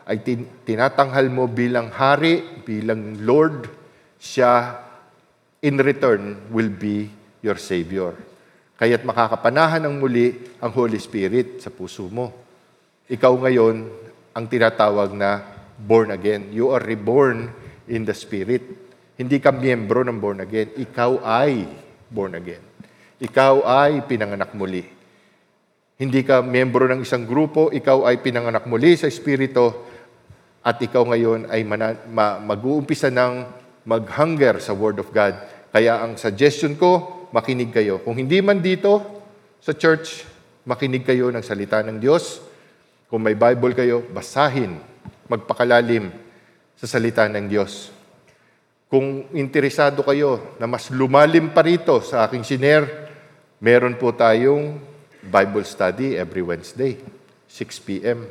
[0.05, 3.71] ay tin- tinatanghal mo bilang hari, bilang Lord,
[4.19, 4.83] siya
[5.63, 7.09] in return will be
[7.41, 8.15] your Savior.
[8.77, 12.35] Kaya't makakapanahan ng muli ang Holy Spirit sa puso mo.
[13.07, 13.87] Ikaw ngayon
[14.35, 16.53] ang tinatawag na born again.
[16.53, 17.53] You are reborn
[17.89, 18.65] in the Spirit.
[19.17, 20.73] Hindi ka miyembro ng born again.
[20.75, 21.69] Ikaw ay
[22.09, 22.65] born again.
[23.23, 24.83] Ikaw ay pinanganak muli.
[26.01, 29.71] Hindi ka miyembro ng isang grupo, ikaw ay pinanganak muli sa Espiritu
[30.59, 31.63] at ikaw ngayon ay
[32.43, 33.47] mag-uumpisa ng
[33.87, 35.39] mag-hunger sa Word of God.
[35.71, 38.03] Kaya ang suggestion ko, makinig kayo.
[38.03, 38.99] Kung hindi man dito
[39.63, 40.27] sa church,
[40.67, 42.43] makinig kayo ng salita ng Diyos.
[43.07, 44.83] Kung may Bible kayo, basahin,
[45.33, 46.13] magpakalalim
[46.77, 47.89] sa salita ng Diyos.
[48.93, 52.85] Kung interesado kayo na mas lumalim pa rito sa aking shiner,
[53.57, 54.77] meron po tayong
[55.25, 57.01] Bible study every Wednesday,
[57.49, 58.29] 6 p.m.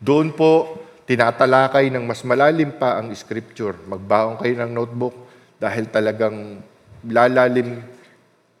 [0.00, 3.76] Doon po, tinatalakay ng mas malalim pa ang scripture.
[3.84, 5.12] Magbaon kayo ng notebook
[5.60, 6.64] dahil talagang
[7.04, 7.84] lalalim,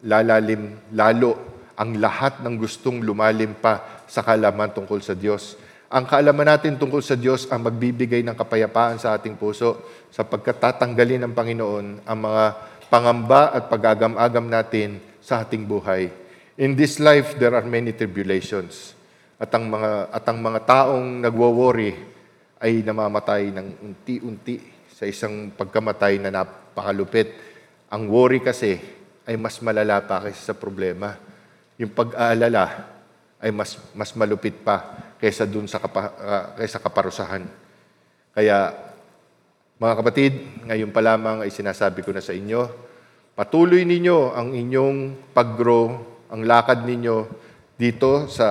[0.04, 1.32] lalalim, lalo
[1.80, 5.56] ang lahat ng gustong lumalim pa sa kalaman tungkol sa Diyos.
[5.90, 11.26] Ang kaalaman natin tungkol sa Diyos ang magbibigay ng kapayapaan sa ating puso sapagkat tatanggalin
[11.26, 12.44] ng Panginoon ang mga
[12.86, 16.06] pangamba at pag-agam-agam natin sa ating buhay.
[16.62, 18.94] In this life, there are many tribulations.
[19.34, 21.98] At ang mga, at ang mga taong nagwo-worry
[22.62, 24.62] ay namamatay ng unti-unti
[24.94, 27.34] sa isang pagkamatay na napakalupit.
[27.90, 28.78] Ang worry kasi
[29.26, 31.18] ay mas malala pa kaysa sa problema.
[31.82, 32.94] Yung pag-aalala
[33.42, 37.44] ay mas, mas malupit pa kaysa dun sa kapa, ah, kaysa kaparusahan.
[38.32, 38.72] Kaya,
[39.76, 40.32] mga kapatid,
[40.64, 42.66] ngayon pa lamang ay sinasabi ko na sa inyo,
[43.36, 45.92] patuloy ninyo ang inyong pag-grow,
[46.32, 47.28] ang lakad ninyo
[47.76, 48.48] dito sa,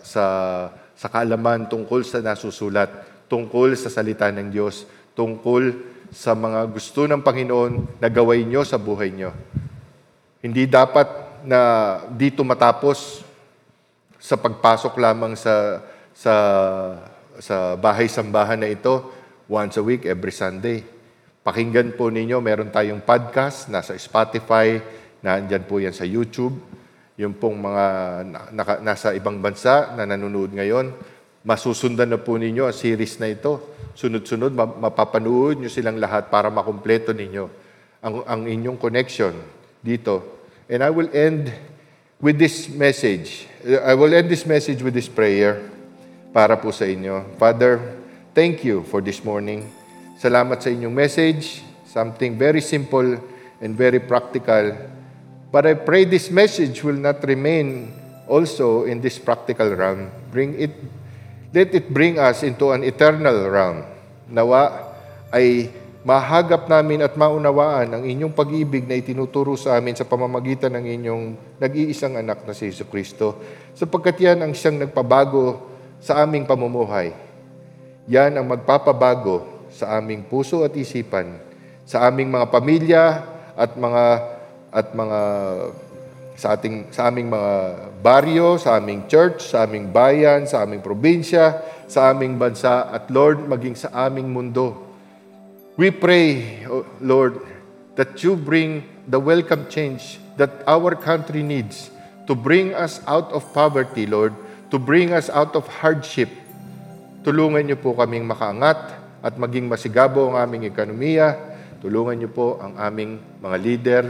[0.00, 0.24] sa,
[0.96, 2.88] sa kaalaman tungkol sa nasusulat,
[3.28, 8.80] tungkol sa salita ng Diyos, tungkol sa mga gusto ng Panginoon na gawin nyo sa
[8.80, 9.32] buhay nyo.
[10.40, 11.08] Hindi dapat
[11.44, 11.60] na
[12.14, 13.24] dito matapos
[14.20, 15.82] sa pagpasok lamang sa
[16.16, 16.34] sa
[17.36, 19.12] sa bahay-sambahan na ito
[19.46, 20.80] once a week every Sunday.
[21.44, 24.80] Pakinggan po ninyo, meron tayong podcast nasa Spotify,
[25.22, 26.56] nandiyan po yan sa YouTube.
[27.20, 27.84] Yung pong mga
[28.26, 30.90] na- naka- nasa ibang bansa na nanonood ngayon,
[31.46, 33.76] masusundan na po ninyo ang series na ito.
[33.94, 37.44] Sunod-sunod, ma- mapapanood nyo silang lahat para makumpleto ninyo
[38.02, 39.32] ang, ang inyong connection
[39.80, 40.42] dito.
[40.66, 41.54] And I will end
[42.18, 43.46] with this message.
[43.62, 45.75] I will end this message with this prayer
[46.32, 47.36] para po sa inyo.
[47.36, 47.78] Father,
[48.32, 49.66] thank you for this morning.
[50.16, 53.20] Salamat sa inyong message, something very simple
[53.60, 54.72] and very practical.
[55.52, 57.92] But I pray this message will not remain
[58.26, 60.10] also in this practical realm.
[60.32, 60.74] Bring it,
[61.54, 63.86] let it bring us into an eternal realm.
[64.26, 64.92] Nawa
[65.30, 65.70] ay
[66.06, 71.24] mahagap namin at maunawaan ang inyong pag-ibig na itinuturo sa amin sa pamamagitan ng inyong
[71.58, 73.42] nag-iisang anak na si Yesu Kristo.
[73.74, 77.12] Sapagkat yan ang siyang nagpabago sa aming pamumuhay.
[78.06, 81.36] Yan ang magpapabago sa aming puso at isipan,
[81.84, 83.04] sa aming mga pamilya
[83.58, 84.04] at mga
[84.70, 85.20] at mga
[86.36, 87.52] sa ating sa aming mga
[88.04, 93.48] baryo, sa aming church, sa aming bayan, sa aming probinsya, sa aming bansa at Lord
[93.48, 94.86] maging sa aming mundo.
[95.76, 97.40] We pray, O Lord,
[97.96, 101.88] that you bring the welcome change that our country needs
[102.28, 104.32] to bring us out of poverty, Lord,
[104.70, 106.30] to bring us out of hardship.
[107.22, 111.34] Tulungan niyo po kaming makaangat at maging masigabo ang aming ekonomiya.
[111.82, 114.04] Tulungan niyo po ang aming mga leader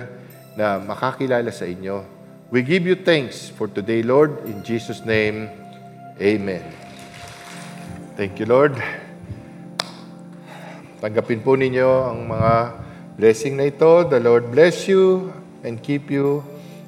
[0.57, 2.05] na makakilala sa inyo.
[2.49, 4.47] We give you thanks for today, Lord.
[4.47, 5.51] In Jesus' name,
[6.17, 6.65] Amen.
[8.17, 8.73] Thank you, Lord.
[10.97, 12.53] Tanggapin po ninyo ang mga
[13.21, 14.09] blessing na ito.
[14.09, 15.29] The Lord bless you
[15.61, 16.41] and keep you.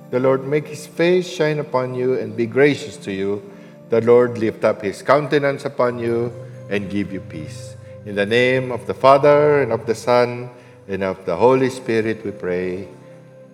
[0.09, 3.45] The Lord make His face shine upon you and be gracious to you.
[3.89, 6.32] The Lord lift up His countenance upon you
[6.69, 7.74] and give you peace.
[8.05, 10.51] In the name of the Father and of the Son
[10.86, 12.89] and of the Holy Spirit we pray.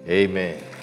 [0.09, 0.74] Amen.